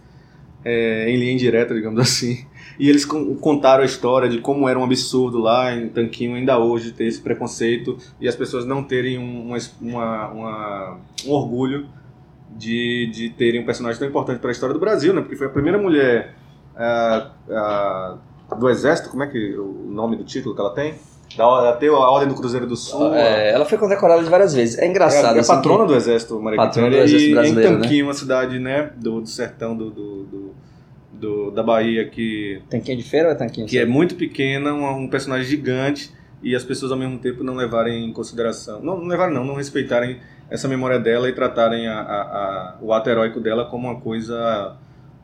é, 0.65 1.09
em 1.11 1.17
linha 1.17 1.33
indireta, 1.33 1.75
digamos 1.75 1.99
assim. 2.01 2.47
E 2.79 2.91
eles 2.91 3.05
con- 3.07 3.35
contaram 3.37 3.83
a 3.83 3.87
história 3.87 4.29
de 4.29 4.39
como 4.41 4.69
era 4.69 4.79
um 4.79 4.85
absurdo 4.85 5.39
lá 5.39 5.75
em 5.75 5.89
Tanquinho 5.89 6.35
ainda 6.37 6.59
hoje 6.59 6.93
ter 6.93 7.07
esse 7.07 7.21
preconceito 7.21 7.97
e 8.21 8.29
as 8.29 8.37
pessoas 8.37 8.67
não 8.67 8.83
terem 8.85 9.19
um, 9.19 9.47
uma, 9.49 9.59
uma- 9.81 10.29
uma- 10.29 11.01
um 11.27 11.31
orgulho 11.31 11.87
de, 12.55 13.11
de 13.13 13.31
terem 13.31 13.63
um 13.63 13.65
personagem 13.65 13.99
tão 13.99 14.09
importante 14.09 14.41
para 14.41 14.51
a 14.51 14.53
história 14.53 14.75
do 14.75 14.79
Brasil, 14.81 15.15
né? 15.15 15.21
Porque 15.23 15.37
foi 15.37 15.47
a 15.47 15.51
primeira 15.51 15.79
mulher 15.79 16.35
ah, 16.77 17.31
ah, 17.51 18.17
do 18.59 18.69
Exército, 18.69 19.09
como 19.11 19.23
é 19.23 19.27
que 19.27 19.57
o 19.57 19.89
nome 19.91 20.17
do 20.17 20.25
título 20.25 20.55
que 20.55 20.61
ela 20.61 20.75
tem? 20.75 20.95
Da, 21.37 21.73
tem 21.75 21.89
a 21.89 21.93
Ordem 21.93 22.29
do 22.29 22.35
Cruzeiro 22.35 22.67
do 22.67 22.77
Sul. 22.77 23.15
É, 23.15 23.51
ela 23.53 23.65
foi 23.65 23.79
condecorada 23.79 24.23
de 24.23 24.29
várias 24.31 24.55
vezes. 24.55 24.79
É 24.79 24.87
engraçado. 24.87 25.35
É, 25.35 25.39
é 25.39 25.41
assim, 25.41 25.55
patrona 25.55 25.81
que- 25.85 25.87
do 25.93 25.95
Exército 25.97 26.41
Maria 26.41 26.57
Patrona 26.59 26.91
do 26.91 26.97
Exército 26.97 27.31
e 27.31 27.35
Brasileiro, 27.35 27.73
em 27.75 27.81
Tanquinho, 27.81 28.07
uma 28.07 28.15
cidade 28.15 28.59
né, 28.59 28.91
do, 28.97 29.21
do 29.21 29.27
sertão 29.29 29.77
do, 29.77 29.91
do, 29.91 30.25
do- 30.25 30.55
do- 31.13 31.51
da 31.51 31.63
Bahia 31.63 32.07
que, 32.09 32.61
Tanquinho 32.71 32.99
de 32.99 33.03
feira 33.05 33.29
ou 33.29 33.33
é 33.33 33.37
tanquinho? 33.37 33.67
que 33.67 33.79
é 33.79 33.87
muito 33.87 34.15
pequena, 34.17 34.73
um, 34.75 35.05
um 35.05 35.09
personagem 35.09 35.47
gigante 35.47 36.13
e 36.43 36.55
as 36.55 36.63
pessoas 36.63 36.93
ao 36.93 36.99
mesmo 36.99 37.19
tempo 37.19 37.43
não 37.43 37.55
levarem 37.55 38.05
em 38.09 38.13
consideração, 38.13 38.81
não, 38.83 38.99
não 38.99 39.07
levarem 39.07 39.35
não, 39.35 39.43
não 39.45 39.55
respeitarem 39.55 40.19
essa 40.51 40.69
memória 40.69 40.99
dela 40.99 41.29
e 41.29 41.33
tratarem 41.33 41.89
a, 41.89 41.99
a- 42.01 42.23
a- 42.23 42.77
o 42.81 42.93
ato 42.93 43.09
heróico 43.11 43.41
dela 43.41 43.65
como 43.65 43.89
uma 43.89 43.99
coisa, 44.01 44.77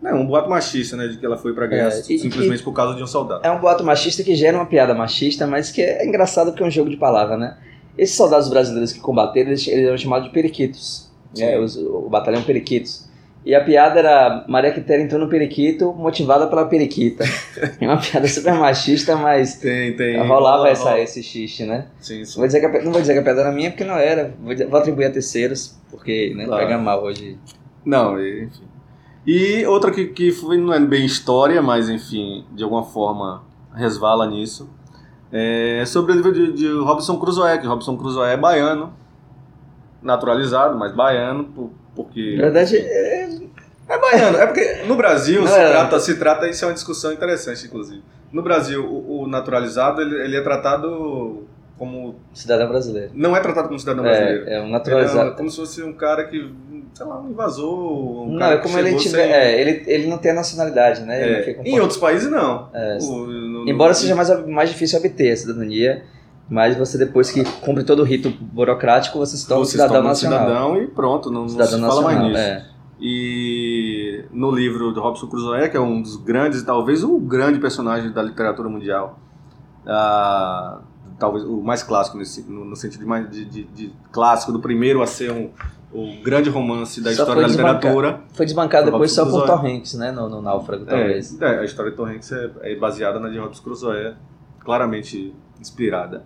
né, 0.03 0.13
um 0.13 0.27
boato 0.27 0.51
machista, 0.51 0.97
né, 0.97 1.07
de 1.07 1.17
que 1.17 1.25
ela 1.25 1.37
foi 1.37 1.55
pra 1.55 1.67
guerra 1.67 1.89
É, 1.95 1.99
e- 2.13 2.19
simplesmente 2.19 2.63
por 2.63 2.73
causa 2.73 2.95
de 2.97 3.03
um 3.03 3.07
soldado. 3.07 3.47
É 3.47 3.51
um 3.51 3.61
boato 3.61 3.85
machista 3.85 4.23
que 4.25 4.35
gera 4.35 4.57
uma 4.57 4.67
piada 4.67 4.95
machista, 4.95 5.47
mas 5.47 5.71
que 5.71 5.81
é 5.81 6.05
engraçado 6.05 6.51
porque 6.51 6.63
é 6.65 6.67
um 6.67 6.71
jogo 6.71 6.91
de 6.91 6.97
palavra, 6.97 7.37
né? 7.37 7.57
Esses 7.97 8.17
soldados 8.17 8.49
brasileiros 8.49 8.93
que 8.93 9.01
combateram, 9.01 9.51
eles, 9.51 9.67
eles 9.69 9.87
eram 9.87 9.97
chamados 9.99 10.27
de 10.29 10.33
periquitos. 10.35 11.11
né? 11.39 11.59
Os- 11.59 11.77
o 11.77 12.09
batalhão 12.11 12.43
periquitos. 12.43 13.11
E 13.45 13.55
a 13.55 13.65
piada 13.65 13.99
era 13.99 14.45
Maria 14.49 14.71
Quitéria 14.71 15.03
entrou 15.03 15.19
no 15.21 15.29
periquito 15.29 15.93
motivada 15.95 16.47
pela 16.47 16.67
periquita. 16.67 17.25
É 17.81 17.87
uma 17.89 17.97
piada 17.97 18.29
super 18.29 18.55
machista, 18.55 19.17
mas 19.17 19.55
Tem, 19.57 19.97
tem. 19.97 20.17
rolava 20.19 20.59
rola- 20.59 20.69
essa, 20.71 20.85
rola. 20.91 21.01
esse 21.01 21.23
xiste, 21.23 21.65
né? 21.65 21.87
Sim, 22.01 22.25
sim. 22.25 22.37
Vou 22.37 22.47
dizer 22.47 22.61
que 22.61 22.67
a 22.67 22.83
não 22.85 22.93
vou 22.93 23.01
dizer 23.01 23.15
que 23.15 23.19
a 23.19 23.23
piada 23.23 23.41
era 23.41 23.51
minha, 23.53 23.71
porque 23.71 23.83
não 23.85 23.97
era. 23.97 24.33
Vou, 24.41 24.55
vou 24.69 24.79
atribuir 24.79 25.07
a 25.07 25.11
terceiros, 25.11 25.75
porque 25.91 26.33
né, 26.37 26.45
Claro. 26.45 26.63
pega 26.67 26.79
mal 26.79 27.03
hoje. 27.03 27.37
Não, 27.85 28.17
enfim. 28.21 28.63
E 29.27 29.65
outra 29.67 29.91
que, 29.91 30.07
que 30.07 30.33
foi, 30.33 30.57
não 30.57 30.73
é 30.73 30.81
bem 30.81 31.05
história, 31.05 31.63
mas 31.63 31.89
enfim, 31.89 32.45
de 32.53 32.65
alguma 32.65 32.83
forma 32.83 33.43
resvala 33.75 34.27
nisso. 34.27 34.69
É 35.33 35.85
sobre 35.87 36.13
o 36.13 36.15
livro 36.15 36.33
de, 36.33 36.53
de 36.53 36.69
Robson 36.73 37.17
Crusoe, 37.19 37.59
que 37.59 37.67
Robson 37.67 37.97
Crusoe 37.97 38.29
é 38.29 38.37
baiano, 38.37 38.93
naturalizado, 40.03 40.79
mas 40.79 40.93
baiano, 40.95 41.45
por- 41.45 41.71
porque. 41.95 42.37
Na 42.37 42.45
verdade, 42.45 42.77
é, 42.77 43.29
É 43.89 43.99
baiano, 43.99 44.39
é 44.39 44.47
porque 44.47 44.83
no 44.87 44.97
Brasil 44.97 45.47
se, 45.47 45.55
é. 45.55 45.71
trata, 45.71 46.01
se 46.01 46.19
trata, 46.19 46.49
isso 46.49 46.65
é 46.65 46.69
uma 46.69 46.75
discussão 46.75 47.13
interessante, 47.13 47.67
inclusive. 47.67 48.03
No 48.33 48.43
Brasil, 48.43 48.85
o, 48.85 49.23
o 49.23 49.27
naturalizado 49.29 50.01
ele, 50.01 50.15
ele 50.23 50.37
é 50.37 50.41
tratado 50.41 51.47
como. 51.83 52.15
cidadão 52.33 52.69
brasileiro. 52.69 53.11
Não 53.15 53.37
é 53.37 53.41
tratado 53.41 53.67
como 53.69 53.79
cidadão 53.81 54.05
brasileiro. 54.05 54.49
É, 54.49 54.55
é 54.55 54.59
um 54.59 54.63
Ele 54.63 54.69
é 54.69 54.73
naturalizado. 54.73 55.35
como 55.37 55.51
se 55.51 55.57
fosse 55.57 55.83
um 55.83 55.93
cara 55.93 56.25
que, 56.25 56.53
sei 56.95 57.07
lá, 57.07 57.21
um 57.21 57.31
invasor. 57.31 58.29
Um 58.29 58.35
Não, 58.35 58.47
é 58.47 58.57
como 58.59 58.79
ele 58.79 58.95
tiver. 58.97 59.23
sem- 59.25 59.33
É, 59.33 59.61
ele, 59.61 59.83
ele 59.87 60.07
não 60.07 60.19
tem 60.19 60.31
a 60.31 60.35
nacionalidade, 60.35 61.03
né? 61.03 61.21
É, 61.21 61.61
em 61.65 61.81
outros 61.81 61.99
países 61.99 62.31
não. 62.31 62.69
É, 62.73 62.99
O- 63.03 63.27
no- 63.27 63.65
no- 63.65 63.69
Embora 63.71 63.95
seja 63.95 64.15
mais, 64.15 64.47
mais 64.47 64.71
difícil 64.71 64.99
obter 64.99 65.33
a 65.33 65.37
cidadania, 65.37 66.05
mas 66.49 66.77
você 66.77 66.97
depois 66.99 67.31
que 67.31 67.43
cumpre 67.61 67.83
todo 67.85 68.01
o 68.01 68.05
rito 68.05 68.31
burocrático, 68.31 69.19
você 69.19 69.37
se 69.37 69.47
torna 69.49 69.63
um 69.63 69.65
você 69.65 69.73
cidadão 69.73 70.03
nacional. 70.03 70.39
cidadão 70.47 70.83
e 70.83 70.87
pronto, 70.87 71.31
não, 71.31 71.43
não 71.43 71.49
Cidadão 71.49 71.81
se 71.81 71.87
fala 71.87 72.03
mais 72.03 72.17
nacional, 72.19 72.29
nisso. 72.31 72.41
é. 72.69 72.73
E 73.05 74.25
no 74.31 74.51
livro 74.53 74.93
do 74.93 75.01
Robson 75.01 75.27
Crusoe, 75.27 75.69
que 75.69 75.77
é 75.77 75.81
um 75.81 76.01
dos 76.01 76.17
grandes, 76.17 76.63
talvez 76.63 77.03
o 77.03 77.19
grande 77.19 77.59
personagem 77.59 78.13
da 78.13 78.23
literatura 78.23 78.69
mundial, 78.69 79.19
ah, 79.87 80.81
talvez 81.23 81.45
o 81.45 81.63
mais 81.63 81.83
clássico 81.85 82.19
nesse, 82.19 82.43
no, 82.51 82.65
no 82.65 82.75
sentido 82.75 83.01
de, 83.01 83.07
mais, 83.07 83.31
de, 83.31 83.45
de- 83.45 83.65
de 83.65 83.93
clássico, 84.11 84.51
do 84.51 84.59
primeiro 84.59 85.01
a 85.03 85.07
ser 85.07 85.31
um, 85.31 85.51
o 85.93 86.21
grande 86.23 86.51
romance 86.51 87.01
da 87.01 87.13
Só 87.13 87.23
história 87.23 87.43
da 87.43 87.49
literatura. 87.49 88.21
Foi 88.35 88.45
desbancado 88.45 88.87
Do 88.87 88.91
depois 88.93 89.13
só 89.13 89.25
por 89.25 89.65
Hanks, 89.65 89.95
né? 89.95 90.11
No, 90.11 90.29
no 90.29 90.43
Náufrago, 90.43 90.85
talvez. 90.85 91.41
É, 91.41 91.45
é, 91.45 91.59
a 91.61 91.65
história 91.65 91.93
de 91.93 92.03
Hanks 92.03 92.33
é, 92.33 92.51
é 92.63 92.75
baseada 92.77 93.21
na 93.21 93.29
de 93.29 93.39
Robson 93.39 93.63
Crusoe, 93.63 94.15
claramente 94.59 95.33
inspirada. 95.61 96.25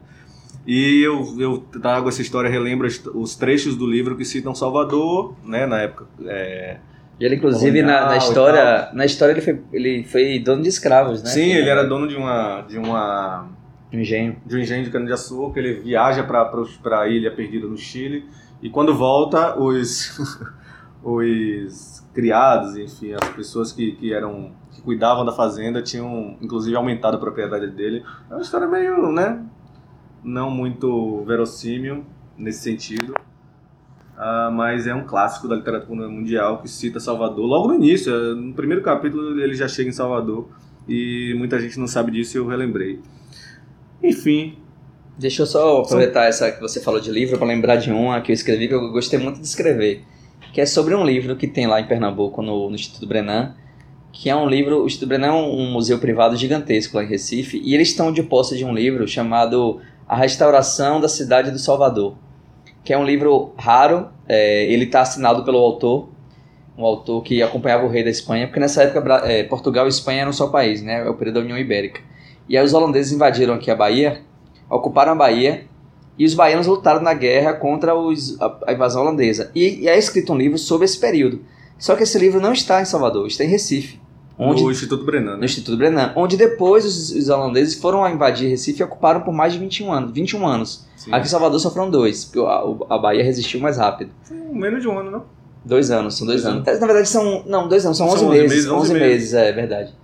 E 0.66 1.02
eu, 1.02 1.36
eu 1.38 1.58
trago 1.80 2.08
essa 2.08 2.22
história, 2.22 2.48
relembro 2.50 2.88
os 3.14 3.36
trechos 3.36 3.76
do 3.76 3.86
livro 3.86 4.16
que 4.16 4.24
citam 4.24 4.54
Salvador, 4.54 5.34
né, 5.44 5.66
na 5.66 5.80
época. 5.82 6.06
é, 6.24 6.78
E 7.20 7.24
ele, 7.24 7.36
inclusive, 7.36 7.82
na, 7.82 8.06
na 8.06 8.16
história, 8.16 8.88
na 8.92 9.04
história 9.04 9.32
ele 9.32 9.40
foi, 9.42 9.62
ele 9.72 10.04
foi 10.04 10.38
dono 10.40 10.62
de 10.62 10.68
escravos, 10.68 11.22
né? 11.22 11.30
Sim, 11.30 11.52
ele 11.52 11.68
era 11.68 11.84
dono 11.84 12.08
de 12.08 12.16
uma 12.16 12.62
de 12.62 12.78
uma 12.78 13.48
Um 13.96 14.00
engenho. 14.00 14.36
de 14.44 14.56
um 14.56 14.58
engenho 14.58 14.84
de 14.84 14.90
cana-de-açúcar, 14.90 15.60
ele 15.60 15.80
viaja 15.80 16.22
para 16.22 17.00
a 17.00 17.08
ilha 17.08 17.30
perdida 17.30 17.66
no 17.66 17.76
Chile 17.76 18.26
e 18.60 18.68
quando 18.68 18.94
volta 18.94 19.58
os 19.58 20.18
os 21.02 22.04
criados, 22.12 22.76
enfim, 22.76 23.12
as 23.12 23.28
pessoas 23.30 23.72
que, 23.72 23.92
que 23.92 24.12
eram 24.12 24.52
que 24.72 24.82
cuidavam 24.82 25.24
da 25.24 25.32
fazenda 25.32 25.80
tinham 25.80 26.36
inclusive 26.42 26.76
aumentado 26.76 27.16
a 27.16 27.20
propriedade 27.20 27.68
dele. 27.68 28.04
É 28.30 28.34
uma 28.34 28.42
história 28.42 28.66
meio, 28.66 29.10
né, 29.12 29.42
não 30.22 30.50
muito 30.50 31.22
verossímil 31.24 32.04
nesse 32.36 32.62
sentido. 32.62 33.14
Ah, 34.18 34.50
mas 34.52 34.86
é 34.86 34.94
um 34.94 35.04
clássico 35.04 35.46
da 35.46 35.56
literatura 35.56 36.08
mundial 36.08 36.58
que 36.62 36.68
cita 36.68 36.98
Salvador 36.98 37.44
logo 37.44 37.68
no 37.68 37.74
início, 37.74 38.12
eh, 38.14 38.34
no 38.34 38.54
primeiro 38.54 38.82
capítulo 38.82 39.38
ele 39.38 39.54
já 39.54 39.68
chega 39.68 39.90
em 39.90 39.92
Salvador 39.92 40.48
e 40.88 41.34
muita 41.36 41.60
gente 41.60 41.78
não 41.78 41.86
sabe 41.86 42.12
disso 42.12 42.36
e 42.36 42.38
eu 42.38 42.46
relembrei. 42.46 43.00
Enfim, 44.02 44.56
Deixa 45.18 45.42
eu 45.42 45.46
só 45.46 45.80
aproveitar 45.80 46.26
essa 46.26 46.52
que 46.52 46.60
você 46.60 46.78
falou 46.78 47.00
de 47.00 47.10
livro 47.10 47.38
para 47.38 47.46
lembrar 47.46 47.76
de 47.76 47.90
uma 47.90 48.20
que 48.20 48.30
eu 48.30 48.34
escrevi 48.34 48.68
que 48.68 48.74
eu 48.74 48.92
gostei 48.92 49.18
muito 49.18 49.40
de 49.40 49.46
escrever, 49.46 50.04
que 50.52 50.60
é 50.60 50.66
sobre 50.66 50.94
um 50.94 51.02
livro 51.06 51.36
que 51.36 51.46
tem 51.46 51.66
lá 51.66 51.80
em 51.80 51.86
Pernambuco 51.86 52.42
no, 52.42 52.68
no 52.68 52.74
Instituto 52.74 53.06
Brenan, 53.06 53.54
que 54.12 54.28
é 54.28 54.36
um 54.36 54.46
livro, 54.46 54.82
o 54.82 54.86
Instituto 54.86 55.08
Brenan 55.08 55.28
é 55.28 55.32
um, 55.32 55.60
um 55.60 55.72
museu 55.72 55.98
privado 55.98 56.36
gigantesco 56.36 56.98
lá 56.98 57.02
em 57.02 57.06
Recife, 57.06 57.58
e 57.64 57.74
eles 57.74 57.88
estão 57.88 58.12
de 58.12 58.22
posse 58.22 58.58
de 58.58 58.64
um 58.66 58.74
livro 58.74 59.08
chamado 59.08 59.80
A 60.06 60.14
Restauração 60.16 61.00
da 61.00 61.08
Cidade 61.08 61.50
do 61.50 61.58
Salvador, 61.58 62.14
que 62.84 62.92
é 62.92 62.98
um 62.98 63.04
livro 63.04 63.54
raro, 63.56 64.10
é, 64.28 64.70
ele 64.70 64.84
está 64.84 65.00
assinado 65.00 65.44
pelo 65.44 65.56
autor, 65.56 66.10
um 66.76 66.84
autor 66.84 67.22
que 67.22 67.42
acompanhava 67.42 67.86
o 67.86 67.88
rei 67.88 68.04
da 68.04 68.10
Espanha, 68.10 68.46
porque 68.46 68.60
nessa 68.60 68.82
época 68.82 69.26
é, 69.26 69.44
Portugal 69.44 69.86
e 69.86 69.88
Espanha 69.88 70.20
eram 70.20 70.32
só 70.34 70.48
país, 70.48 70.82
né? 70.82 71.06
É 71.06 71.08
o 71.08 71.14
período 71.14 71.36
da 71.36 71.40
União 71.40 71.56
Ibérica. 71.56 72.02
E 72.48 72.56
aí 72.56 72.64
os 72.64 72.72
holandeses 72.74 73.12
invadiram 73.12 73.54
aqui 73.54 73.70
a 73.70 73.74
Bahia, 73.76 74.22
ocuparam 74.70 75.12
a 75.12 75.16
Bahia, 75.16 75.64
e 76.18 76.24
os 76.24 76.34
baianos 76.34 76.66
lutaram 76.66 77.02
na 77.02 77.12
guerra 77.12 77.52
contra 77.54 77.94
os, 77.94 78.40
a, 78.40 78.58
a 78.68 78.72
invasão 78.72 79.02
holandesa. 79.02 79.50
E, 79.54 79.80
e 79.82 79.88
é 79.88 79.98
escrito 79.98 80.32
um 80.32 80.36
livro 80.36 80.56
sobre 80.58 80.84
esse 80.84 80.98
período. 80.98 81.40
Só 81.78 81.94
que 81.94 82.04
esse 82.04 82.18
livro 82.18 82.40
não 82.40 82.52
está 82.52 82.80
em 82.80 82.86
Salvador, 82.86 83.26
está 83.26 83.44
em 83.44 83.48
Recife. 83.48 84.00
Onde, 84.38 84.62
No 84.62 84.70
Instituto 84.70 85.04
Brenan, 85.04 85.32
no 85.32 85.38
né? 85.38 85.44
Instituto 85.46 85.76
Brenan, 85.78 86.12
onde 86.14 86.36
depois 86.36 86.84
os, 86.84 87.10
os 87.10 87.28
holandeses 87.28 87.74
foram 87.80 88.04
a 88.04 88.10
invadir 88.10 88.48
Recife 88.48 88.80
e 88.80 88.84
ocuparam 88.84 89.20
por 89.22 89.32
mais 89.32 89.52
de 89.54 89.58
21 89.58 89.92
anos. 89.92 90.12
21 90.12 90.46
anos. 90.46 90.86
Sim. 90.96 91.12
Aqui 91.12 91.26
em 91.26 91.30
Salvador 91.30 91.58
só 91.58 91.70
foram 91.70 91.90
dois, 91.90 92.24
porque 92.26 92.40
a, 92.40 92.94
a 92.94 92.98
Bahia 92.98 93.22
resistiu 93.24 93.60
mais 93.60 93.76
rápido. 93.78 94.10
Foi 94.24 94.36
menos 94.36 94.82
de 94.82 94.88
um 94.88 94.98
ano, 94.98 95.10
não? 95.10 95.24
Dois 95.64 95.90
anos, 95.90 96.16
são 96.16 96.26
dois, 96.26 96.42
Dois 96.42 96.54
anos. 96.54 96.80
Na 96.80 96.86
verdade 96.86 97.08
são, 97.08 97.42
não, 97.46 97.66
dois 97.68 97.84
anos, 97.84 97.96
são 97.98 98.06
São 98.08 98.16
11 98.16 98.24
11 98.26 98.38
meses. 98.38 98.50
meses, 98.56 98.70
11 98.70 98.76
11 98.80 98.92
meses, 98.94 99.08
meses. 99.10 99.34
é 99.34 99.52
verdade. 99.52 99.94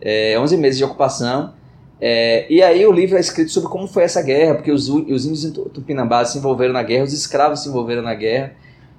É, 0.00 0.38
11 0.38 0.56
meses 0.58 0.78
de 0.78 0.84
ocupação. 0.84 1.52
É, 2.00 2.46
e 2.52 2.62
aí 2.62 2.86
o 2.86 2.92
livro 2.92 3.16
é 3.16 3.20
escrito 3.20 3.50
sobre 3.50 3.70
como 3.70 3.86
foi 3.86 4.02
essa 4.02 4.20
guerra, 4.22 4.56
porque 4.56 4.70
os, 4.70 4.88
os 4.88 5.24
índios 5.24 5.44
em 5.44 5.52
Tu- 5.52 5.68
Tupinambá 5.70 6.24
se 6.24 6.38
envolveram 6.38 6.74
na 6.74 6.82
guerra, 6.82 7.04
os 7.04 7.12
escravos 7.12 7.60
se 7.62 7.68
envolveram 7.68 8.02
na 8.02 8.14
guerra. 8.14 8.54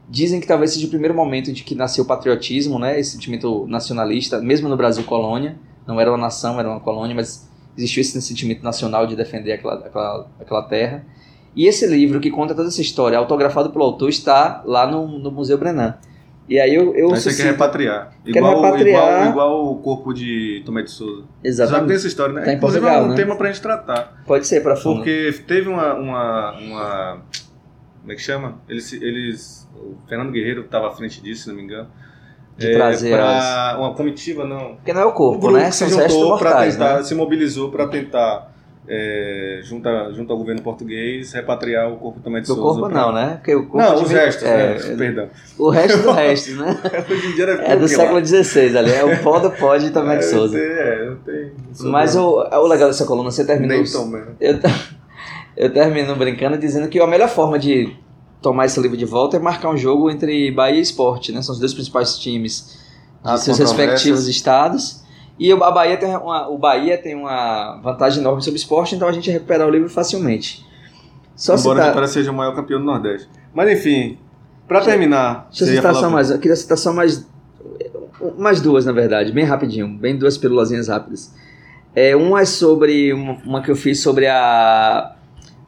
Dizem 0.10 0.40
que 0.40 0.48
talvez 0.48 0.74
seja 0.74 0.88
o 0.88 0.90
primeiro 0.90 1.14
momento 1.14 1.52
de 1.52 1.64
que 1.64 1.76
nasceu 1.76 2.04
o 2.04 2.08
patriotismo, 2.08 2.80
né, 2.80 3.00
esse 3.00 3.12
sentimento 3.12 3.68
nacionalista, 3.68 4.40
mesmo 4.40 4.70
no 4.70 4.78
Brasil 4.78 5.04
colônia. 5.04 5.58
Não 5.86 6.00
era 6.00 6.10
uma 6.10 6.18
nação, 6.18 6.60
era 6.60 6.70
uma 6.70 6.80
colônia, 6.80 7.16
mas 7.16 7.48
existiu 7.78 8.02
esse 8.02 8.20
sentimento 8.22 8.64
nacional 8.64 9.06
de 9.06 9.16
defender 9.16 9.54
aquela, 9.54 9.76
aquela, 9.76 10.28
aquela 10.40 10.62
terra. 10.64 11.06
E 11.56 11.66
esse 11.66 11.86
livro 11.88 12.20
que 12.20 12.32
conta 12.32 12.56
toda 12.56 12.68
essa 12.68 12.82
história, 12.82 13.18
autografado 13.18 13.70
pelo 13.70 13.84
autor, 13.84 14.10
está 14.10 14.64
lá 14.66 14.90
no, 14.90 15.08
no 15.20 15.32
Museu 15.32 15.58
Brenan. 15.58 15.98
E 16.50 16.60
aí 16.60 16.74
eu, 16.74 16.96
eu 16.96 17.14
Aí 17.14 17.20
você 17.20 17.36
quer 17.36 17.52
repatriar. 17.52 18.14
Igual, 18.26 18.62
repatriar. 18.62 19.04
Igual, 19.04 19.30
igual 19.32 19.72
o 19.72 19.78
corpo 19.80 20.14
de 20.14 20.62
Tomé 20.66 20.82
de 20.82 20.92
Souza. 20.92 21.22
Já 21.22 21.28
tem 21.42 21.52
Exatamente. 21.52 21.94
essa 21.94 22.08
história, 22.08 22.34
né? 22.34 22.42
Tá 22.42 22.54
Inclusive 22.54 22.82
Portugal, 22.82 23.04
é 23.04 23.06
um 23.06 23.10
né? 23.10 23.16
tema 23.16 23.36
pra 23.36 23.48
gente 23.48 23.62
tratar. 23.62 24.24
Pode 24.26 24.48
ser 24.48 24.62
para 24.62 24.76
fundo. 24.76 24.98
Porque 24.98 25.34
teve 25.46 25.68
uma, 25.68 25.94
uma, 25.96 26.52
uma- 26.58 27.22
Como 28.00 28.12
é 28.12 28.16
que 28.16 28.22
chama? 28.22 28.60
Eles, 28.70 28.94
eles. 28.94 29.70
O 29.76 29.98
Fernando 30.08 30.32
Guerreiro 30.32 30.62
estava 30.62 30.88
à 30.88 30.92
frente 30.92 31.22
disso, 31.22 31.44
se 31.44 31.50
não 31.50 31.56
me 31.56 31.64
engano. 31.64 31.90
De 32.58 32.74
trazer 32.74 33.12
pra 33.12 33.76
Uma 33.78 33.94
comitiva, 33.94 34.44
não. 34.46 34.76
Porque 34.78 34.92
não 34.94 35.02
é 35.02 35.06
o 35.06 35.12
corpo, 35.12 35.52
né? 35.52 35.70
São 35.70 35.88
os 35.88 35.96
restos 35.96 36.24
mortais, 36.24 36.76
tentar, 36.76 36.98
né? 36.98 37.04
se 37.04 37.14
mobilizou 37.14 37.70
para 37.70 37.88
tentar, 37.88 38.52
é, 38.90 39.60
junto, 39.64 39.88
a- 39.90 40.12
junto 40.14 40.32
ao 40.32 40.38
governo 40.38 40.62
português, 40.62 41.34
repatriar 41.34 41.92
o 41.92 41.98
corpo 41.98 42.20
também 42.22 42.42
de 42.42 42.48
Do 42.48 42.56
Souza. 42.56 42.80
corpo 42.80 42.90
pra- 42.94 43.02
não, 43.02 43.12
né? 43.14 43.36
Porque 43.36 43.54
o 43.56 43.68
corpo 43.68 43.78
Não, 43.78 44.02
os 44.04 44.10
restos, 44.10 44.44
é, 44.44 44.76
né? 44.76 44.96
Perdão. 44.98 45.30
O 45.58 45.70
resto 45.70 45.98
do 46.04 46.12
resto, 46.12 46.52
né? 46.56 46.80
Hoje 47.10 47.28
em 47.28 47.36
dia 47.36 47.46
É 47.46 47.76
do 47.76 47.88
século 47.88 48.26
XVI 48.26 48.78
ali, 48.78 48.92
é 48.92 49.04
o 49.04 49.22
pó 49.24 49.40
do 49.40 49.52
pó 49.52 49.76
de 49.78 49.90
Tomé 49.90 50.18
de 50.18 50.26
Souza. 50.26 50.58
É, 50.58 51.08
eu 51.08 51.16
tenho. 51.18 51.52
Mas 51.92 52.16
o, 52.16 52.38
o 52.40 52.68
legal 52.68 52.88
dessa 52.88 53.06
coluna, 53.06 53.30
você 53.30 53.46
terminou... 53.46 53.78
Nem 53.78 53.86
Tomé. 53.92 54.24
Eu, 54.40 54.58
eu 55.58 55.74
termino 55.74 56.16
brincando 56.16 56.58
dizendo 56.58 56.88
que 56.88 57.00
a 57.00 57.08
melhor 57.08 57.28
forma 57.30 57.58
de 57.60 57.94
tomar 58.42 58.66
esse 58.68 58.80
livro 58.80 58.96
de 58.96 59.06
volta 59.06 59.36
é 59.38 59.40
marcar 59.40 59.70
um 59.70 59.78
jogo 59.78 60.10
entre 60.10 60.52
Bahia 60.52 60.78
e 60.80 60.82
Sport, 60.82 61.30
né? 61.30 61.42
São 61.42 61.54
os 61.54 61.60
dois 61.60 61.74
principais 61.74 62.18
times 62.20 62.78
de 63.24 63.30
As 63.32 63.42
seus 63.42 63.58
respectivos 63.60 64.28
estados. 64.28 65.04
E 65.40 65.54
o- 65.54 65.64
a 65.64 65.72
Bahia 65.72 65.98
tem 65.98 66.16
uma, 66.16 66.48
o 66.50 66.58
Bahia 66.58 66.98
tem 66.98 67.16
uma 67.16 67.80
vantagem 67.82 68.20
enorme 68.22 68.42
sobre 68.42 68.58
o 68.58 68.62
esporte, 68.62 68.96
então 68.96 69.08
a 69.08 69.12
gente 69.12 69.28
ia 69.28 69.34
recuperar 69.34 69.68
o 69.68 69.72
livro 69.72 69.90
facilmente. 69.90 70.66
Só 71.36 71.54
Embora 71.56 71.70
o 71.70 71.74
citar, 71.74 71.88
Vitória 71.90 72.08
seja 72.08 72.32
o 72.32 72.34
maior 72.34 72.56
campeão 72.56 72.80
do 72.80 72.86
Nordeste. 72.86 73.30
Mas 73.54 73.72
enfim, 73.72 74.18
pra 74.68 74.82
terminar. 74.82 75.48
deixa 75.50 75.64
eu 75.66 75.68
citar 75.76 75.94
só 75.94 76.10
mais, 76.10 76.32
eu 76.32 76.40
queria 76.40 76.56
citar 76.56 76.78
só 76.78 76.92
mais, 76.92 77.28
mais 78.38 78.60
duas, 78.62 78.86
na 78.86 78.92
verdade, 78.92 79.32
bem 79.32 79.46
rapidinho, 79.46 79.88
bem 79.88 80.18
duas 80.18 80.38
pílulazinhas 80.38 80.88
rápidas. 80.88 81.34
É, 81.96 82.16
uma 82.16 82.42
é 82.42 82.46
sobre, 82.46 83.14
uma, 83.14 83.62
que 83.62 83.70
eu 83.72 83.76
fiz 83.76 84.00
sobre 84.02 84.28
a, 84.28 85.16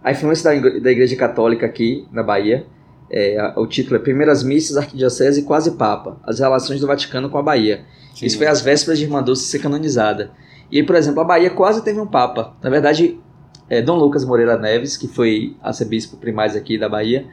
a 0.03 0.11
influência 0.11 0.43
da, 0.61 0.69
da 0.79 0.91
Igreja 0.91 1.15
Católica 1.15 1.65
aqui 1.65 2.07
na 2.11 2.21
Bahia. 2.23 2.65
É, 3.11 3.53
o 3.57 3.65
título 3.65 3.95
é 3.95 3.99
Primeiras 3.99 4.43
Missas, 4.43 4.77
Arquidiocese 4.77 5.39
e 5.39 5.43
Quase 5.43 5.71
Papa, 5.71 6.17
as 6.23 6.39
relações 6.39 6.79
do 6.79 6.87
Vaticano 6.87 7.29
com 7.29 7.37
a 7.37 7.41
Bahia. 7.41 7.85
Sim. 8.13 8.25
Isso 8.25 8.37
foi 8.37 8.47
às 8.47 8.61
vésperas 8.61 8.99
de 8.99 9.05
Irmã 9.05 9.23
Dulce 9.23 9.43
ser 9.45 9.59
canonizada. 9.59 10.31
E 10.71 10.77
aí, 10.77 10.83
por 10.83 10.95
exemplo, 10.95 11.21
a 11.21 11.23
Bahia 11.23 11.49
quase 11.49 11.83
teve 11.83 11.99
um 11.99 12.05
Papa. 12.05 12.55
Na 12.61 12.69
verdade, 12.69 13.19
é, 13.69 13.81
Dom 13.81 13.97
Lucas 13.97 14.23
Moreira 14.23 14.57
Neves, 14.57 14.97
que 14.97 15.07
foi 15.07 15.55
arcebispo 15.61 16.17
primaz 16.17 16.55
aqui 16.55 16.77
da 16.77 16.87
Bahia, 16.87 17.27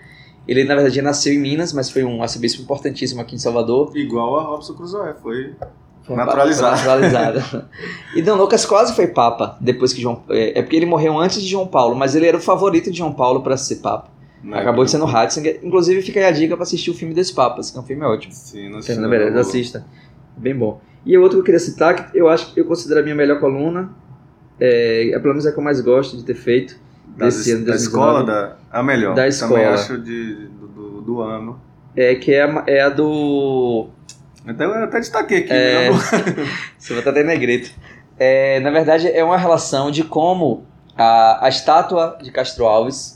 ele 0.46 0.64
na 0.64 0.74
verdade 0.74 1.02
nasceu 1.02 1.32
em 1.32 1.38
Minas, 1.38 1.72
mas 1.72 1.90
foi 1.90 2.04
um 2.04 2.22
arcebispo 2.22 2.62
importantíssimo 2.62 3.20
aqui 3.20 3.34
em 3.34 3.38
Salvador. 3.38 3.90
Igual 3.96 4.38
a 4.38 4.42
Robson 4.44 4.74
Crusoe, 4.74 5.14
foi. 5.20 5.54
Foi 6.02 6.14
Naturalizado. 6.14 6.76
papa 6.76 7.00
Naturalizado. 7.00 7.68
e 8.14 8.22
Dom 8.22 8.36
Lucas 8.36 8.64
quase 8.64 8.94
foi 8.94 9.08
Papa 9.08 9.58
depois 9.60 9.92
que 9.92 10.00
João. 10.00 10.22
É, 10.30 10.60
é 10.60 10.62
porque 10.62 10.76
ele 10.76 10.86
morreu 10.86 11.18
antes 11.18 11.42
de 11.42 11.48
João 11.48 11.66
Paulo, 11.66 11.96
mas 11.96 12.14
ele 12.14 12.26
era 12.26 12.36
o 12.36 12.40
favorito 12.40 12.92
de 12.92 12.98
João 12.98 13.12
Paulo 13.12 13.42
para 13.42 13.56
ser 13.56 13.76
Papa. 13.76 14.08
Né, 14.46 14.60
Acabou 14.60 14.84
de 14.84 14.90
sendo 14.92 15.04
Ratzinger. 15.04 15.58
Inclusive, 15.62 16.00
fica 16.02 16.20
aí 16.20 16.26
a 16.26 16.30
dica 16.30 16.54
para 16.56 16.62
assistir 16.62 16.90
o 16.90 16.94
filme 16.94 17.12
dos 17.12 17.32
Papas, 17.32 17.70
que 17.70 17.76
é 17.76 17.80
um 17.80 17.84
filme 17.84 18.04
ótimo. 18.04 18.32
Sim, 18.32 18.68
não 18.68 18.80
Fernando 18.80 19.10
Meirelles, 19.10 19.36
assista. 19.36 19.84
Bem 20.36 20.56
bom. 20.56 20.80
E 21.04 21.18
o 21.18 21.22
outro 21.22 21.38
que 21.38 21.40
eu 21.40 21.44
queria 21.44 21.58
citar, 21.58 22.10
que 22.10 22.18
eu 22.18 22.28
acho 22.28 22.54
que 22.54 22.60
eu 22.60 22.64
considero 22.64 23.00
a 23.00 23.02
minha 23.02 23.14
melhor 23.14 23.40
coluna, 23.40 23.90
é, 24.60 25.10
é 25.10 25.18
pelo 25.18 25.34
menos 25.34 25.46
a 25.46 25.52
que 25.52 25.58
eu 25.58 25.64
mais 25.64 25.80
gosto 25.80 26.16
de 26.16 26.24
ter 26.24 26.34
feito. 26.34 26.78
Da, 27.16 27.26
desse 27.26 27.50
ano, 27.52 27.64
da 27.64 27.72
2019. 27.72 27.76
escola, 27.82 28.24
da, 28.24 28.56
a 28.70 28.82
melhor. 28.82 29.14
Da 29.14 29.22
Também 29.22 29.28
escola. 29.28 29.70
acho 29.70 29.98
de, 29.98 30.48
do, 30.48 31.00
do, 31.00 31.20
ano. 31.20 31.60
É, 31.96 32.14
que 32.14 32.32
é 32.32 32.42
a, 32.42 32.64
é 32.66 32.80
a 32.82 32.88
do. 32.88 33.88
Até, 34.46 34.64
eu 34.64 34.72
até 34.72 35.00
destaquei 35.00 35.38
aqui. 35.38 35.52
É. 35.52 35.90
melhor 35.90 36.00
Você 36.78 36.92
vai 36.92 36.98
estar 36.98 37.10
até 37.10 37.24
negrito. 37.24 37.70
É, 38.18 38.60
na 38.60 38.70
verdade, 38.70 39.08
é 39.08 39.24
uma 39.24 39.36
relação 39.36 39.90
de 39.90 40.04
como 40.04 40.64
a, 40.96 41.46
a 41.46 41.48
estátua 41.48 42.18
de 42.22 42.30
Castro 42.30 42.64
Alves 42.66 43.15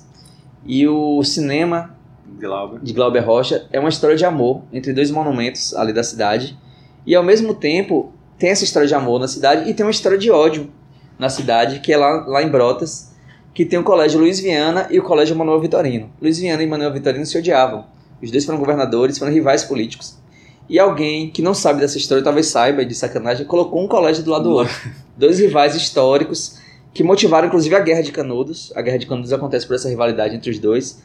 e 0.64 0.86
o 0.86 1.22
cinema 1.22 1.96
Glauber. 2.38 2.80
de 2.80 2.92
Glauber 2.92 3.20
Rocha 3.20 3.66
é 3.72 3.80
uma 3.80 3.88
história 3.88 4.16
de 4.16 4.24
amor 4.24 4.62
entre 4.72 4.92
dois 4.92 5.10
monumentos 5.10 5.74
ali 5.74 5.92
da 5.92 6.02
cidade. 6.02 6.58
E 7.06 7.14
ao 7.14 7.22
mesmo 7.22 7.54
tempo 7.54 8.12
tem 8.38 8.50
essa 8.50 8.64
história 8.64 8.86
de 8.86 8.94
amor 8.94 9.18
na 9.18 9.28
cidade 9.28 9.68
e 9.68 9.74
tem 9.74 9.84
uma 9.84 9.90
história 9.90 10.18
de 10.18 10.30
ódio 10.30 10.70
na 11.18 11.28
cidade, 11.28 11.80
que 11.80 11.92
é 11.92 11.96
lá, 11.96 12.24
lá 12.26 12.42
em 12.42 12.48
Brotas, 12.48 13.14
que 13.52 13.64
tem 13.64 13.78
o 13.78 13.82
colégio 13.82 14.18
Luiz 14.20 14.40
Viana 14.40 14.86
e 14.90 14.98
o 14.98 15.02
colégio 15.02 15.36
Manuel 15.36 15.60
Vitorino. 15.60 16.10
Luiz 16.20 16.38
Viana 16.38 16.62
e 16.62 16.66
Manuel 16.66 16.92
Vitorino 16.92 17.26
se 17.26 17.36
odiavam. 17.36 17.84
Os 18.22 18.30
dois 18.30 18.44
foram 18.44 18.58
governadores, 18.58 19.18
foram 19.18 19.32
rivais 19.32 19.64
políticos. 19.64 20.18
E 20.68 20.78
alguém 20.78 21.30
que 21.30 21.42
não 21.42 21.52
sabe 21.52 21.80
dessa 21.80 21.98
história, 21.98 22.22
talvez 22.22 22.46
saiba 22.46 22.84
de 22.84 22.94
sacanagem, 22.94 23.44
colocou 23.44 23.82
um 23.82 23.88
colégio 23.88 24.22
do 24.22 24.30
lado 24.30 24.44
do 24.44 24.52
outro. 24.52 24.74
Dois 25.16 25.38
rivais 25.40 25.74
históricos 25.74 26.59
que 26.92 27.02
motivaram 27.02 27.46
inclusive 27.48 27.74
a 27.74 27.80
Guerra 27.80 28.02
de 28.02 28.12
Canudos. 28.12 28.72
A 28.76 28.82
Guerra 28.82 28.98
de 28.98 29.06
Canudos 29.06 29.32
acontece 29.32 29.66
por 29.66 29.74
essa 29.76 29.88
rivalidade 29.88 30.34
entre 30.34 30.50
os 30.50 30.58
dois. 30.58 31.02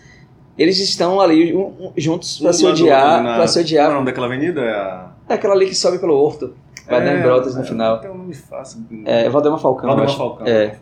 Eles 0.57 0.79
estão 0.79 1.19
ali 1.19 1.53
um- 1.55 1.67
um- 1.79 1.91
juntos 1.97 2.39
para 2.39 2.53
se 2.53 2.65
odiar, 2.65 3.21
para 3.23 3.47
se 3.47 3.59
odiar. 3.59 3.86
Qual 3.86 3.91
é 3.91 3.93
o 3.93 3.99
nome 3.99 4.05
daquela 4.05 4.25
avenida? 4.27 4.61
É 4.61 4.71
a... 4.73 5.11
É 5.29 5.33
aquela 5.33 5.53
ali 5.53 5.65
que 5.67 5.75
sobe 5.75 5.99
pelo 5.99 6.15
horto, 6.15 6.53
vai 6.88 7.03
dar 7.03 7.17
em 7.17 7.21
Brotas 7.21 7.55
no 7.55 7.63
final. 7.63 7.99
Tem 7.99 8.09
um 8.09 8.17
nome 8.17 8.33
fácil. 8.33 8.79
É 9.05 9.27
Valdemar 9.29 9.59
Falcão, 9.59 9.89
eu 9.89 9.95
Valdemar. 9.95 10.17
Falcão. 10.17 10.47
É. 10.47 10.75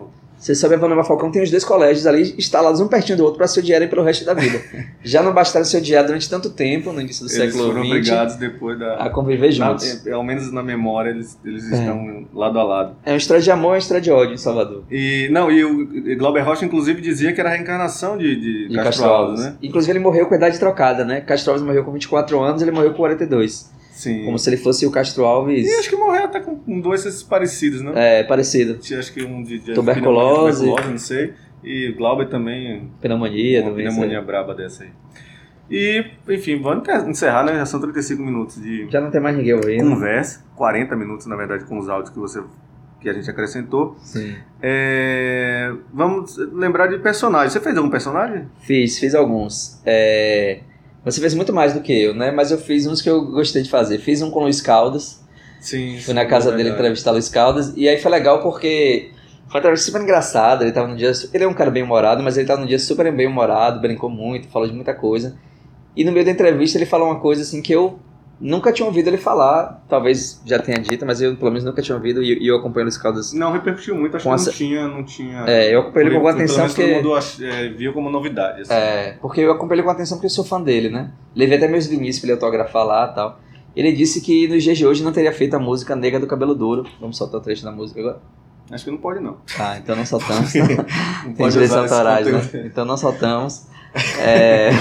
Você 0.43 0.53
sobe 0.53 0.75
a 0.75 0.77
Valdemar 0.77 1.05
Falcão, 1.05 1.31
tem 1.31 1.41
os 1.41 1.49
dois 1.49 1.63
colégios 1.63 2.05
ali 2.05 2.35
instalados 2.37 2.81
um 2.81 2.87
pertinho 2.89 3.17
do 3.17 3.23
outro 3.23 3.37
para 3.37 3.47
se 3.47 3.57
odiarem 3.59 3.87
pelo 3.87 4.03
resto 4.03 4.25
da 4.25 4.33
vida. 4.33 4.59
Já 5.01 5.23
não 5.23 5.33
bastaram 5.33 5.65
se 5.65 5.77
odiar 5.77 6.05
durante 6.05 6.29
tanto 6.29 6.49
tempo, 6.49 6.91
no 6.91 6.99
início 6.99 7.25
do 7.25 7.31
Eles 7.31 7.37
século 7.53 7.69
foram 7.71 7.81
XX, 7.83 7.91
obrigados 7.93 8.35
depois 8.35 8.77
da... 8.77 8.95
a 8.95 9.09
conviver 9.09 9.57
Na- 9.57 9.69
juntos. 9.69 10.05
é, 10.05 10.11
ao 10.11 10.21
menos 10.21 10.51
na 10.51 10.61
memória, 10.61 11.11
eles, 11.11 11.39
eles 11.45 11.71
É. 11.71 11.75
estão 11.77 12.27
lado 12.33 12.59
a 12.59 12.63
lado. 12.63 12.95
É 13.05 13.11
uma 13.11 13.17
história 13.17 13.41
de 13.41 13.49
amor 13.51 13.69
e 13.69 13.71
uma 13.75 13.77
história 13.77 14.01
de 14.01 14.11
ódio 14.11 14.33
em 14.33 14.37
Salvador. 14.37 14.83
E, 14.91 15.29
não, 15.31 15.49
e 15.49 15.63
o 15.63 16.17
Glauber 16.17 16.41
Rocha, 16.41 16.65
inclusive, 16.65 16.99
dizia 16.99 17.31
que 17.31 17.39
era 17.39 17.49
a 17.49 17.53
reencarnação 17.53 18.17
de, 18.17 18.35
de, 18.35 18.67
De 18.67 18.75
Castro, 18.75 19.05
Alves, 19.05 19.39
né? 19.39 19.55
Inclusive 19.63 19.93
ele 19.93 19.99
morreu 19.99 20.25
com 20.25 20.33
a 20.33 20.37
idade 20.37 20.59
trocada, 20.59 21.05
né? 21.05 21.21
Castro 21.21 21.51
Alves 21.53 21.65
morreu 21.65 21.85
com 21.85 21.93
24 21.93 22.37
anos, 22.41 22.61
ele 22.61 22.71
morreu 22.71 22.91
com 22.91 22.97
42. 22.97 23.71
Sim. 23.93 24.25
Como 24.25 24.39
se 24.39 24.49
ele 24.49 24.57
fosse 24.57 24.85
o 24.87 24.91
Castro 24.91 25.23
Alves 25.23 25.67
E 25.67 25.75
acho 25.79 25.87
que 25.89 25.95
morreu 25.95 26.25
até 26.25 26.39
com, 26.39 26.57
com 26.57 26.79
doenças 26.79 27.21
parecidas, 27.21 27.81
né? 27.81 27.91
é, 27.95 28.23
parecido. 28.23 28.79
Tinha, 28.79 28.97
Acho 28.99 29.13
que 29.13 29.23
um 29.23 29.43
de, 29.43 29.59
de 29.59 29.73
Tuberculose. 29.73 30.61
tuberculose, 30.65 30.91
não 30.91 30.97
sei. 30.97 31.33
E 31.63 31.89
o 31.91 31.95
Glauber 31.95 32.27
também, 32.27 32.89
Pneumonia, 32.99 33.61
uma 33.61 33.71
doença. 33.71 33.91
pneumonia 33.95 34.21
braba 34.21 34.53
dessa 34.55 34.83
aí. 34.83 34.89
E, 35.71 36.03
enfim, 36.27 36.59
vamos 36.61 36.87
encerrar, 37.07 37.43
né? 37.45 37.53
Já 37.53 37.65
são 37.65 37.79
35 37.79 38.21
minutos 38.21 38.61
de 38.61 38.87
Já 38.89 38.99
não 38.99 39.09
tem 39.11 39.21
mais 39.21 39.37
ninguém 39.37 39.53
ouvindo. 39.53 39.89
conversa. 39.89 40.43
40 40.55 40.95
minutos, 40.95 41.25
na 41.27 41.35
verdade, 41.35 41.63
com 41.65 41.77
os 41.77 41.87
áudios 41.87 42.09
que 42.09 42.19
você 42.19 42.41
que 42.99 43.09
a 43.09 43.13
gente 43.13 43.29
acrescentou. 43.29 43.95
Sim. 44.01 44.33
É, 44.61 45.71
vamos 45.93 46.37
lembrar 46.53 46.87
de 46.87 46.97
personagens. 46.99 47.51
Você 47.53 47.59
fez 47.59 47.77
algum 47.77 47.89
personagem? 47.89 48.45
Fiz, 48.59 48.97
fiz 48.97 49.13
alguns. 49.13 49.81
É, 49.85 50.61
Você 51.05 51.19
fez 51.19 51.33
muito 51.33 51.51
mais 51.51 51.73
do 51.73 51.81
que 51.81 51.91
eu, 51.91 52.13
né? 52.13 52.31
Mas 52.31 52.51
eu 52.51 52.57
fiz 52.57 52.85
uns 52.87 53.01
que 53.01 53.09
eu 53.09 53.25
gostei 53.25 53.61
de 53.61 53.69
fazer. 53.69 53.97
Fiz 53.97 54.21
um 54.21 54.31
com 54.31 54.39
o 54.39 54.43
Luiz 54.43 54.61
Caldas. 54.61 55.21
Sim. 55.59 55.99
Fui 55.99 56.13
na 56.13 56.25
casa 56.25 56.51
dele 56.51 56.69
entrevistar 56.69 57.11
o 57.11 57.13
Luiz 57.13 57.29
Caldas. 57.29 57.73
E 57.75 57.87
aí 57.87 57.97
foi 57.97 58.11
legal 58.11 58.41
porque 58.41 59.11
foi 59.47 59.55
uma 59.55 59.59
entrevista 59.59 59.85
super 59.85 60.01
engraçada. 60.01 60.63
Ele 60.63 60.71
tava 60.71 60.87
num 60.87 60.95
dia. 60.95 61.11
Ele 61.33 61.43
é 61.43 61.47
um 61.47 61.53
cara 61.53 61.69
bem 61.69 61.83
humorado, 61.83 62.23
mas 62.23 62.37
ele 62.37 62.47
tava 62.47 62.61
num 62.61 62.67
dia 62.67 62.79
super 62.79 63.11
bem 63.11 63.27
humorado, 63.27 63.81
brincou 63.81 64.09
muito, 64.09 64.47
falou 64.47 64.67
de 64.67 64.73
muita 64.73 64.93
coisa. 64.93 65.37
E 65.95 66.03
no 66.03 66.11
meio 66.11 66.25
da 66.25 66.31
entrevista 66.31 66.77
ele 66.77 66.85
falou 66.85 67.07
uma 67.07 67.19
coisa 67.19 67.41
assim 67.41 67.61
que 67.61 67.73
eu 67.73 67.99
Nunca 68.45 68.73
tinha 68.73 68.85
ouvido 68.85 69.07
ele 69.07 69.17
falar, 69.17 69.81
talvez 69.87 70.41
já 70.45 70.59
tenha 70.59 70.77
dito, 70.77 71.05
mas 71.05 71.21
eu 71.21 71.33
pelo 71.37 71.49
menos 71.49 71.63
nunca 71.63 71.81
tinha 71.81 71.95
ouvido 71.95 72.21
e, 72.21 72.43
e 72.43 72.47
eu 72.47 72.57
acompanho 72.57 72.87
os 72.87 72.97
Caldas. 72.97 73.31
Não 73.31 73.53
repercutiu 73.53 73.95
muito, 73.95 74.17
acho 74.17 74.23
que 74.23 74.27
não 74.29 74.35
essa- 74.35 74.51
tinha, 74.51 74.85
não 74.87 75.01
tinha. 75.05 75.45
É, 75.47 75.73
eu 75.73 75.79
acompanhei 75.79 76.09
ele 76.09 76.15
com 76.19 76.21
Pelo 76.25 76.35
atenção 76.35 76.65
porque. 76.67 76.81
todo 76.83 76.93
mundo 76.95 77.15
ach- 77.15 77.39
é, 77.41 77.69
viu 77.69 77.93
como 77.93 78.09
novidade. 78.09 78.63
Assim. 78.63 78.73
É, 78.73 79.17
porque 79.21 79.39
eu 79.39 79.51
acompanhei 79.51 79.79
ele 79.79 79.83
com 79.85 79.91
atenção 79.91 80.17
porque 80.17 80.25
eu 80.25 80.29
sou 80.31 80.43
fã 80.43 80.61
dele, 80.61 80.89
né? 80.89 81.11
Levei 81.33 81.55
até 81.57 81.69
meus 81.69 81.85
limites 81.85 82.19
pra 82.19 82.27
ele 82.27 82.33
autografar 82.33 82.85
lá 82.85 83.09
e 83.09 83.15
tal. 83.15 83.39
Ele 83.73 83.93
disse 83.93 84.19
que 84.19 84.45
nos 84.49 84.61
dias 84.61 84.77
de 84.77 84.85
hoje 84.85 85.01
não 85.03 85.13
teria 85.13 85.31
feito 85.31 85.55
a 85.55 85.59
música 85.59 85.95
Nega 85.95 86.19
do 86.19 86.27
Cabelo 86.27 86.53
Duro. 86.53 86.85
Vamos 86.99 87.17
soltar 87.17 87.39
o 87.39 87.43
trecho 87.43 87.63
da 87.63 87.71
música 87.71 87.99
agora? 88.01 88.19
Acho 88.71 88.83
que 88.85 88.91
não 88.91 88.97
pode, 88.97 89.19
não. 89.21 89.37
Ah, 89.57 89.77
então 89.77 89.95
não 89.95 90.05
soltamos. 90.05 90.53
Não 90.53 90.65
Tem 90.65 91.33
pode 91.35 91.53
direitos 91.53 91.75
usar 91.77 91.85
esse 91.85 91.93
autorais, 91.93 92.27
né? 92.53 92.63
Então 92.65 92.83
não 92.83 92.97
soltamos. 92.97 93.67
É, 94.19 94.71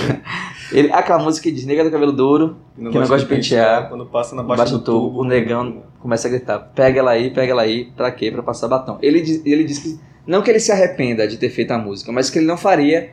ele, 0.72 0.92
aquela 0.92 1.18
música 1.18 1.44
que 1.48 1.54
diz 1.54 1.64
Nega 1.64 1.84
do 1.84 1.90
Cabelo 1.90 2.12
Duro, 2.12 2.56
Que 2.74 2.76
que 2.76 2.82
não 2.84 2.92
gosta 2.92 3.18
de 3.18 3.26
pentear, 3.26 3.88
Quando 3.88 4.06
passa 4.06 4.34
na 4.34 4.42
baixa 4.42 4.64
do 4.72 4.78
tubo, 4.80 5.20
o 5.20 5.24
negão 5.24 5.82
começa 6.00 6.28
a 6.28 6.30
gritar: 6.30 6.58
pega 6.74 6.98
ela 7.00 7.10
aí, 7.12 7.30
pega 7.30 7.52
ela 7.52 7.62
aí, 7.62 7.86
pra 7.96 8.10
quê? 8.10 8.30
Pra 8.30 8.42
passar 8.42 8.68
batom. 8.68 8.98
Ele, 9.02 9.20
diz- 9.20 9.42
ele 9.44 9.64
diz 9.64 9.78
que, 9.78 9.98
não 10.26 10.42
que 10.42 10.50
ele 10.50 10.60
se 10.60 10.70
arrependa 10.72 11.26
de 11.28 11.36
ter 11.36 11.48
feito 11.50 11.70
a 11.72 11.78
música, 11.78 12.10
mas 12.12 12.28
que 12.30 12.38
ele 12.38 12.46
não 12.46 12.56
faria 12.56 13.10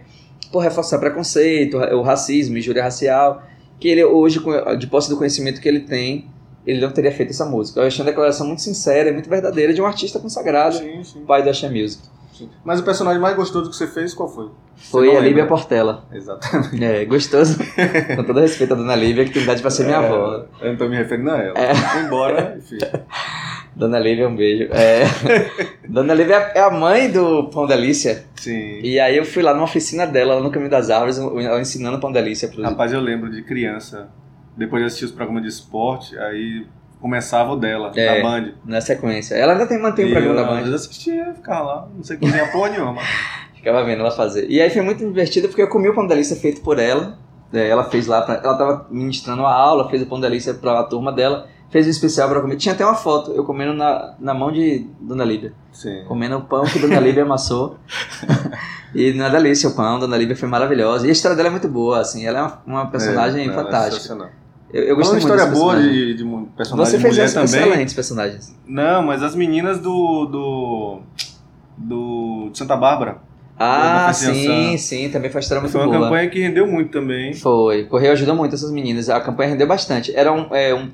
por 0.51 0.59
reforçar 0.59 0.97
preconceito, 0.99 1.77
o 1.77 2.01
racismo, 2.01 2.57
injúria 2.57 2.81
racial, 2.83 3.43
que 3.79 3.87
ele 3.87 4.03
hoje, 4.03 4.41
de 4.79 4.87
posse 4.87 5.09
do 5.09 5.15
conhecimento 5.17 5.61
que 5.61 5.67
ele 5.67 5.81
tem, 5.81 6.25
ele 6.65 6.81
não 6.81 6.91
teria 6.91 7.11
feito 7.11 7.29
essa 7.29 7.45
música. 7.45 7.79
Eu 7.79 7.85
achei 7.87 8.01
uma 8.03 8.09
declaração 8.09 8.47
muito 8.47 8.61
sincera 8.61 9.09
e 9.09 9.13
muito 9.13 9.29
verdadeira 9.29 9.73
de 9.73 9.81
um 9.81 9.85
artista 9.85 10.19
consagrado, 10.19 10.75
Sim, 10.77 11.03
sim, 11.03 11.21
pai 11.25 11.43
do 11.43 11.49
Axé 11.49 11.69
Music. 11.69 12.01
Sim. 12.39 12.49
Mas 12.63 12.79
o 12.79 12.83
personagem 12.83 13.21
mais 13.21 13.35
gostoso 13.35 13.69
que 13.69 13.75
você 13.75 13.87
fez, 13.87 14.13
qual 14.13 14.29
foi? 14.29 14.49
Foi 14.75 15.15
a 15.15 15.19
Lívia? 15.19 15.45
Portela. 15.45 16.05
Exatamente. 16.11 16.83
É, 16.83 17.05
gostoso. 17.05 17.59
Com 18.15 18.23
todo 18.23 18.39
respeito 18.39 18.73
à 18.73 18.77
dona 18.77 18.95
Lívia, 18.95 19.25
que 19.25 19.31
tem 19.31 19.43
idade 19.43 19.61
pra 19.61 19.69
ser 19.69 19.85
minha 19.85 19.97
avó. 19.97 20.45
É, 20.61 20.67
eu 20.67 20.71
não 20.71 20.77
tô 20.77 20.87
me 20.87 20.95
referindo 20.95 21.31
a 21.31 21.37
ela. 21.37 21.59
É. 21.59 21.73
Embora, 22.03 22.55
enfim. 22.57 22.77
Dona 23.75 23.99
Lívia, 23.99 24.27
um 24.27 24.35
beijo. 24.35 24.67
É, 24.73 25.03
Dona 25.87 26.13
Lívia 26.13 26.51
é 26.53 26.59
a 26.59 26.69
mãe 26.69 27.09
do 27.09 27.49
Pão 27.49 27.65
Delícia. 27.65 28.25
Sim. 28.35 28.79
E 28.81 28.99
aí 28.99 29.15
eu 29.15 29.23
fui 29.23 29.41
lá 29.41 29.53
numa 29.53 29.63
oficina 29.63 30.05
dela, 30.05 30.35
lá 30.35 30.41
no 30.41 30.51
Caminho 30.51 30.69
das 30.69 30.89
Árvores, 30.89 31.17
ela 31.17 31.61
ensinando 31.61 31.99
Pão 31.99 32.11
Delícia 32.11 32.49
pros... 32.49 32.63
Rapaz, 32.63 32.91
eu 32.91 32.99
lembro 32.99 33.31
de 33.31 33.41
criança, 33.41 34.09
depois 34.57 34.81
de 34.81 34.87
assistir 34.87 35.05
os 35.05 35.11
programas 35.11 35.43
de 35.43 35.49
esporte, 35.49 36.17
aí 36.17 36.65
começava 36.99 37.51
o 37.53 37.55
dela, 37.55 37.91
É. 37.95 38.21
da 38.21 38.29
Band. 38.29 38.51
na 38.65 38.81
sequência. 38.81 39.35
Ela 39.35 39.53
ainda 39.53 39.65
tem, 39.67 39.81
mantém 39.81 40.05
o 40.07 40.11
programa 40.11 40.39
eu, 40.39 40.43
da 40.45 40.51
Band. 40.51 40.57
vezes 40.63 40.73
assistia, 40.75 41.33
ficava 41.35 41.61
lá, 41.63 41.87
não 41.95 42.03
sei 42.03 42.17
cozinhar 42.17 42.51
porra 42.51 42.69
nenhuma. 42.69 43.01
Ficava 43.59 43.83
vendo 43.83 43.99
ela 43.99 44.11
fazer. 44.11 44.49
E 44.49 44.61
aí 44.61 44.69
foi 44.69 44.81
muito 44.81 44.99
divertido 44.99 45.49
porque 45.49 45.61
eu 45.61 45.67
comi 45.67 45.89
o 45.89 45.93
Pão 45.93 46.07
Delícia 46.07 46.33
feito 46.37 46.61
por 46.61 46.79
ela. 46.79 47.17
É, 47.51 47.67
ela 47.67 47.83
fez 47.83 48.07
lá, 48.07 48.21
pra, 48.21 48.35
ela 48.35 48.55
tava 48.57 48.87
ministrando 48.89 49.41
uma 49.41 49.53
aula, 49.53 49.89
fez 49.89 50.01
o 50.01 50.05
Pão 50.05 50.17
Delícia 50.17 50.53
pra 50.53 50.81
turma 50.83 51.11
dela. 51.11 51.45
Fez 51.69 51.85
um 51.85 51.89
especial 51.89 52.29
pra 52.29 52.39
comer. 52.39 52.55
Tinha 52.55 52.73
até 52.73 52.85
uma 52.85 52.95
foto, 52.95 53.31
eu 53.31 53.43
comendo 53.43 53.73
na, 53.73 54.15
na 54.17 54.33
mão 54.33 54.49
de 54.49 54.87
Dona 55.01 55.25
Lívia. 55.25 55.51
Sim. 55.73 56.03
comendo 56.07 56.37
o 56.37 56.41
pão 56.41 56.63
que 56.63 56.79
Dona 56.79 56.99
Lívia 57.01 57.23
amassou. 57.23 57.75
e 58.95 59.13
na 59.13 59.29
delícia 59.29 59.69
o 59.69 59.75
pão, 59.75 59.99
Dona 59.99 60.17
Lívia 60.17 60.35
foi 60.37 60.47
maravilhosa. 60.47 61.05
E 61.05 61.09
a 61.09 61.11
história 61.11 61.35
dela 61.35 61.49
é 61.49 61.51
muito 61.51 61.67
boa, 61.67 61.99
assim, 61.99 62.25
ela 62.25 62.39
é 62.39 62.41
uma, 62.41 62.61
uma 62.65 62.85
personagem 62.89 63.41
É, 63.41 63.43
ela 63.43 63.53
é 63.53 63.55
fantástica. 63.65 63.95
sensacional. 64.01 64.29
Eu, 64.73 64.83
eu 64.83 64.95
uma 64.95 65.03
gostei 65.03 65.19
muito 65.19 65.31
história 65.33 65.45
boa 65.53 65.75
de, 65.81 66.13
de 66.15 66.23
personagem 66.55 66.91
Você 66.91 66.99
fez 66.99 67.13
mulher 67.15 67.33
também. 67.33 67.45
excelentes 67.45 67.93
personagens. 67.93 68.55
Não, 68.67 69.03
mas 69.03 69.21
as 69.23 69.35
meninas 69.35 69.79
do. 69.79 70.25
do. 70.25 70.99
do 71.77 72.49
de 72.51 72.57
Santa 72.57 72.75
Bárbara. 72.75 73.17
Ah, 73.61 74.11
sim, 74.13 74.77
sim, 74.77 75.09
também 75.09 75.29
foi 75.29 75.39
uma 75.39 75.41
história 75.41 75.59
muito 75.61 75.71
Foi 75.73 75.81
uma 75.81 75.87
boa. 75.89 76.03
campanha 76.03 76.29
que 76.29 76.39
rendeu 76.39 76.65
muito 76.65 76.91
também. 76.91 77.33
Foi, 77.33 77.83
Correio 77.85 78.13
ajudou 78.13 78.33
muito 78.33 78.55
essas 78.55 78.71
meninas. 78.71 79.09
A 79.09 79.19
campanha 79.19 79.49
rendeu 79.49 79.67
bastante. 79.67 80.15
Eram 80.15 80.47
é, 80.55 80.73
um- 80.73 80.89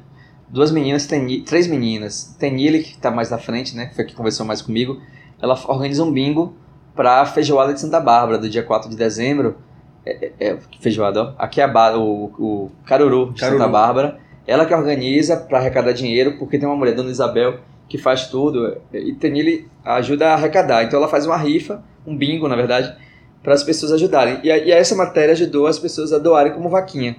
duas 0.50 0.72
meninas, 0.72 1.06
Teni- 1.06 1.42
três 1.42 1.68
meninas. 1.68 2.36
Tenile, 2.40 2.80
que 2.82 2.98
tá 2.98 3.12
mais 3.12 3.30
na 3.30 3.38
frente, 3.38 3.76
né? 3.76 3.86
Que 3.86 3.96
foi 3.96 4.04
a 4.04 4.08
que 4.08 4.16
conversou 4.16 4.46
mais 4.48 4.64
comigo. 4.64 5.00
Ela 5.40 5.54
organiza 5.68 6.04
um 6.04 6.12
bingo 6.12 6.56
pra 6.96 7.24
feijoada 7.28 7.72
de 7.72 7.80
Santa 7.82 8.00
Bárbara, 8.00 8.40
do 8.40 8.50
dia 8.50 8.64
4 8.64 8.90
de 8.90 8.96
dezembro. 8.96 9.58
É, 10.06 10.26
é, 10.26 10.34
é, 10.52 10.58
feijoada, 10.80 11.22
ó. 11.24 11.34
Aqui 11.38 11.60
é 11.62 11.64
a 11.64 11.98
o, 11.98 12.26
o 12.40 12.72
Caruru 12.86 13.34
de 13.34 13.40
Caruru. 13.42 13.60
Santa 13.60 13.72
Bárbara. 13.72 14.20
Ela 14.48 14.66
que 14.66 14.74
organiza 14.74 15.38
pra 15.38 15.58
arrecadar 15.58 15.92
dinheiro, 15.92 16.38
porque 16.38 16.60
tem 16.60 16.68
uma 16.70 16.76
mulher, 16.78 16.94
Dona 16.94 17.10
Isabel, 17.10 17.60
que 17.90 17.98
faz 17.98 18.28
tudo. 18.28 18.78
E 18.94 19.14
Tenile 19.14 19.68
ajuda 19.84 20.30
a 20.30 20.34
arrecadar. 20.36 20.84
Então 20.84 21.00
ela 21.00 21.08
faz 21.08 21.26
uma 21.26 21.38
rifa, 21.38 21.84
um 22.06 22.16
bingo, 22.16 22.48
na 22.48 22.56
verdade, 22.56 22.96
para 23.42 23.54
as 23.54 23.64
pessoas 23.64 23.92
ajudarem. 23.92 24.40
E, 24.44 24.48
e 24.50 24.72
essa 24.72 24.96
matéria 24.96 25.32
ajudou 25.32 25.66
as 25.66 25.80
pessoas 25.80 26.14
a 26.14 26.20
doarem 26.20 26.54
como 26.54 26.70
vaquinha. 26.70 27.16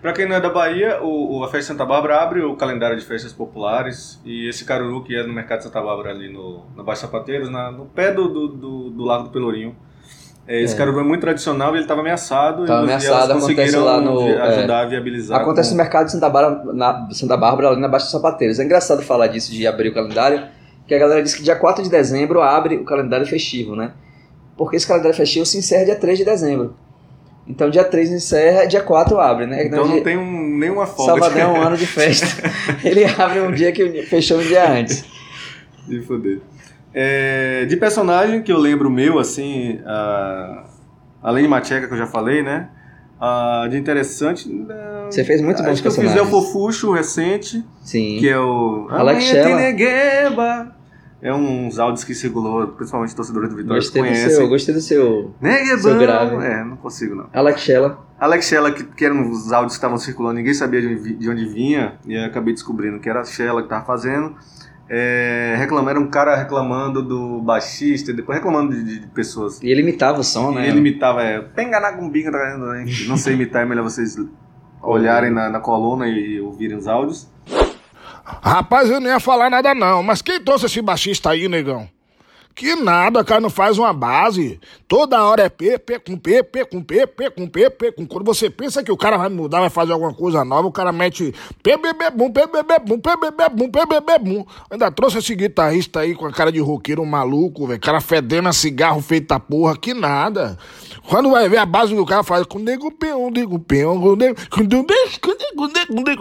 Pra 0.00 0.12
quem 0.12 0.26
não 0.28 0.36
é 0.36 0.40
da 0.40 0.50
Bahia, 0.50 1.00
o, 1.02 1.38
o- 1.38 1.44
a 1.44 1.46
Festa 1.46 1.58
de 1.60 1.64
Santa 1.66 1.84
Bárbara 1.86 2.20
abre 2.22 2.42
o 2.42 2.56
calendário 2.56 2.96
de 2.98 3.04
festas 3.04 3.32
populares 3.32 4.20
e 4.24 4.46
esse 4.48 4.64
caruru 4.66 5.02
que 5.02 5.14
é 5.16 5.22
no 5.26 5.32
Mercado 5.32 5.58
de 5.58 5.64
Santa 5.64 5.80
Bárbara 5.80 6.10
ali 6.10 6.30
no, 6.30 6.64
na 6.76 6.82
Baixa 6.82 7.02
Sapateiros, 7.02 7.48
na, 7.50 7.70
no 7.70 7.86
pé 7.86 8.12
do, 8.12 8.28
do, 8.28 8.48
do, 8.48 8.90
do 8.90 9.04
Lago 9.04 9.24
do 9.24 9.30
Pelourinho. 9.30 9.74
É, 10.46 10.60
esse 10.60 10.74
É. 10.74 10.76
caruru 10.76 11.00
é 11.00 11.04
muito 11.04 11.20
tradicional 11.20 11.70
e 11.72 11.76
ele 11.76 11.82
estava 11.84 12.00
ameaçado 12.00 12.66
Tava 12.66 12.80
e, 12.80 12.84
ameaçado, 12.84 13.32
acontece 13.32 13.76
lá 13.76 14.00
no- 14.00 14.28
é. 14.28 14.40
ajudar 14.40 14.80
a 14.80 14.86
viabilizar. 14.86 15.40
Acontece 15.40 15.68
com- 15.70 15.76
no 15.76 15.82
mercado 15.82 16.06
de 16.06 16.12
Santa 16.12 16.28
Bárbara, 16.28 16.72
na 16.74 17.08
Santa 17.12 17.36
Bárbara, 17.36 17.68
ali 17.68 17.80
na 17.80 17.88
Baixa 17.88 18.06
dos 18.06 18.12
Sapateiros. 18.12 18.58
É 18.58 18.64
engraçado 18.64 19.02
falar 19.02 19.28
disso, 19.28 19.52
de 19.52 19.66
abrir 19.66 19.90
o 19.90 19.94
calendário, 19.94 20.42
que 20.86 20.94
a 20.94 20.98
galera 20.98 21.22
diz 21.22 21.34
que 21.34 21.42
dia 21.44 21.54
4 21.54 21.82
de 21.84 21.88
dezembro 21.88 22.40
abre 22.42 22.76
o 22.76 22.84
calendário 22.84 23.24
festivo, 23.24 23.76
né? 23.76 23.92
Porque 24.56 24.76
esse 24.76 24.86
calendário 24.86 25.16
festivo 25.16 25.46
se 25.46 25.56
encerra 25.58 25.84
dia 25.84 25.96
3 25.96 26.18
de 26.18 26.24
dezembro. 26.24 26.74
Então 27.46 27.70
dia 27.70 27.84
3 27.84 28.10
encerra, 28.10 28.66
dia 28.66 28.80
4 28.80 29.18
abre, 29.20 29.46
né? 29.46 29.66
Então 29.66 29.84
não 29.86 29.92
dia- 29.94 30.02
tem 30.04 30.16
um, 30.18 30.58
nenhuma 30.58 30.86
folga 30.86 31.12
Salvador 31.22 31.38
é 31.40 31.46
um 31.46 31.60
ano 31.62 31.76
de 31.76 31.86
festa. 31.86 32.26
Ele 32.84 33.04
abre 33.04 33.40
um 33.40 33.52
dia 33.52 33.70
que 33.72 34.02
fechou 34.02 34.38
um 34.38 34.42
dia 34.42 34.68
antes. 34.70 35.04
de 35.88 36.00
foder. 36.02 36.40
É, 36.94 37.64
de 37.66 37.76
personagem 37.76 38.42
que 38.42 38.52
eu 38.52 38.58
lembro 38.58 38.90
meu, 38.90 39.18
assim, 39.18 39.80
a- 39.86 40.64
além 41.22 41.44
de 41.44 41.48
Macheca 41.48 41.86
que 41.86 41.94
eu 41.94 41.98
já 41.98 42.06
falei, 42.06 42.42
né? 42.42 42.68
Ah, 43.20 43.66
de 43.70 43.78
interessante. 43.78 44.48
Você 45.08 45.24
fez 45.24 45.40
muito 45.40 45.62
bons 45.62 45.68
Acho 45.70 45.82
que 45.82 45.88
eu 45.88 45.92
fiz 45.92 46.02
personagens. 46.02 46.28
o 46.34 46.42
Fofuxo 46.42 46.92
recente. 46.92 47.64
Sim. 47.82 48.16
que 48.18 48.28
é 48.28 48.38
o 48.38 48.88
Alex 48.90 49.24
Shella. 49.24 49.56
Negueba. 49.56 50.76
É 51.24 51.32
uns 51.32 51.78
áudios 51.78 52.02
que 52.02 52.16
circulou, 52.16 52.66
principalmente 52.68 53.14
torcedores 53.14 53.48
do 53.48 53.54
Vitória 53.56 53.76
Gostei 53.80 54.02
do 54.02 54.08
conhecem. 54.08 54.30
seu, 54.30 54.48
gostei 54.48 54.74
do 54.74 54.80
seu 54.80 55.32
Neguebão. 55.40 55.78
seu 55.78 55.98
grave. 55.98 56.34
É, 56.44 56.64
não 56.64 56.76
consigo 56.76 57.14
não. 57.14 57.26
Alex 57.32 57.60
Shella. 57.60 58.00
Alex 58.18 58.46
Shella, 58.46 58.72
que, 58.72 58.82
que 58.82 59.04
eram 59.04 59.30
os 59.30 59.52
áudios 59.52 59.74
que 59.74 59.78
estavam 59.78 59.98
circulando, 59.98 60.34
ninguém 60.34 60.52
sabia 60.52 60.80
de 60.80 60.88
onde, 60.88 61.14
de 61.14 61.30
onde 61.30 61.46
vinha, 61.46 61.94
e 62.04 62.16
aí 62.16 62.24
eu 62.24 62.26
acabei 62.28 62.52
descobrindo 62.52 62.98
que 62.98 63.08
era 63.08 63.20
a 63.20 63.24
Shella 63.24 63.60
que 63.62 63.66
estava 63.66 63.84
fazendo. 63.84 64.34
É, 64.88 65.54
reclamando, 65.58 65.90
era 65.90 66.00
um 66.00 66.10
cara 66.10 66.36
reclamando 66.36 67.02
do 67.02 67.40
baixista, 67.40 68.10
e 68.10 68.14
depois 68.14 68.36
reclamando 68.36 68.74
de, 68.74 69.00
de 69.00 69.06
pessoas. 69.08 69.62
E 69.62 69.70
ele 69.70 69.80
imitava 69.80 70.20
o 70.20 70.24
som, 70.24 70.52
né? 70.52 70.66
E 70.66 70.68
ele 70.68 70.78
imitava, 70.78 71.22
é, 71.22 71.40
penganá 71.40 71.92
com 71.92 72.08
binga, 72.08 72.30
tá 72.30 72.58
né? 72.58 72.84
não 73.06 73.16
sei 73.16 73.34
imitar, 73.34 73.62
é 73.62 73.64
melhor 73.64 73.84
vocês 73.84 74.16
olharem 74.82 75.30
na, 75.30 75.48
na 75.48 75.60
coluna 75.60 76.06
e 76.08 76.40
ouvirem 76.40 76.76
os 76.76 76.86
áudios. 76.86 77.30
Rapaz, 78.24 78.90
eu 78.90 79.00
não 79.00 79.08
ia 79.08 79.20
falar 79.20 79.50
nada 79.50 79.74
não, 79.74 80.02
mas 80.02 80.20
quem 80.22 80.40
trouxe 80.40 80.66
esse 80.66 80.82
baixista 80.82 81.30
aí, 81.30 81.48
negão? 81.48 81.88
Que 82.54 82.76
nada, 82.76 83.24
cara, 83.24 83.40
não 83.40 83.48
faz 83.48 83.78
uma 83.78 83.92
base. 83.92 84.60
Toda 84.86 85.24
hora 85.24 85.44
é 85.44 85.48
P, 85.48 85.78
P 85.78 85.98
com 85.98 86.16
P, 86.16 86.42
P 86.42 86.64
com 86.66 86.82
P, 86.82 87.06
P 87.06 87.30
com 87.30 87.48
P, 87.48 87.70
P 87.70 87.92
com 87.92 88.06
Quando 88.06 88.24
você 88.24 88.50
pensa 88.50 88.82
que 88.82 88.92
o 88.92 88.96
cara 88.96 89.16
vai 89.16 89.30
mudar, 89.30 89.60
vai 89.60 89.70
fazer 89.70 89.92
alguma 89.92 90.12
coisa 90.12 90.44
nova, 90.44 90.68
o 90.68 90.72
cara 90.72 90.92
mete 90.92 91.34
P, 91.62 91.76
B, 91.78 91.94
B, 91.94 92.10
bum, 92.10 92.30
B, 92.30 92.46
bum, 92.46 92.62
B, 92.62 92.78
bum, 92.78 92.98
B, 94.00 94.18
bum. 94.18 94.44
Ainda 94.70 94.90
trouxe 94.90 95.18
esse 95.18 95.34
guitarrista 95.34 96.00
aí 96.00 96.14
com 96.14 96.26
a 96.26 96.32
cara 96.32 96.52
de 96.52 96.60
roqueiro 96.60 97.04
maluco, 97.06 97.66
velho. 97.66 97.80
Cara 97.80 98.00
fedendo 98.00 98.48
a 98.48 98.52
cigarro 98.52 99.00
feita 99.00 99.40
porra, 99.40 99.76
que 99.76 99.94
nada. 99.94 100.58
Quando 101.08 101.30
vai 101.30 101.48
ver 101.48 101.58
a 101.58 101.66
base 101.66 101.94
do 101.94 102.04
cara 102.04 102.22
faz 102.22 102.44
com 102.44 102.58
nego 102.58 102.90
peão, 102.90 103.30
nego 103.30 103.58
peão, 103.58 103.98
com 104.00 104.14
nego, 104.14 104.36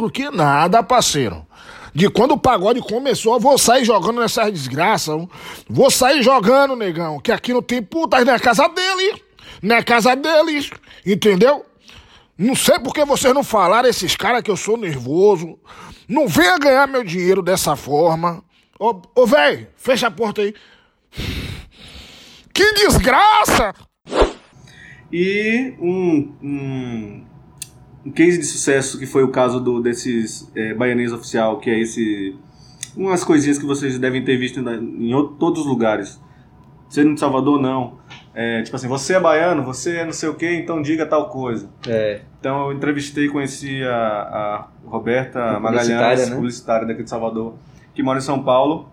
que 0.09 0.31
nada, 0.31 0.81
parceiro. 0.81 1.45
De 1.93 2.09
quando 2.09 2.31
o 2.31 2.39
pagode 2.39 2.79
começou, 2.81 3.39
vou 3.39 3.57
sair 3.57 3.83
jogando 3.83 4.21
nessas 4.21 4.51
desgraças. 4.51 5.15
viu? 5.15 5.29
Vou 5.69 5.91
sair 5.91 6.23
jogando, 6.23 6.75
negão, 6.75 7.19
que 7.19 7.31
aqui 7.31 7.53
não 7.53 7.61
tem 7.61 7.81
putas 7.81 8.25
na 8.25 8.39
casa 8.39 8.67
dele. 8.69 9.21
Na 9.61 9.83
casa 9.83 10.15
deles, 10.15 10.69
entendeu? 11.05 11.65
Não 12.37 12.55
sei 12.55 12.79
por 12.79 12.93
que 12.93 13.05
vocês 13.05 13.33
não 13.33 13.43
falaram 13.43 13.89
esses 13.89 14.15
caras 14.15 14.41
que 14.41 14.49
eu 14.49 14.57
sou 14.57 14.77
nervoso. 14.77 15.59
Não 16.07 16.27
venha 16.27 16.57
ganhar 16.57 16.87
meu 16.87 17.03
dinheiro 17.03 17.41
dessa 17.41 17.75
forma. 17.75 18.43
Ô, 18.79 18.99
ô 19.13 19.27
velho, 19.27 19.67
fecha 19.75 20.07
a 20.07 20.11
porta 20.11 20.41
aí. 20.41 20.55
Que 22.53 22.73
desgraça! 22.73 23.75
E 25.11 25.75
um, 25.79 26.33
um, 26.41 27.25
um 28.05 28.11
case 28.11 28.37
de 28.37 28.45
sucesso 28.45 28.97
que 28.99 29.05
foi 29.05 29.23
o 29.23 29.29
caso 29.29 29.59
do, 29.59 29.81
desses 29.81 30.51
é, 30.55 30.73
Baianês 30.73 31.11
Oficial, 31.13 31.59
que 31.59 31.69
é 31.69 31.79
esse. 31.79 32.35
Umas 32.95 33.23
coisinhas 33.23 33.57
que 33.57 33.65
vocês 33.65 33.97
devem 33.99 34.23
ter 34.23 34.37
visto 34.37 34.61
na- 34.61 34.75
em 34.75 35.13
outro- 35.13 35.35
todos 35.37 35.61
os 35.61 35.67
lugares. 35.67 36.19
Você 36.89 37.03
no 37.05 37.17
Salvador, 37.17 37.61
não. 37.61 37.99
É, 38.33 38.61
tipo 38.63 38.75
assim, 38.75 38.87
você 38.87 39.13
é 39.13 39.19
baiano, 39.19 39.63
você 39.63 39.97
é 39.97 40.05
não 40.05 40.11
sei 40.11 40.27
o 40.27 40.33
que, 40.35 40.49
então 40.53 40.81
diga 40.81 41.05
tal 41.05 41.29
coisa. 41.29 41.69
É. 41.87 42.21
Então 42.39 42.67
eu 42.69 42.73
entrevistei, 42.75 43.29
conheci 43.29 43.81
a, 43.83 43.95
a 43.95 44.67
Roberta 44.85 45.39
Publicitária, 45.61 45.95
Magalhães, 45.99 46.29
né? 46.29 46.35
publicitária 46.35 46.87
daqui 46.87 47.03
de 47.03 47.09
Salvador, 47.09 47.53
que 47.93 48.03
mora 48.03 48.19
em 48.19 48.21
São 48.21 48.43
Paulo. 48.43 48.89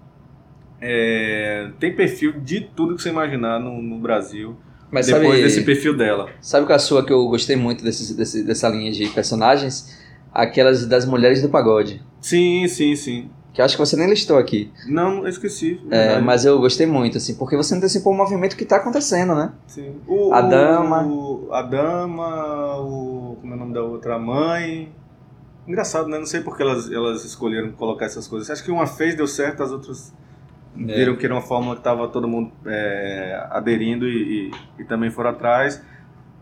É, 0.81 1.71
tem 1.81 1.93
perfil 1.95 2.33
de 2.41 2.61
tudo 2.61 2.95
que 2.95 3.03
você 3.03 3.09
imaginar 3.09 3.59
no, 3.59 3.83
no 3.83 3.99
Brasil. 3.99 4.57
Mas 4.91 5.07
depois 5.07 5.29
sabe, 5.29 5.43
desse 5.43 5.63
perfil 5.63 5.97
dela. 5.97 6.31
sabe 6.41 6.65
qual 6.67 6.73
é 6.73 6.77
a 6.77 6.79
sua 6.79 7.05
que 7.05 7.13
eu 7.13 7.27
gostei 7.29 7.57
muito 7.57 7.85
desses- 7.85 8.15
desse- 8.15 8.43
dessa 8.43 8.69
linha 8.69 8.91
de 8.91 9.07
personagens? 9.11 9.99
Aquelas 10.33 10.87
das 10.87 11.05
mulheres 11.05 11.43
do 11.43 11.49
pagode. 11.49 12.03
Sim, 12.21 12.67
sim, 12.69 12.95
sim. 12.97 13.31
Que 13.53 13.61
eu 13.61 13.65
acho 13.65 13.77
que 13.77 13.81
você 13.81 13.97
nem 13.97 14.09
listou 14.09 14.39
aqui. 14.39 14.71
Não, 14.87 15.23
eu 15.23 15.29
esqueci. 15.29 15.81
É, 15.91 16.21
mas 16.21 16.45
eu 16.45 16.59
gostei 16.61 16.87
muito, 16.87 17.19
assim, 17.19 17.35
porque 17.35 17.57
você 17.57 17.75
antecipou 17.75 18.13
um 18.13 18.17
movimento 18.17 18.57
que 18.57 18.65
tá 18.65 18.77
acontecendo, 18.77 19.35
né? 19.35 19.53
Sim. 19.67 19.95
O, 20.07 20.33
A 20.33 20.41
dama. 20.43 21.03
o- 21.07 21.49
a 21.53 21.63
dama, 21.63 22.79
o. 22.81 23.37
Como 23.41 23.53
é 23.53 23.57
o 23.57 23.59
nome 23.59 23.75
da 23.75 23.83
outra? 23.83 24.15
A 24.15 24.19
mãe. 24.19 24.93
Engraçado, 25.67 26.09
né? 26.09 26.19
Não 26.19 26.27
sei 26.27 26.41
porque 26.41 26.63
elas, 26.63 26.91
elas 26.91 27.25
escolheram 27.25 27.73
colocar 27.73 28.07
essas 28.07 28.27
coisas. 28.29 28.49
Acho 28.49 28.65
que 28.65 28.71
uma 28.71 28.87
fez, 28.87 29.15
deu 29.17 29.27
certo, 29.27 29.63
as 29.63 29.71
outras 29.71 30.15
É. 30.79 30.95
viram 30.95 31.17
que 31.17 31.25
era 31.27 31.35
uma 31.35 31.43
fórmula 31.43 31.75
que 31.75 31.81
estava 31.81 32.07
todo 32.09 32.29
mundo 32.29 32.53
é, 32.67 33.47
aderindo 33.51 34.07
e, 34.09 34.49
e- 34.49 34.51
e 34.81 34.85
também 34.85 35.11
foram 35.11 35.31
atrás. 35.31 35.83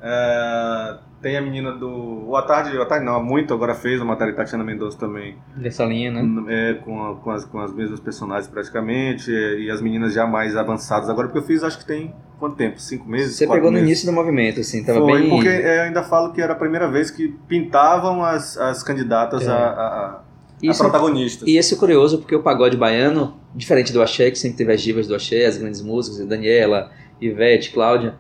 É, 0.02 0.96
tem 1.22 1.36
a 1.36 1.40
menina 1.40 1.72
do. 1.72 2.28
O 2.30 2.42
Tarde, 2.42 2.76
o 2.76 2.86
Tarde 2.86 3.04
não, 3.04 3.22
muito 3.24 3.52
agora 3.54 3.74
fez, 3.74 4.00
a 4.00 4.04
matéria 4.04 4.34
Tatiana 4.34 4.62
Mendonça 4.62 4.98
também. 4.98 5.36
Dessa 5.56 5.84
linha, 5.84 6.10
né? 6.12 6.44
É, 6.48 6.74
com, 6.74 7.02
a- 7.02 7.16
com, 7.16 7.30
as, 7.30 7.44
com 7.44 7.58
as 7.58 7.72
mesmas 7.72 7.98
personagens 7.98 8.46
praticamente, 8.46 9.34
é, 9.34 9.58
e 9.60 9.70
as 9.70 9.80
meninas 9.80 10.12
já 10.12 10.26
mais 10.26 10.56
avançadas 10.56 11.08
agora, 11.08 11.28
porque 11.28 11.38
eu 11.38 11.42
fiz 11.42 11.64
acho 11.64 11.78
que 11.78 11.86
tem 11.86 12.14
quanto 12.38 12.54
tempo? 12.56 12.78
Cinco 12.78 13.08
meses? 13.08 13.34
Você 13.36 13.46
pegou 13.46 13.70
no 13.70 13.78
meses? 13.78 13.88
início 13.88 14.06
do 14.06 14.12
movimento, 14.12 14.60
assim, 14.60 14.84
tava 14.84 15.00
Foi, 15.00 15.20
bem... 15.22 15.30
porque 15.30 15.48
é, 15.48 15.80
ainda 15.82 16.02
falo 16.02 16.32
que 16.32 16.40
era 16.42 16.52
a 16.52 16.56
primeira 16.56 16.86
vez 16.86 17.10
que 17.10 17.28
pintavam 17.48 18.22
as, 18.22 18.58
as 18.58 18.82
candidatas 18.82 19.48
É. 19.48 19.50
a, 19.50 19.54
a, 19.56 19.60
a- 19.60 20.20
a 20.62 20.70
Isso- 20.70 20.82
protagonistas. 20.82 21.46
E 21.48 21.56
esse 21.56 21.74
é 21.74 21.76
curioso 21.76 22.18
porque 22.18 22.34
o 22.34 22.42
pagode 22.42 22.76
baiano, 22.76 23.34
diferente 23.54 23.92
do 23.92 24.00
axé, 24.02 24.30
que 24.30 24.38
sempre 24.38 24.58
teve 24.58 24.72
as 24.72 24.80
divas 24.82 25.06
do 25.06 25.14
axé, 25.14 25.44
as 25.46 25.56
grandes 25.58 25.80
músicas, 25.82 26.26
Daniela, 26.26 26.90
Ivete, 27.20 27.70
Cláudia, 27.72 28.14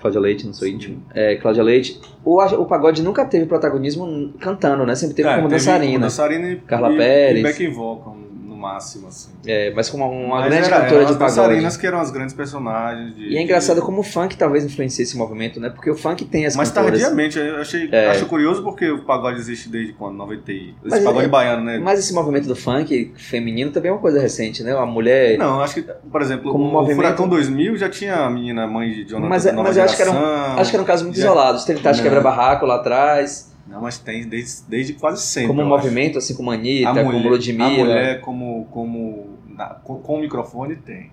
Cláudia 0.00 0.20
Leite, 0.20 0.46
não 0.46 0.52
sou 0.52 0.68
íntimo, 0.68 1.02
é, 1.14 1.36
Cláudia 1.36 1.62
Leite, 1.62 1.98
o, 2.24 2.40
a- 2.40 2.46
o 2.60 2.66
pagode 2.66 3.02
nunca 3.02 3.24
teve 3.24 3.46
protagonismo 3.46 4.32
cantando, 4.38 4.84
né? 4.84 4.94
Sempre 4.94 5.14
teve 5.16 5.28
É, 5.28 5.36
como 5.36 5.48
teve 5.48 5.58
dançarina. 5.60 5.98
dançarina 6.00 6.48
e, 6.50 6.56
Carla 6.56 6.92
e, 6.92 6.96
Pérez. 6.96 7.40
E 7.40 7.42
back 7.42 7.66
vocal, 7.68 8.16
máximo, 8.64 9.08
assim. 9.08 9.30
É, 9.46 9.72
mas 9.74 9.88
como 9.90 10.04
uma 10.10 10.40
Mas 10.40 10.46
grande 10.50 10.66
era- 10.66 10.76
cantora 10.80 10.94
eram 10.96 11.06
de 11.06 11.12
as 11.12 11.18
pagode. 11.18 11.36
dançarinas 11.36 11.76
que 11.76 11.86
eram 11.86 12.00
as 12.00 12.10
grandes 12.10 12.34
personagens. 12.34 13.14
De, 13.14 13.28
E 13.28 13.36
é 13.36 13.42
engraçado 13.42 13.76
de- 13.80 13.82
como 13.86 14.00
o 14.00 14.02
funk 14.02 14.36
talvez 14.36 14.64
influencie 14.64 15.02
esse 15.02 15.16
movimento, 15.16 15.60
né? 15.60 15.68
Porque 15.70 15.90
o 15.90 15.96
funk 15.96 16.24
tem 16.24 16.46
as 16.46 16.56
Mas 16.56 16.70
cantoras. 16.70 17.00
tardiamente, 17.00 17.38
eu 17.38 17.56
achei, 17.60 17.88
É. 17.92 18.10
acho 18.10 18.26
curioso 18.26 18.62
porque 18.62 18.90
o 18.90 19.04
pagode 19.04 19.38
existe 19.38 19.68
desde 19.68 19.92
quando? 19.92 20.16
90 20.16 20.50
e... 20.52 20.70
Esse 20.70 20.74
Mas 20.90 21.04
pagode 21.04 21.26
é- 21.26 21.28
baiano, 21.28 21.64
né? 21.64 21.78
Mas 21.78 21.98
esse 21.98 22.12
movimento 22.14 22.46
do 22.48 22.56
funk 22.56 23.12
feminino 23.16 23.70
também 23.70 23.90
é 23.90 23.92
uma 23.92 24.00
coisa 24.00 24.20
recente, 24.20 24.62
né? 24.62 24.72
A 24.76 24.86
mulher. 24.86 25.36
Não, 25.38 25.60
acho 25.60 25.74
que, 25.74 25.82
por 25.82 26.22
exemplo, 26.22 26.50
Como 26.50 26.64
o 26.64 26.72
movimento- 26.72 26.96
Furacão 26.96 27.28
2000 27.28 27.76
já 27.76 27.88
tinha 27.90 28.16
a 28.16 28.30
menina 28.30 28.66
mãe 28.66 28.90
de 28.90 29.04
Jonathan 29.04 29.28
Mas, 29.28 29.44
da 29.44 29.50
é- 29.50 29.52
nova 29.52 29.68
mas 29.68 29.76
eu 29.76 29.84
acho 29.84 29.96
que, 29.96 30.02
era 30.02 30.10
um, 30.10 30.58
acho 30.58 30.70
que 30.70 30.76
eram 30.76 30.84
casos 30.84 31.04
muito 31.04 31.18
Já- 31.18 31.26
isolados. 31.26 31.64
Teve 31.64 31.80
Tati 31.80 31.98
Não. 31.98 32.04
Quebra-Barraco 32.04 32.64
lá 32.66 32.76
atrás, 32.76 33.52
Não, 33.66 33.80
mas 33.80 33.98
tem 33.98 34.28
desde, 34.28 34.62
desde 34.68 34.92
quase 34.92 35.22
sempre. 35.22 35.48
como 35.48 35.62
um 35.62 35.66
eu 35.68 35.74
acho. 35.74 35.84
movimento, 35.84 36.18
assim 36.18 36.34
como 36.34 36.50
Anitta, 36.50 36.90
a 36.90 36.94
como 37.04 37.12
mulher, 37.18 37.30
Ludmilla. 37.30 37.64
A 37.66 37.70
mulher 37.70 38.20
como, 38.20 38.66
como 38.70 39.38
na- 39.48 39.68
com, 39.74 39.98
com 40.00 40.16
o 40.16 40.20
microfone 40.20 40.76
tem. 40.76 41.10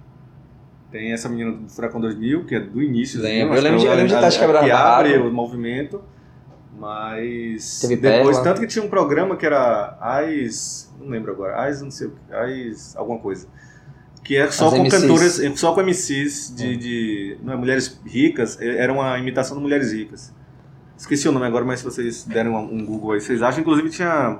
Tem 0.91 1.13
essa 1.13 1.29
menina 1.29 1.53
do 1.53 1.69
Furacão 1.69 2.01
2000, 2.01 2.45
que 2.45 2.55
é 2.55 2.59
do 2.59 2.81
início. 2.83 3.21
Lembro. 3.21 3.55
Eu 3.55 3.61
lembro 3.61 3.79
de- 3.79 3.85
eu 3.85 3.91
lembro 3.93 4.07
de 4.09 4.13
Tati 4.19 4.33
Que 4.37 4.41
Quebra-Barraco. 4.45 4.75
abre 4.99 5.17
o 5.17 5.31
movimento, 5.31 6.03
mas 6.77 7.79
Teve 7.81 7.95
depois, 7.95 8.37
Pérola. 8.37 8.43
tanto 8.43 8.59
que 8.61 8.67
tinha 8.67 8.83
um 8.83 8.89
programa 8.89 9.37
que 9.37 9.45
era 9.45 9.97
AIS, 10.01 10.93
não 10.99 11.07
lembro 11.07 11.31
agora, 11.31 11.61
AIS 11.61 11.81
não 11.81 11.91
sei 11.91 12.07
o 12.07 12.11
que, 12.11 12.33
AIS 12.35 12.95
alguma 12.97 13.19
coisa. 13.19 13.47
Que 14.23 14.35
é 14.37 14.51
só 14.51 14.67
As 14.67 14.73
com 14.73 14.79
MCs. 14.83 15.01
cantoras, 15.01 15.59
só 15.59 15.73
com 15.73 15.81
MCs 15.81 16.51
Hum. 16.51 16.55
de, 16.55 16.77
de 16.77 17.37
não 17.43 17.53
é, 17.53 17.55
mulheres 17.55 17.99
ricas, 18.05 18.59
é- 18.61 18.77
era 18.77 18.91
uma 18.91 19.17
imitação 19.17 19.55
de 19.57 19.63
mulheres 19.63 19.93
ricas. 19.93 20.33
Esqueci 21.01 21.27
o 21.27 21.31
nome 21.31 21.45
agora, 21.47 21.65
mas 21.65 21.79
se 21.79 21.85
vocês 21.85 22.23
derem 22.25 22.51
um, 22.51 22.85
Google 22.85 23.13
aí, 23.13 23.21
vocês 23.21 23.41
acham, 23.41 23.61
inclusive 23.61 23.89
tinha 23.89 24.37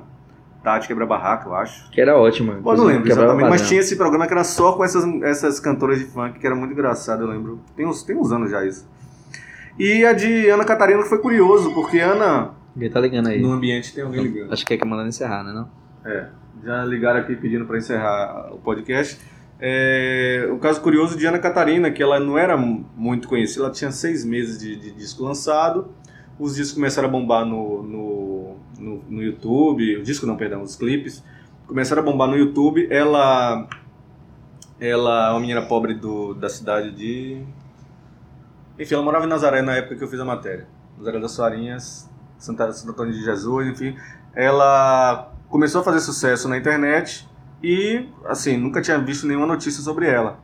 Tati 0.62 0.86
Quebra-Barraco, 0.86 1.48
eu 1.48 1.54
acho. 1.56 1.90
Que 1.90 2.00
era 2.00 2.16
ótima. 2.16 2.54
Bom, 2.54 2.76
não 2.76 2.84
lembro 2.84 3.10
exatamente, 3.10 3.50
mas 3.50 3.66
tinha 3.68 3.80
esse 3.80 3.96
programa 3.96 4.26
que 4.28 4.32
era 4.32 4.44
só 4.44 4.72
com 4.74 4.84
essas, 4.84 5.04
essas 5.22 5.58
cantoras 5.58 5.98
de 5.98 6.04
funk, 6.04 6.38
que 6.38 6.46
era 6.46 6.54
muito 6.54 6.72
engraçado, 6.72 7.22
eu 7.24 7.26
lembro. 7.26 7.60
Tem 7.76 7.84
uns, 7.84 8.04
tem 8.04 8.16
uns 8.16 8.30
anos 8.30 8.48
já 8.50 8.64
isso. 8.64 8.88
E 9.76 10.04
a 10.06 10.12
de 10.12 10.48
Ana 10.50 10.64
Catarina 10.64 11.02
que 11.02 11.08
foi 11.08 11.18
curioso, 11.18 11.74
porque 11.74 11.98
Ana, 11.98 12.52
Alguém 12.74 12.90
tá 12.90 13.00
ligando 13.00 13.26
aí. 13.26 13.42
no 13.42 13.50
ambiente 13.52 13.92
tem 13.92 14.04
alguém 14.04 14.22
ligando. 14.22 14.52
Acho 14.52 14.64
que 14.64 14.74
é 14.74 14.76
que 14.76 14.84
mandando 14.86 15.08
encerrar, 15.08 15.42
né? 15.42 15.52
Não? 15.52 15.68
É, 16.08 16.28
já 16.62 16.84
ligaram 16.84 17.18
aqui 17.20 17.34
pedindo 17.34 17.64
para 17.64 17.76
encerrar 17.78 18.50
o 18.52 18.58
podcast. 18.58 19.18
É, 19.64 20.48
o 20.52 20.58
caso 20.58 20.80
curioso 20.80 21.16
de 21.16 21.24
Ana 21.26 21.38
Catarina, 21.38 21.90
que 21.90 22.02
ela 22.02 22.18
não 22.20 22.36
era 22.38 22.56
mu- 22.56 22.84
muito 22.96 23.28
conhecida, 23.28 23.64
ela 23.64 23.72
tinha 23.72 23.90
seis 23.90 24.24
meses 24.24 24.58
de, 24.60 24.76
de 24.76 24.90
disco 24.92 25.22
lançado. 25.24 25.88
Os 26.38 26.56
discos 26.56 26.74
começaram 26.74 27.08
a 27.08 27.10
bombar 27.10 27.44
no, 27.44 27.82
no, 27.82 28.56
no, 28.78 29.02
no 29.08 29.22
YouTube, 29.22 29.96
o 29.98 30.02
disco 30.02 30.26
não, 30.26 30.36
perdão, 30.36 30.62
os 30.62 30.76
clipes 30.76 31.22
começaram 31.72 32.02
a 32.02 32.04
bombar 32.04 32.28
no 32.28 32.36
YouTube. 32.36 32.86
Ela, 32.90 33.66
ela 34.78 35.28
é 35.28 35.30
uma 35.30 35.40
menina 35.40 35.62
pobre 35.62 35.94
do, 35.94 36.34
da 36.34 36.48
cidade 36.48 36.90
de. 36.92 37.42
Enfim, 38.78 38.94
ela 38.94 39.02
morava 39.02 39.24
em 39.24 39.28
Nazaré 39.28 39.62
na 39.62 39.76
época 39.76 39.96
que 39.96 40.04
eu 40.04 40.08
fiz 40.08 40.20
a 40.20 40.24
matéria. 40.24 40.66
Nazaré 40.98 41.18
das 41.18 41.36
Farinhas, 41.36 42.10
Santa, 42.38 42.70
Santo 42.72 42.90
Antônio 42.92 43.12
de 43.12 43.22
Jesus, 43.22 43.68
enfim. 43.68 43.96
Ela 44.34 45.32
começou 45.48 45.80
a 45.80 45.84
fazer 45.84 46.00
sucesso 46.00 46.48
na 46.48 46.56
internet 46.56 47.28
e, 47.62 48.08
assim, 48.26 48.56
nunca 48.56 48.80
tinha 48.80 48.98
visto 48.98 49.26
nenhuma 49.26 49.46
notícia 49.46 49.82
sobre 49.82 50.06
ela. 50.06 50.40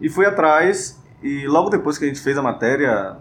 E 0.00 0.08
fui 0.08 0.24
atrás 0.24 1.02
e 1.22 1.46
logo 1.46 1.68
depois 1.68 1.98
que 1.98 2.04
a 2.04 2.08
gente 2.08 2.20
fez 2.20 2.38
a 2.38 2.42
matéria, 2.42 3.16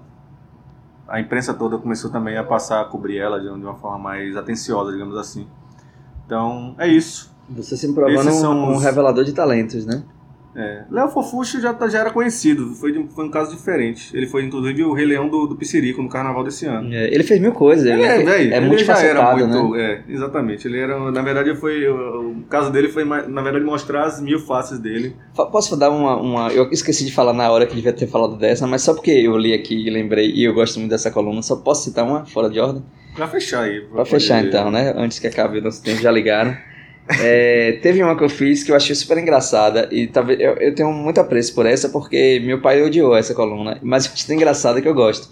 a 1.09 1.19
imprensa 1.19 1.53
toda 1.53 1.77
começou 1.77 2.09
também 2.11 2.37
a 2.37 2.43
passar 2.43 2.81
a 2.81 2.85
cobrir 2.85 3.17
ela 3.17 3.39
de 3.39 3.47
uma 3.49 3.75
forma 3.75 3.97
mais 3.99 4.35
atenciosa, 4.37 4.91
digamos 4.91 5.17
assim. 5.17 5.47
Então, 6.25 6.75
é 6.77 6.87
isso. 6.87 7.31
Você 7.49 7.75
se 7.75 7.91
provando 7.93 8.29
um, 8.29 8.47
um 8.71 8.75
os- 8.75 8.83
revelador 8.83 9.23
de 9.23 9.33
talentos, 9.33 9.85
né? 9.85 10.03
É. 10.55 10.83
Léo 10.89 11.07
Fofuxo 11.09 11.61
já, 11.61 11.73
tá- 11.73 11.87
já 11.87 11.99
era 11.99 12.09
conhecido, 12.11 12.73
foi, 12.73 12.91
de- 12.91 13.07
foi 13.13 13.25
um 13.25 13.29
caso 13.29 13.55
diferente. 13.55 14.09
Ele 14.15 14.25
foi, 14.25 14.43
inclusive, 14.43 14.83
o 14.83 14.93
Rei 14.93 15.05
Leão 15.05 15.29
do, 15.29 15.45
do 15.47 15.55
Piscirico 15.55 16.01
no 16.01 16.09
carnaval 16.09 16.43
desse 16.43 16.65
ano. 16.65 16.91
É, 16.93 17.07
ele 17.13 17.23
fez 17.23 17.39
mil 17.39 17.51
coisas. 17.51 17.85
Ele, 17.85 18.01
é, 18.01 18.21
é, 18.21 18.23
velho, 18.23 18.53
é 18.53 18.57
ele 18.57 18.65
muito 18.65 18.83
já 18.83 18.99
era 18.99 19.35
muito. 19.35 19.71
né? 19.75 19.81
É, 20.07 20.11
exatamente. 20.11 20.67
Ele 20.67 20.79
era. 20.79 21.11
Na 21.11 21.21
verdade, 21.21 21.55
foi. 21.55 21.87
O, 21.87 22.43
caso 22.49 22.71
dele 22.71 22.89
foi, 22.89 23.05
na 23.05 23.41
verdade, 23.41 23.63
mostrar 23.63 24.05
as 24.05 24.19
mil 24.21 24.39
faces 24.39 24.79
dele. 24.79 25.15
Posso 25.35 25.77
dar 25.77 25.91
uma, 25.91 26.17
uma. 26.17 26.49
Eu 26.51 26.69
esqueci 26.71 27.05
de 27.05 27.11
falar 27.13 27.33
na 27.33 27.49
hora 27.51 27.65
que 27.65 27.75
devia 27.75 27.93
ter 27.93 28.07
falado 28.07 28.35
dessa, 28.35 28.65
mas 28.65 28.81
só 28.81 28.93
porque 28.93 29.11
eu 29.11 29.37
li 29.37 29.53
aqui 29.53 29.87
e 29.87 29.89
lembrei 29.89 30.31
e 30.31 30.43
eu 30.43 30.53
gosto 30.53 30.79
muito 30.79 30.89
dessa 30.89 31.11
coluna, 31.11 31.41
só 31.41 31.55
posso 31.57 31.83
citar 31.83 32.03
uma 32.05 32.25
fora 32.25 32.49
de 32.49 32.59
ordem? 32.59 32.83
Pra 33.15 33.27
fechar 33.27 33.63
aí. 33.63 33.81
Pra 33.81 34.03
fechar 34.05 34.43
então, 34.45 34.71
né? 34.71 34.93
Antes 34.95 35.19
que 35.19 35.27
acabe 35.27 35.59
o 35.59 35.61
nosso 35.61 35.83
tempo, 35.83 36.01
já 36.01 36.11
ligaram. 36.11 36.55
É, 37.19 37.79
teve 37.81 38.03
uma 38.03 38.15
que 38.15 38.23
eu 38.23 38.29
fiz 38.29 38.63
que 38.63 38.71
eu 38.71 38.75
achei 38.75 38.93
super 38.95 39.17
engraçada 39.17 39.89
e 39.91 40.05
talvez 40.07 40.39
eu, 40.39 40.53
eu 40.57 40.75
tenho 40.75 40.91
muito 40.93 41.19
apreço 41.19 41.55
por 41.55 41.65
essa 41.65 41.89
porque 41.89 42.39
meu 42.45 42.61
pai 42.61 42.83
odiou 42.83 43.15
essa 43.15 43.33
coluna, 43.33 43.79
mas 43.81 44.05
eu 44.05 44.11
achei 44.13 44.35
engraçada 44.35 44.81
que 44.81 44.87
eu 44.87 44.93
gosto. 44.93 45.29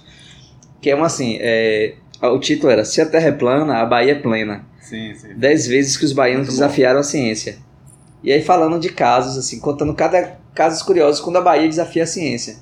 Que 0.81 0.89
é 0.89 0.95
uma 0.95 1.05
assim, 1.05 1.37
é, 1.39 1.93
o 2.21 2.39
título 2.39 2.71
era 2.71 2.83
Se 2.83 2.99
a 3.01 3.05
Terra 3.05 3.27
é 3.27 3.31
plana, 3.31 3.77
a 3.77 3.85
Bahia 3.85 4.13
é 4.13 4.15
plena. 4.15 4.65
Sim, 4.79 5.13
sim. 5.13 5.35
Dez 5.35 5.67
vezes 5.67 5.97
que 5.97 6.05
os 6.05 6.13
baianos 6.13 6.47
Muito 6.47 6.57
bom. 6.57 6.63
desafiaram 6.63 6.99
a 6.99 7.03
ciência. 7.03 7.57
E 8.23 8.31
aí 8.31 8.41
falando 8.41 8.79
de 8.79 8.89
casos, 8.89 9.37
assim, 9.37 9.59
contando 9.59 9.93
cada 9.93 10.37
casos 10.55 10.81
curiosos 10.81 11.21
quando 11.21 11.37
a 11.37 11.41
Bahia 11.41 11.67
desafia 11.67 12.03
a 12.03 12.07
ciência. 12.07 12.57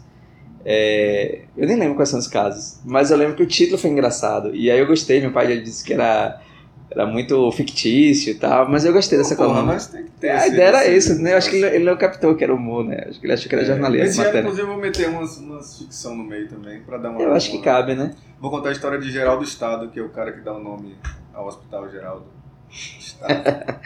É, 0.65 1.41
eu 1.55 1.67
nem 1.67 1.77
lembro 1.77 1.95
quais 1.95 2.09
são 2.09 2.19
os 2.19 2.27
casos, 2.27 2.79
mas 2.83 3.11
eu 3.11 3.17
lembro 3.17 3.35
que 3.35 3.43
o 3.43 3.47
título 3.47 3.77
foi 3.77 3.91
engraçado. 3.91 4.53
E 4.55 4.69
aí 4.69 4.79
eu 4.79 4.87
gostei, 4.87 5.21
meu 5.21 5.31
pai 5.31 5.55
já 5.55 5.61
disse 5.61 5.83
que 5.83 5.93
era, 5.93 6.41
era 6.95 7.05
muito 7.05 7.51
fictício 7.51 8.31
e 8.31 8.35
tal, 8.35 8.69
mas 8.69 8.85
eu 8.85 8.93
gostei 8.93 9.17
dessa 9.17 9.35
Porra, 9.35 9.49
coluna. 9.49 9.73
mas 9.73 9.87
tem 9.87 10.05
que 10.05 10.11
ter. 10.11 10.29
A 10.29 10.47
ideia 10.47 10.67
era 10.67 10.87
isso, 10.87 11.21
né? 11.21 11.33
Eu 11.33 11.37
acho 11.37 11.49
que 11.49 11.57
ele, 11.57 11.65
ele 11.75 11.83
não 11.83 11.97
captou 11.97 12.35
que 12.35 12.43
era 12.43 12.53
humor, 12.53 12.85
né? 12.85 13.05
Acho 13.09 13.19
que 13.19 13.25
ele 13.25 13.33
achou 13.33 13.49
que 13.49 13.55
era 13.55 13.65
jornalista. 13.65 14.07
Esse 14.07 14.21
ano, 14.21 14.39
inclusive, 14.39 14.61
eu 14.61 14.67
vou 14.67 14.77
meter 14.77 15.09
umas, 15.09 15.37
umas 15.37 15.77
ficção 15.77 16.15
no 16.15 16.23
meio 16.23 16.47
também, 16.47 16.79
pra 16.81 16.97
dar 16.97 17.09
uma. 17.11 17.21
Eu 17.21 17.33
acho 17.33 17.51
que 17.51 17.59
cabe, 17.61 17.95
né? 17.95 18.13
Vou 18.39 18.49
contar 18.49 18.69
a 18.69 18.71
história 18.71 18.97
de 18.97 19.11
Geraldo 19.11 19.43
Estado, 19.43 19.89
que 19.89 19.99
é 19.99 20.03
o 20.03 20.09
cara 20.09 20.31
que 20.31 20.39
dá 20.41 20.53
o 20.53 20.63
nome 20.63 20.95
ao 21.33 21.47
Hospital 21.47 21.89
Geraldo 21.89 22.25
Estado. 22.71 23.75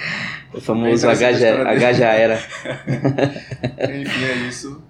O 0.51 0.60
famoso 0.60 1.05
Bem 1.05 1.16
interessante 1.16 1.24
a 1.24 1.28
H, 1.28 1.32
história 1.32 1.57
dele. 1.66 1.86
H 1.86 1.93
já 1.93 2.14
era. 2.14 2.36
Enfim, 4.01 4.26
é 4.26 4.47
isso. 4.47 4.82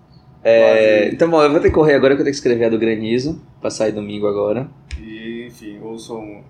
É, 0.42 1.10
então, 1.10 1.30
bom, 1.30 1.44
eu 1.44 1.52
vou 1.52 1.60
ter 1.60 1.68
que 1.68 1.76
correr 1.76 1.96
agora 1.96 2.16
que 2.16 2.22
eu 2.22 2.24
tenho 2.24 2.32
que 2.32 2.38
escrever 2.38 2.66
a 2.66 2.70
do 2.70 2.80
Granizo, 2.80 3.42
pra 3.60 3.70
sair 3.70 3.92
domingo 3.92 4.26
agora. 4.26 4.70
E, 4.98 5.48
enfim, 5.48 5.80
ouçam, 5.82 6.42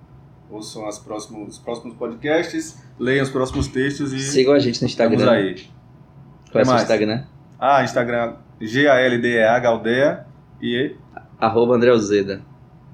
ouçam 0.50 0.88
as 0.88 0.98
próximos, 1.00 1.56
os 1.56 1.60
próximos 1.60 1.96
podcasts, 1.96 2.82
leiam 2.98 3.24
os 3.24 3.30
próximos 3.30 3.68
textos 3.68 4.12
e 4.14 4.20
Sigam 4.20 4.54
a 4.54 4.60
gente 4.60 4.82
no 4.82 4.88
Instagram. 4.88 5.18
estamos 5.18 5.34
aí. 5.44 5.68
Qual 6.52 6.64
é 6.64 6.68
o? 6.68 6.76
Instagram? 6.82 7.24
Ah, 7.60 7.84
Instagram, 7.84 8.36
G-A-L-D-E-A, 8.60 9.60
Galdea. 9.60 10.26
E 10.62 10.96
Arroba 11.40 11.76
André 11.76 11.92
Uzeda. 11.92 12.42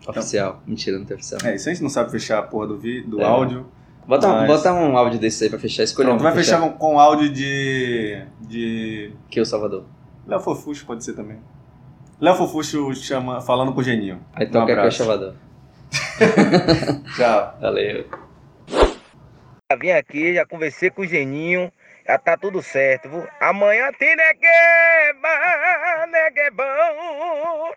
Oficial. 0.07 0.61
Mentira, 0.67 0.99
não 0.99 1.05
tem 1.05 1.15
oficial. 1.15 1.39
é 1.43 1.55
isso, 1.55 1.67
a 1.69 1.71
gente 1.73 1.81
não 1.81 1.89
sabe 1.89 2.11
fechar 2.11 2.37
a 2.39 2.43
porra 2.43 2.67
do, 2.67 2.77
vi, 2.77 3.01
do 3.01 3.19
É. 3.21 3.23
áudio. 3.23 3.65
Bota, 4.07 4.27
Mas- 4.27 4.47
bota 4.47 4.71
um 4.71 4.95
áudio 4.95 5.19
desse 5.19 5.45
aí 5.45 5.49
pra 5.49 5.57
fechar. 5.57 5.81
Escolha 5.83 6.09
Pronto, 6.09 6.19
um 6.19 6.23
vai 6.23 6.31
pra 6.33 6.43
fechar 6.43 6.61
com, 6.77 6.99
áudio 6.99 7.27
de. 7.33 8.21
de. 8.41 9.11
Que 9.31 9.41
o 9.41 9.45
Salvador. 9.45 9.83
Léo 10.27 10.39
Fofuxo 10.39 10.85
pode 10.85 11.03
ser 11.03 11.13
também. 11.13 11.37
Léo 12.21 12.35
Fofuxo 12.35 12.93
chama, 12.93 13.41
falando 13.41 13.73
com 13.73 13.79
o 13.79 13.83
Geninho. 13.83 14.19
Aí 14.33 14.45
Um 14.45 14.51
toca 14.51 14.73
aqui 14.73 14.87
o. 14.87 14.91
Salvador. 14.91 15.33
Tchau. 17.15 17.57
Valeu. 17.61 18.05
Já 19.71 19.77
vim 19.79 19.91
aqui, 19.91 20.33
já 20.35 20.45
conversei 20.45 20.89
com 20.91 21.01
o 21.01 21.07
Geninho, 21.07 21.71
já 22.07 22.17
tá 22.17 22.37
tudo 22.37 22.61
certo, 22.61 23.09
viu? 23.09 23.27
Amanhã 23.39 23.91
tem 23.97 24.15
negueba, 24.15 25.29
neguebão. 26.07 27.73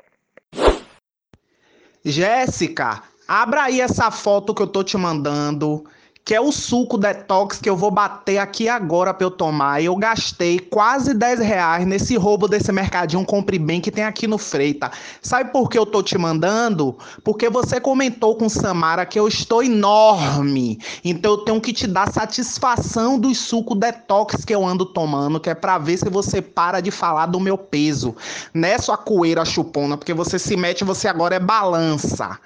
Jéssica, 2.05 3.03
abra 3.27 3.65
aí 3.65 3.81
essa 3.81 4.11
foto 4.11 4.55
que 4.55 4.63
eu 4.63 4.67
tô 4.67 4.85
te 4.85 4.97
mandando, 4.97 5.85
que 6.29 6.35
é 6.35 6.41
o 6.43 6.53
suco 6.53 6.99
detox 6.99 7.57
que 7.57 7.71
eu 7.71 7.75
vou 7.75 7.91
bater 7.91 8.37
aqui 8.37 8.69
agora 8.69 9.15
pra 9.15 9.25
eu 9.25 9.31
tomar. 9.31 9.83
Eu 9.83 9.97
gastei 9.97 10.59
quase 10.59 11.15
10 11.15 11.41
reais 11.41 11.87
nesse 11.87 12.19
roubo 12.19 12.47
desse 12.47 12.71
mercadinho 12.71 13.25
Compre 13.25 13.59
Bem 13.59 13.81
que 13.81 13.91
tem 13.91 14.05
aqui 14.05 14.27
no 14.27 14.37
Freita. 14.37 14.91
Sabe 15.23 15.51
por 15.51 15.71
que 15.71 15.79
eu 15.79 15.87
tô 15.87 16.03
te 16.03 16.19
mandando? 16.19 16.99
Porque 17.25 17.49
você 17.49 17.81
comentou 17.81 18.37
com 18.37 18.47
Samara 18.47 19.07
que 19.07 19.19
eu 19.19 19.27
estou 19.27 19.63
enorme. 19.63 20.79
Então 21.03 21.31
eu 21.31 21.39
tenho 21.39 21.63
que 21.63 21.73
te 21.73 21.87
dar 21.87 22.13
satisfação 22.13 23.19
dos 23.19 23.39
suco 23.39 23.75
detox 23.75 24.45
que 24.45 24.55
eu 24.55 24.67
ando 24.67 24.85
tomando, 24.85 25.41
que 25.41 25.49
é 25.49 25.55
pra 25.55 25.79
ver 25.79 25.97
se 25.97 26.11
você 26.11 26.43
para 26.43 26.83
de 26.83 26.91
falar 26.91 27.25
do 27.25 27.41
meu 27.41 27.57
peso. 27.57 28.15
Não 28.53 28.69
é 28.69 28.77
sua 28.77 28.99
coeira 28.99 29.47
chupona, 29.47 29.97
porque 29.97 30.13
você 30.13 30.39
se 30.39 30.59
mete, 30.59 30.85
você 30.85 31.09
agora 31.09 31.37
é 31.37 31.41
balança. 31.41 32.39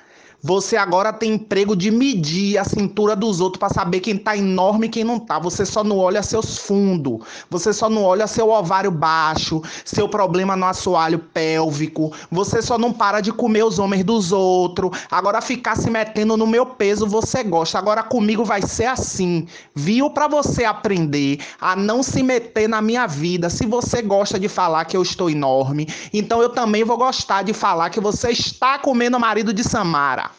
Você 0.44 0.76
agora 0.76 1.12
tem 1.12 1.34
emprego 1.34 1.76
de 1.76 1.88
medir 1.88 2.58
a 2.58 2.64
cintura 2.64 3.14
dos 3.14 3.40
outros 3.40 3.60
pra 3.60 3.68
saber 3.68 4.00
quem 4.00 4.18
tá 4.18 4.36
enorme 4.36 4.88
e 4.88 4.90
quem 4.90 5.04
não 5.04 5.20
tá. 5.20 5.38
Você 5.38 5.64
só 5.64 5.84
não 5.84 5.98
olha 5.98 6.20
seus 6.20 6.58
fundos. 6.58 7.20
Você 7.48 7.72
só 7.72 7.88
não 7.88 8.02
olha 8.02 8.26
seu 8.26 8.50
ovário 8.50 8.90
baixo, 8.90 9.62
seu 9.84 10.08
problema 10.08 10.56
no 10.56 10.66
assoalho 10.66 11.20
pélvico. 11.20 12.12
Você 12.28 12.60
só 12.60 12.76
não 12.76 12.92
para 12.92 13.20
de 13.20 13.32
comer 13.32 13.62
os 13.62 13.78
homens 13.78 14.02
dos 14.02 14.32
outros. 14.32 14.90
Agora 15.08 15.40
ficar 15.40 15.76
se 15.76 15.88
metendo 15.88 16.36
no 16.36 16.44
meu 16.44 16.66
peso 16.66 17.06
você 17.06 17.44
gosta. 17.44 17.78
Agora 17.78 18.02
comigo 18.02 18.44
vai 18.44 18.62
ser 18.62 18.86
assim. 18.86 19.46
Viu 19.76 20.10
pra 20.10 20.26
você 20.26 20.64
aprender 20.64 21.38
a 21.60 21.76
não 21.76 22.02
se 22.02 22.20
meter 22.20 22.68
na 22.68 22.82
minha 22.82 23.06
vida. 23.06 23.48
Se 23.48 23.64
você 23.64 24.02
gosta 24.02 24.40
de 24.40 24.48
falar 24.48 24.86
que 24.86 24.96
eu 24.96 25.02
estou 25.02 25.30
enorme, 25.30 25.86
então 26.12 26.42
eu 26.42 26.48
também 26.48 26.82
vou 26.82 26.98
gostar 26.98 27.42
de 27.42 27.52
falar 27.52 27.90
que 27.90 28.00
você 28.00 28.32
está 28.32 28.76
comendo 28.76 29.16
o 29.16 29.20
marido 29.20 29.52
de 29.52 29.62
Samara. 29.62 30.31